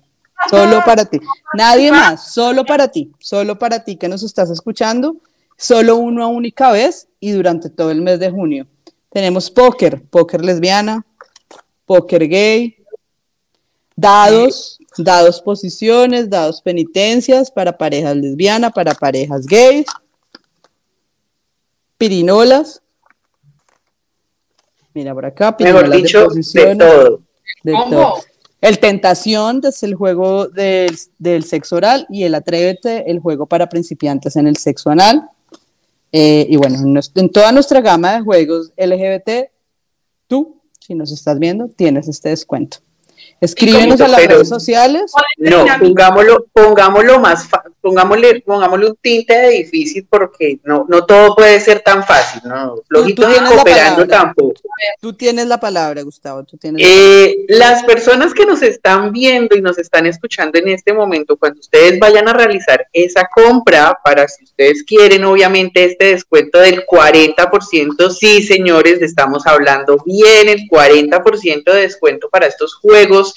Solo 0.49 0.81
para 0.87 1.05
ti. 1.05 1.21
Nadie 1.55 1.91
más. 1.91 2.33
Solo 2.33 2.65
para 2.65 2.89
ti. 2.89 3.13
Solo 3.19 3.59
para 3.59 3.85
ti 3.85 3.97
que 3.97 4.09
nos 4.09 4.23
estás 4.23 4.49
escuchando. 4.49 5.17
Solo 5.57 5.97
una 5.97 6.27
única 6.27 6.73
vez 6.73 7.09
y 7.21 7.33
durante 7.33 7.71
todo 7.71 7.91
el 7.91 8.03
mes 8.03 8.19
de 8.19 8.31
junio. 8.31 8.67
Tenemos 9.11 9.51
póker, 9.51 10.03
póker 10.03 10.45
lesbiana, 10.45 11.07
póker 11.87 12.29
gay, 12.29 12.77
dados, 13.95 14.79
dados 14.97 15.41
posiciones, 15.41 16.31
dados 16.31 16.63
penitencias 16.63 17.51
para 17.51 17.77
parejas 17.77 18.17
lesbianas, 18.17 18.73
para 18.73 18.95
parejas 18.95 19.47
gays, 19.47 19.87
pirinolas, 21.99 22.83
Mira, 24.95 25.15
por 25.15 25.27
acá. 25.27 25.57
Mejor 25.59 25.91
dicho, 25.91 26.29
de, 26.29 26.77
todo. 26.77 28.21
El 28.61 28.79
Tentación 28.79 29.61
es 29.65 29.83
el 29.83 29.95
juego 29.95 30.49
del, 30.49 31.45
sexo 31.45 31.77
oral 31.77 32.07
y 32.11 32.25
el 32.25 32.35
Atrévete, 32.35 33.11
el 33.11 33.19
juego 33.19 33.47
para 33.47 33.69
principiantes 33.69 34.37
en 34.37 34.47
el 34.47 34.57
sexo 34.57 34.91
anal. 34.91 35.29
Eh, 36.13 36.47
y 36.49 36.57
bueno, 36.57 36.79
en, 37.15 37.31
toda 37.31 37.53
nuestra 37.53 37.81
gama 37.81 38.15
de 38.15 38.21
juegos 38.21 38.73
LGBT, 38.77 39.51
tú, 40.27 40.61
si 40.79 40.95
nos 40.95 41.11
estás 41.11 41.39
viendo, 41.39 41.69
tienes 41.69 42.07
este 42.07 42.29
descuento. 42.29 42.79
Escríbenos 43.41 44.01
a 44.01 44.09
las 44.09 44.25
redes 44.25 44.49
sociales. 44.49 45.13
No, 45.39 45.65
pongámoslo, 45.81 46.47
pongámoslo 46.53 47.19
más, 47.19 47.49
pongámosle, 47.83 48.41
pongámosle 48.47 48.87
un 48.87 48.97
tinte 49.01 49.35
de 49.35 49.49
difícil 49.51 50.07
porque 50.09 50.61
no, 50.63 50.87
no 50.89 51.05
todo 51.05 51.35
puede 51.35 51.61
ser 51.61 51.81
tan 51.81 52.05
fácil, 52.05 52.41
¿no? 52.45 52.77
Flojito 52.89 53.27
cooperando 53.49 54.07
tampoco. 54.07 54.55
Tú 55.01 55.13
tienes 55.13 55.47
la 55.47 55.59
palabra, 55.59 56.03
Gustavo. 56.03 56.45
Tú 56.45 56.57
tienes 56.57 56.87
eh, 56.87 57.45
las 57.49 57.83
personas 57.83 58.33
que 58.33 58.47
nos 58.47 58.63
están 58.63 59.13
viendo 59.13 59.57
y 59.57 59.61
nos 59.61 59.79
están 59.79 60.07
escuchando 60.07 60.59
en 60.59 60.69
este 60.69 60.93
momento, 60.93 61.37
cuando 61.37 61.61
ustedes 61.61 61.99
vayan 61.99 62.29
a 62.29 62.33
realizar 62.33 62.87
esa 62.93 63.29
compra, 63.35 63.99
para 64.05 64.29
si 64.29 64.45
ustedes 64.45 64.85
quieren, 64.85 65.25
obviamente, 65.25 65.85
este 65.85 66.07
descuento 66.07 66.61
del 66.61 66.87
40%, 66.87 68.11
sí, 68.11 68.43
señores, 68.43 69.03
estamos 69.03 69.47
hablando 69.47 69.99
bien, 70.07 70.49
el 70.49 70.69
40% 70.69 71.65
de 71.65 71.81
descuento 71.81 72.31
para 72.31 72.47
estos 72.47 72.75
juegos 72.77 73.35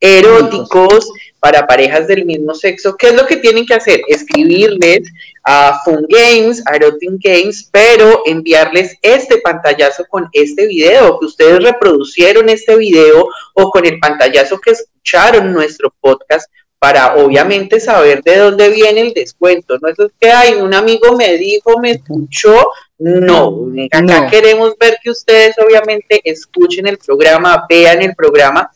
eróticos 0.00 1.10
para 1.40 1.66
parejas 1.66 2.06
del 2.08 2.24
mismo 2.24 2.54
sexo, 2.54 2.96
¿qué 2.96 3.08
es 3.08 3.14
lo 3.14 3.26
que 3.26 3.36
tienen 3.36 3.64
que 3.64 3.74
hacer? 3.74 4.00
Escribirles 4.08 5.08
a 5.44 5.80
Fun 5.84 6.06
Games, 6.08 6.62
a 6.66 6.76
Erotic 6.76 7.10
Games, 7.22 7.68
pero 7.72 8.22
enviarles 8.26 8.96
este 9.02 9.38
pantallazo 9.38 10.04
con 10.08 10.28
este 10.32 10.66
video, 10.66 11.18
que 11.18 11.26
ustedes 11.26 11.62
reproducieron 11.62 12.48
este 12.48 12.76
video 12.76 13.28
o 13.54 13.70
con 13.70 13.86
el 13.86 13.98
pantallazo 13.98 14.58
que 14.60 14.72
escucharon 14.72 15.52
nuestro 15.52 15.94
podcast 16.00 16.50
para 16.78 17.16
obviamente 17.16 17.80
saber 17.80 18.22
de 18.22 18.36
dónde 18.36 18.68
viene 18.70 19.00
el 19.00 19.12
descuento. 19.12 19.78
No 19.80 19.88
es 19.88 19.96
que 20.20 20.30
hay 20.30 20.54
un 20.54 20.74
amigo 20.74 21.16
me 21.16 21.36
dijo, 21.36 21.78
me 21.80 21.92
escuchó. 21.92 22.70
No, 22.98 23.68
acá 23.92 24.28
queremos 24.28 24.74
ver 24.78 24.98
que 25.02 25.10
ustedes 25.10 25.54
obviamente 25.58 26.20
escuchen 26.24 26.86
el 26.86 26.98
programa, 26.98 27.64
vean 27.68 28.02
el 28.02 28.14
programa 28.14 28.70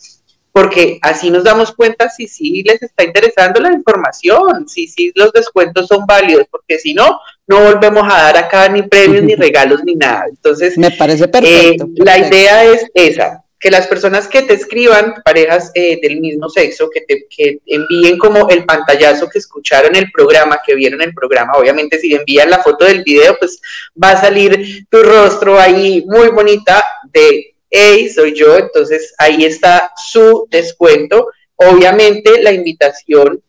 porque 0.53 0.99
así 1.01 1.31
nos 1.31 1.45
damos 1.45 1.73
cuenta 1.73 2.11
si 2.11 2.29
sí 2.29 2.63
les 2.63 2.83
está 2.83 3.05
interesando 3.05 3.61
la 3.61 3.73
información, 3.73 4.69
si 4.69 4.87
sí 4.87 5.11
los 5.15 5.33
descuentos 5.33 5.89
son 5.89 6.05
válidos, 6.07 6.47
porque 6.51 6.79
si 6.79 6.93
no, 6.93 7.19
no 7.47 7.65
volvemos 7.65 8.05
a 8.05 8.23
dar 8.23 8.37
acá 8.37 8.69
ni 8.69 8.83
premios, 8.83 9.25
ni 9.25 9.35
regalos, 9.37 9.83
ni 9.83 9.95
nada. 9.95 10.27
Entonces, 10.29 10.77
me 10.77 10.91
parece 10.91 11.27
perfecto. 11.27 11.85
Eh, 11.85 12.05
la 12.05 12.19
idea 12.19 12.65
es 12.65 12.85
esa, 12.93 13.43
que 13.59 13.71
las 13.71 13.87
personas 13.87 14.29
que 14.29 14.43
te 14.43 14.53
escriban, 14.53 15.15
parejas 15.25 15.71
eh, 15.75 15.99
del 16.03 16.21
mismo 16.21 16.51
sexo, 16.51 16.91
que 16.91 17.01
te 17.01 17.27
que 17.35 17.61
envíen 17.65 18.19
como 18.19 18.51
el 18.51 18.67
pantallazo 18.67 19.31
que 19.31 19.39
escucharon 19.39 19.97
el 19.97 20.11
programa, 20.13 20.61
que 20.67 20.75
vieron 20.75 21.01
el 21.01 21.15
programa, 21.15 21.55
obviamente 21.55 21.99
si 21.99 22.13
envían 22.13 22.51
la 22.51 22.63
foto 22.63 22.85
del 22.85 23.03
video, 23.05 23.39
pues 23.39 23.59
va 24.03 24.11
a 24.11 24.21
salir 24.21 24.85
tu 24.91 25.03
rostro 25.03 25.59
ahí 25.59 26.05
muy 26.07 26.29
bonita 26.29 26.85
de, 27.11 27.52
hey, 27.73 28.09
soy 28.11 28.35
yo, 28.35 28.57
entonces 28.57 29.15
ahí 29.19 29.45
está 29.45 29.91
su 29.97 30.47
descuento. 30.51 31.29
Obviamente 31.57 32.43
la 32.43 32.53
invitación 32.53 33.43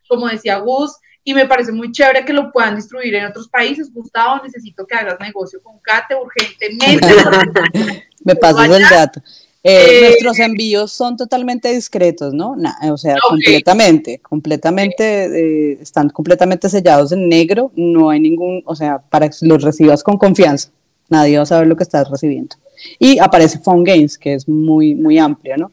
como 0.08 0.28
decía 0.28 0.58
Gus 0.58 0.94
y 1.24 1.34
me 1.34 1.48
parece 1.48 1.72
muy 1.72 1.92
chévere 1.92 2.26
que 2.26 2.34
lo 2.34 2.52
puedan 2.52 2.76
distribuir 2.76 3.16
en 3.16 3.26
otros 3.26 3.48
países. 3.48 3.94
Gustavo, 3.94 4.42
necesito 4.44 4.86
que 4.86 4.96
hagas 4.96 5.20
negocio 5.20 5.62
con 5.64 5.80
Kate 5.80 6.16
urgentemente. 6.16 7.08
me 8.24 8.36
pasas 8.36 8.70
el 8.70 8.84
dato. 8.90 9.22
Eh, 9.66 10.00
eh, 10.00 10.02
nuestros 10.02 10.40
envíos 10.40 10.92
son 10.92 11.16
totalmente 11.16 11.74
discretos, 11.74 12.34
¿no? 12.34 12.58
o 12.92 12.98
sea, 12.98 13.16
completamente, 13.30 14.20
completamente, 14.20 15.72
eh, 15.72 15.78
están 15.82 16.10
completamente 16.10 16.68
sellados 16.68 17.14
en 17.14 17.30
negro, 17.30 17.72
no 17.78 18.10
hay 18.10 18.20
ningún, 18.20 18.62
o 18.66 18.76
sea, 18.76 19.00
para 19.00 19.30
que 19.30 19.38
los 19.40 19.64
recibas 19.64 20.04
con 20.04 20.18
confianza, 20.18 20.70
nadie 21.10 21.38
va 21.38 21.44
a 21.44 21.48
saber 21.48 21.68
lo 21.68 21.76
que 21.76 21.84
estás 21.84 22.10
recibiendo. 22.10 22.56
Y 23.00 23.20
aparece 23.20 23.60
Phone 23.60 23.84
Games, 23.84 24.18
que 24.18 24.34
es 24.34 24.48
muy, 24.48 24.96
muy 24.96 25.18
amplio, 25.18 25.58
¿no? 25.58 25.72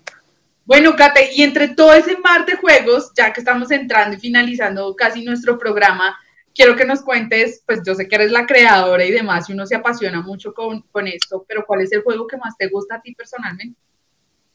Bueno, 0.64 0.95
Kate, 0.95 1.31
y 1.35 1.43
entre 1.43 1.68
todo 1.68 1.93
ese 1.95 2.16
mar 2.18 2.47
de 2.47 2.55
juegos, 2.57 3.11
ya 3.16 3.33
que 3.33 3.41
estamos 3.41 3.70
entrando 3.72 4.16
y 4.16 4.20
finalizando 4.20 4.95
casi 4.95 5.24
nuestro 5.24 5.59
programa, 5.59 6.16
quiero 6.55 6.76
que 6.76 6.85
nos 6.85 7.03
cuentes, 7.03 7.62
pues 7.66 7.81
yo 7.85 7.95
sé 7.95 8.07
que 8.07 8.14
eres 8.14 8.31
la 8.31 8.47
creadora 8.47 9.05
y 9.05 9.11
demás, 9.11 9.49
y 9.49 9.53
uno 9.53 9.66
se 9.66 9.74
apasiona 9.74 10.20
mucho 10.20 10.55
con, 10.55 10.85
esto, 11.09 11.45
pero 11.49 11.64
¿cuál 11.66 11.81
es 11.81 11.93
el 11.93 12.03
juego 12.03 12.26
que 12.26 12.37
más 12.37 12.57
te 12.57 12.68
gusta 12.68 12.97
a 12.97 13.01
ti 13.01 13.14
personalmente? 13.14 13.81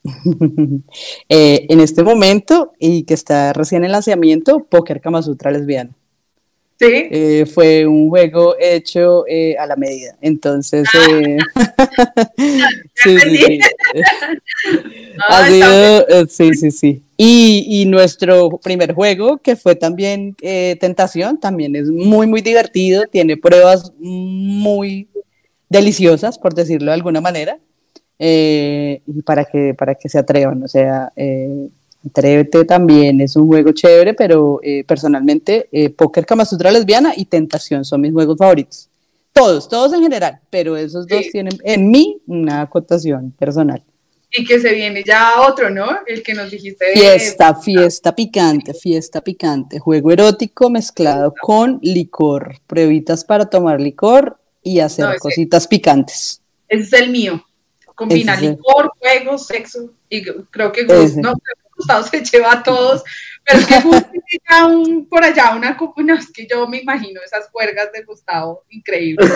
Eh, 1.28 1.66
en 1.68 1.80
este 1.80 2.04
momento, 2.04 2.74
y 2.80 3.04
que 3.04 3.16
está 3.16 3.52
recién 3.54 3.84
en 3.84 3.92
lanzamiento, 3.92 4.64
Poker 4.64 5.02
Kama 5.02 5.24
Sutra 5.24 5.52
Lesbiana. 5.52 5.96
Sí. 6.78 7.08
Eh, 7.10 7.46
fue 7.46 7.86
un 7.86 8.10
juego 8.10 8.56
hecho 8.60 9.26
eh, 9.28 9.56
a 9.58 9.66
la 9.66 9.78
medida. 9.78 10.18
Entonces, 10.20 10.88
ah. 10.94 11.08
eh, 11.10 11.38
sí, 12.96 13.18
sí, 13.18 13.38
sí. 13.38 13.60
ha 15.30 15.48
sido, 15.48 16.28
sí, 16.28 16.54
sí, 16.54 16.72
sí. 16.72 17.02
Y, 17.18 17.66
y, 17.70 17.86
nuestro 17.86 18.50
primer 18.62 18.94
juego, 18.94 19.38
que 19.38 19.56
fue 19.56 19.76
también 19.76 20.36
Tentación, 20.36 21.40
también 21.40 21.74
es 21.78 21.88
muy, 21.90 22.28
muy 22.28 22.42
divertido, 22.42 23.06
tiene 23.08 23.38
pruebas 23.38 23.94
muy 24.00 25.08
deliciosas, 25.70 26.38
por 26.38 26.54
decirlo 26.54 26.88
de 26.88 26.96
alguna 26.96 27.22
manera, 27.22 27.58
y 28.20 29.22
para 29.26 29.46
que, 29.46 29.74
para 29.74 29.96
que 29.96 30.10
se 30.10 30.20
atrevan, 30.20 30.62
o 30.62 30.68
sea, 30.68 31.14
Atrévete 32.08 32.66
también, 32.66 33.22
es 33.22 33.36
un 33.36 33.48
juego 33.48 33.72
chévere, 33.72 34.14
pero 34.14 34.60
eh, 34.62 34.84
personalmente 34.84 35.68
eh, 35.72 35.90
Póker 35.90 36.26
Kama 36.26 36.46
Sutra 36.46 36.72
Lesbiana 36.72 37.14
y 37.16 37.26
Tentación 37.26 37.84
son 37.84 38.02
mis 38.02 38.14
juegos 38.14 38.38
favoritos. 38.38 38.90
Todos, 39.34 39.68
todos 39.68 39.92
en 39.94 40.02
general, 40.02 40.40
pero 40.50 40.78
esos 40.78 41.08
dos 41.08 41.22
tienen 41.32 41.58
en 41.64 41.90
mí 41.90 42.22
una 42.28 42.62
acotación 42.62 43.32
personal. 43.32 43.84
Y 44.32 44.46
que 44.46 44.60
se 44.60 44.74
viene 44.74 45.04
ya 45.06 45.42
otro, 45.42 45.70
¿no? 45.70 45.88
El 46.06 46.22
que 46.22 46.34
nos 46.34 46.52
dijiste. 46.52 46.86
Fiesta, 46.94 47.56
fiesta 47.56 48.16
picante, 48.16 48.74
fiesta 48.74 49.22
picante. 49.22 49.80
Juego 49.80 50.12
erótico 50.12 50.70
mezclado 50.70 51.34
con 51.42 51.80
licor. 51.82 52.58
Pruebitas 52.68 53.24
para 53.24 53.46
tomar 53.46 53.80
licor 53.80 54.38
y 54.62 54.80
hacer 54.80 55.18
cositas 55.20 55.68
picantes. 55.68 56.42
Ese 56.68 56.84
es 56.84 56.94
el 57.02 57.12
mío. 57.12 57.46
Combina 57.94 58.36
licor, 58.36 58.92
juego, 59.00 59.38
sexo. 59.38 59.92
Y 60.10 60.24
creo 60.24 60.72
que 60.72 60.84
no, 61.18 61.34
Gustavo 61.76 62.04
se 62.04 62.24
lleva 62.24 62.54
a 62.54 62.64
todos, 62.64 63.04
pero 63.46 63.60
es 63.60 63.68
que 63.68 63.76
un, 64.66 65.08
por 65.08 65.24
allá 65.24 65.56
una, 65.56 65.78
no, 65.98 66.16
es 66.16 66.32
que 66.32 66.48
yo 66.50 66.68
me 66.68 66.80
imagino 66.80 67.22
esas 67.24 67.50
juergas 67.50 67.92
de 67.92 68.04
Gustavo, 68.04 68.64
increíble. 68.70 69.28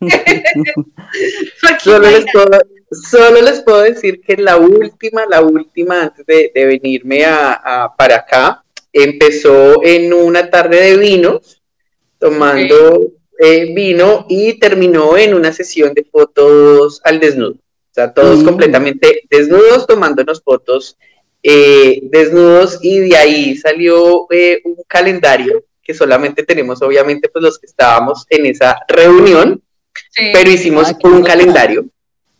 solo, 1.80 2.10
les 2.10 2.24
puedo, 2.32 2.50
solo, 2.90 3.42
les 3.42 3.60
puedo, 3.60 3.82
decir 3.82 4.20
que 4.20 4.36
la 4.36 4.56
última, 4.56 5.24
la 5.26 5.42
última, 5.42 6.02
antes 6.02 6.26
de, 6.26 6.50
venirme 6.54 7.24
a, 7.24 7.92
para 7.96 8.16
acá, 8.16 8.64
empezó 8.92 9.82
en 9.84 10.12
una 10.12 10.50
tarde 10.50 10.80
de 10.80 10.96
vinos, 10.96 11.62
tomando 12.18 13.12
eh, 13.38 13.72
vino 13.74 14.26
y 14.28 14.58
terminó 14.58 15.16
en 15.16 15.34
una 15.34 15.52
sesión 15.52 15.94
de 15.94 16.04
fotos 16.04 17.00
al 17.04 17.20
desnudo. 17.20 17.52
O 17.54 17.94
sea, 17.94 18.12
todos 18.12 18.42
mm. 18.42 18.44
completamente 18.44 19.22
desnudos, 19.28 19.86
tomándonos 19.86 20.42
fotos 20.42 20.96
eh, 21.44 21.98
desnudos 22.04 22.78
y 22.82 23.00
de 23.00 23.16
ahí 23.16 23.56
salió 23.56 24.28
eh, 24.30 24.60
un 24.64 24.76
calendario 24.86 25.64
que 25.82 25.92
solamente 25.92 26.44
tenemos 26.44 26.80
obviamente 26.82 27.28
pues 27.28 27.42
los 27.42 27.58
que 27.58 27.66
estábamos 27.66 28.24
en 28.30 28.46
esa 28.46 28.78
reunión, 28.86 29.60
pero 30.32 30.50
hicimos 30.50 30.90
ah, 30.90 30.98
un 31.02 31.24
calendario. 31.24 31.86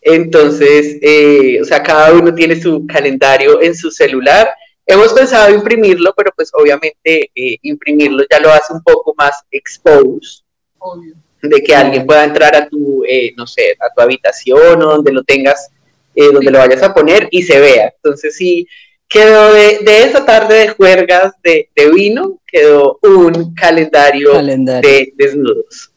Entonces, 0.01 0.99
eh, 1.03 1.59
o 1.61 1.65
sea, 1.65 1.83
cada 1.83 2.13
uno 2.13 2.33
tiene 2.33 2.61
su 2.61 2.87
calendario 2.87 3.61
en 3.61 3.75
su 3.75 3.91
celular. 3.91 4.49
Hemos 4.87 5.13
pensado 5.13 5.53
imprimirlo, 5.53 6.15
pero 6.17 6.31
pues 6.37 6.51
obviamente 6.55 7.31
imprimirlo 7.35 8.25
ya 8.31 8.39
lo 8.39 8.53
hace 8.53 8.73
un 8.73 8.83
poco 8.85 9.15
más 9.19 9.43
exposed. 9.51 10.45
De 11.43 11.61
que 11.61 11.75
alguien 11.75 12.07
pueda 12.07 12.23
entrar 12.23 12.55
a 12.55 12.69
tu, 12.69 13.05
no 13.37 13.47
sé, 13.49 13.77
a 13.81 13.93
tu 13.93 14.01
habitación 14.01 14.81
o 14.81 14.87
donde 14.93 15.13
lo 15.13 15.25
tengas, 15.25 15.71
donde 16.15 16.51
lo 16.53 16.59
vayas 16.59 16.83
a 16.85 16.95
poner 16.95 17.27
y 17.33 17.43
se 17.43 17.59
vea. 17.59 17.93
Entonces, 17.97 18.37
sí, 18.37 18.67
quedó 19.13 19.53
de, 19.53 19.79
esa 19.85 20.25
tarde 20.25 20.55
de 20.55 20.69
juergas 20.69 21.35
de, 21.43 21.69
vino, 21.95 22.41
quedó 22.47 22.99
un 23.03 23.55
calendario, 23.55 24.33
de 24.43 25.13
desnudos. 25.17 25.93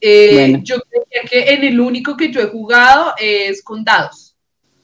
Eh, 0.00 0.58
yo 0.62 0.76
creía 0.80 1.28
que 1.28 1.54
en 1.54 1.64
el 1.64 1.80
único 1.80 2.14
que 2.14 2.30
yo 2.30 2.42
he 2.42 2.46
jugado 2.46 3.14
es 3.18 3.62
con 3.62 3.82
dados. 3.82 4.36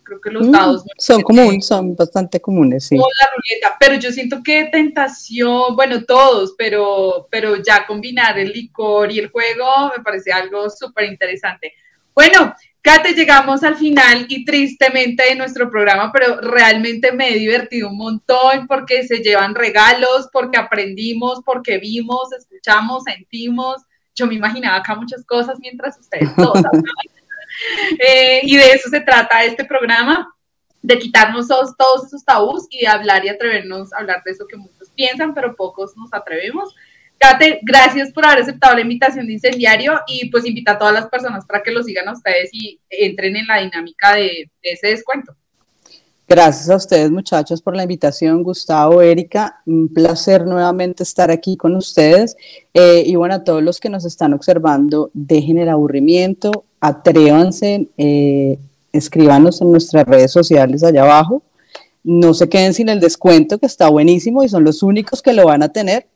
creo 0.03 0.19
que 0.19 0.31
los 0.31 0.49
mm, 0.49 0.51
dados... 0.51 0.85
son 0.97 1.21
comunes, 1.21 1.67
son 1.67 1.95
bastante 1.95 2.41
comunes, 2.41 2.87
sí. 2.87 2.97
la 2.97 3.05
ruleta, 3.05 3.77
pero 3.79 3.97
yo 3.97 4.11
siento 4.11 4.43
que 4.43 4.71
tentación, 4.73 5.77
bueno, 5.77 6.05
todos, 6.05 6.55
pero, 6.57 7.29
pero 7.31 7.57
ya 7.57 7.87
combinar 7.87 8.39
el 8.39 8.51
licor 8.51 9.13
y 9.13 9.19
el 9.19 9.29
juego 9.29 9.93
me 9.95 10.03
parece 10.03 10.33
algo 10.33 10.71
súper 10.71 11.05
interesante. 11.05 11.75
Bueno, 12.15 12.55
Kate, 12.83 13.13
llegamos 13.13 13.63
al 13.63 13.77
final 13.77 14.25
y 14.29 14.45
tristemente 14.45 15.25
de 15.25 15.35
nuestro 15.35 15.69
programa, 15.69 16.11
pero 16.13 16.41
realmente 16.41 17.13
me 17.13 17.31
he 17.31 17.39
divertido 17.39 17.91
un 17.91 17.99
montón 17.99 18.67
porque 18.67 19.07
se 19.07 19.19
llevan 19.19 19.55
regalos, 19.55 20.29
porque 20.33 20.59
aprendimos, 20.59 21.43
porque 21.45 21.79
vimos, 21.79 22.33
escuchamos, 22.33 23.05
sentimos. 23.05 23.83
Yo 24.15 24.27
me 24.27 24.35
imaginaba 24.35 24.77
acá 24.77 24.95
muchas 24.95 25.25
cosas 25.27 25.59
mientras 25.61 25.99
ustedes 25.99 26.35
todos 26.37 26.63
eh, 27.99 28.41
y 28.45 28.57
de 28.57 28.73
eso 28.73 28.89
se 28.89 29.01
trata 29.01 29.45
este 29.45 29.65
programa, 29.65 30.35
de 30.83 30.99
quitarnos 30.99 31.49
todos, 31.49 31.77
todos 31.77 32.07
esos 32.07 32.25
tabús 32.25 32.67
y 32.71 32.81
de 32.81 32.89
hablar 32.89 33.25
y 33.25 33.29
atrevernos 33.29 33.93
a 33.93 33.99
hablar 33.99 34.23
de 34.25 34.33
eso 34.33 34.47
que 34.47 34.57
muchos 34.57 34.89
piensan, 34.91 35.35
pero 35.35 35.55
pocos 35.55 35.95
nos 35.97 36.13
atrevemos. 36.15 36.75
Kate, 37.21 37.61
gracias 37.61 38.11
por 38.13 38.25
haber 38.25 38.39
aceptado 38.39 38.75
la 38.75 38.81
invitación 38.81 39.27
de 39.27 39.35
Incendiario 39.35 39.93
y 40.07 40.31
pues 40.31 40.47
invita 40.47 40.73
a 40.73 40.79
todas 40.79 40.95
las 40.95 41.07
personas 41.07 41.45
para 41.45 41.63
que 41.63 41.71
lo 41.71 41.83
sigan 41.83 42.09
a 42.09 42.15
ustedes 42.15 42.49
y 42.51 42.81
entren 42.89 43.37
en 43.37 43.47
la 43.47 43.59
dinámica 43.59 44.15
de, 44.15 44.51
ese 44.63 44.87
descuento. 44.87 45.35
Gracias 46.27 46.71
a 46.71 46.77
ustedes 46.77 47.11
muchachos 47.11 47.61
por 47.61 47.77
la 47.77 47.83
invitación, 47.83 48.43
Gustavo, 48.43 49.03
Erika, 49.03 49.61
un 49.67 49.93
placer 49.93 50.47
nuevamente 50.47 51.03
estar 51.03 51.31
aquí 51.31 51.59
con 51.59 51.77
ustedes. 51.77 52.39
Eh, 52.73 53.03
y 53.05 53.17
bueno, 53.17 53.35
a 53.35 53.45
todos 53.45 53.63
los 53.63 53.81
que 53.81 53.91
nos 53.91 54.07
están 54.07 54.33
observando, 54.33 55.11
dejen 55.13 55.59
el 55.59 55.69
aburrimiento, 55.69 56.65
atrévanse, 56.81 57.89
eh, 57.99 58.59
escríbanos 58.95 59.61
en 59.61 59.73
nuestras 59.73 60.07
redes 60.07 60.33
sociales 60.33 60.83
allá 60.83 61.03
abajo, 61.03 61.43
no 62.03 62.33
se 62.33 62.49
queden 62.49 62.73
sin 62.73 62.89
el 62.89 62.99
descuento 62.99 63.59
que 63.59 63.67
está 63.67 63.91
buenísimo 63.91 64.43
y 64.43 64.49
son 64.49 64.65
los 64.65 64.83
únicos 64.83 65.21
que 65.21 65.35
lo 65.35 65.45
van 65.45 65.63
a 65.63 65.69
tener 65.69 66.07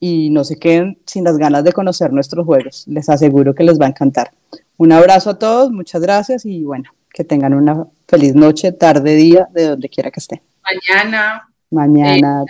y 0.00 0.30
no 0.30 0.42
se 0.44 0.58
queden 0.58 0.98
sin 1.06 1.24
las 1.24 1.36
ganas 1.36 1.62
de 1.62 1.72
conocer 1.72 2.12
nuestros 2.12 2.46
juegos. 2.46 2.84
Les 2.88 3.08
aseguro 3.08 3.54
que 3.54 3.62
les 3.62 3.78
va 3.78 3.84
a 3.84 3.90
encantar. 3.90 4.32
Un 4.78 4.92
abrazo 4.92 5.30
a 5.30 5.38
todos, 5.38 5.70
muchas 5.70 6.00
gracias 6.00 6.46
y 6.46 6.64
bueno, 6.64 6.90
que 7.12 7.22
tengan 7.22 7.52
una 7.52 7.86
feliz 8.08 8.34
noche, 8.34 8.72
tarde, 8.72 9.14
día, 9.14 9.46
de 9.52 9.68
donde 9.68 9.90
quiera 9.90 10.10
que 10.10 10.20
estén. 10.20 10.40
Mañana. 10.62 11.46
Mañana. 11.70 12.44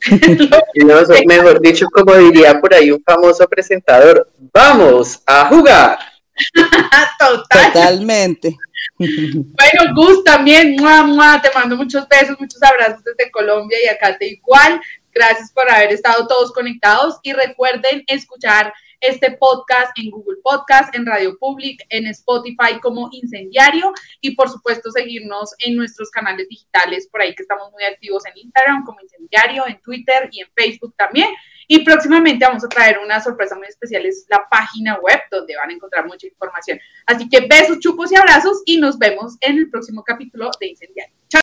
mejor 1.26 1.60
dicho, 1.60 1.86
como 1.92 2.14
diría 2.16 2.60
por 2.60 2.74
ahí 2.74 2.90
un 2.90 3.02
famoso 3.02 3.46
presentador, 3.46 4.28
vamos 4.52 5.22
a 5.24 5.48
jugar. 5.48 5.98
Totalmente. 7.50 8.56
Bueno, 8.98 9.94
Gus, 9.94 10.24
también, 10.24 10.76
te 10.76 11.50
mando 11.54 11.76
muchos 11.76 12.08
besos, 12.08 12.40
muchos 12.40 12.62
abrazos 12.62 13.04
desde 13.04 13.30
Colombia 13.30 13.76
y 13.84 13.88
acá 13.88 14.16
te 14.16 14.26
igual. 14.26 14.80
Gracias 15.16 15.50
por 15.50 15.70
haber 15.70 15.92
estado 15.92 16.26
todos 16.26 16.52
conectados 16.52 17.18
y 17.22 17.32
recuerden 17.32 18.04
escuchar 18.06 18.74
este 19.00 19.30
podcast 19.30 19.90
en 19.98 20.10
Google 20.10 20.36
Podcast, 20.42 20.94
en 20.94 21.06
Radio 21.06 21.38
Public, 21.38 21.86
en 21.88 22.06
Spotify 22.08 22.78
como 22.82 23.08
Incendiario 23.10 23.94
y 24.20 24.36
por 24.36 24.50
supuesto 24.50 24.90
seguirnos 24.90 25.54
en 25.60 25.74
nuestros 25.74 26.10
canales 26.10 26.46
digitales 26.50 27.08
por 27.10 27.22
ahí 27.22 27.34
que 27.34 27.44
estamos 27.44 27.72
muy 27.72 27.82
activos 27.84 28.26
en 28.26 28.36
Instagram 28.36 28.84
como 28.84 29.00
Incendiario, 29.00 29.66
en 29.66 29.80
Twitter 29.80 30.28
y 30.32 30.42
en 30.42 30.48
Facebook 30.54 30.94
también. 30.98 31.30
Y 31.66 31.82
próximamente 31.82 32.44
vamos 32.44 32.64
a 32.64 32.68
traer 32.68 32.98
una 32.98 33.18
sorpresa 33.18 33.54
muy 33.56 33.68
especial, 33.68 34.04
es 34.04 34.26
la 34.28 34.46
página 34.50 34.98
web 34.98 35.18
donde 35.30 35.56
van 35.56 35.70
a 35.70 35.72
encontrar 35.72 36.06
mucha 36.06 36.26
información. 36.26 36.78
Así 37.06 37.26
que 37.30 37.46
besos, 37.48 37.80
chupos 37.80 38.12
y 38.12 38.16
abrazos 38.16 38.60
y 38.66 38.76
nos 38.76 38.98
vemos 38.98 39.38
en 39.40 39.56
el 39.56 39.70
próximo 39.70 40.04
capítulo 40.04 40.50
de 40.60 40.66
Incendiario. 40.66 41.15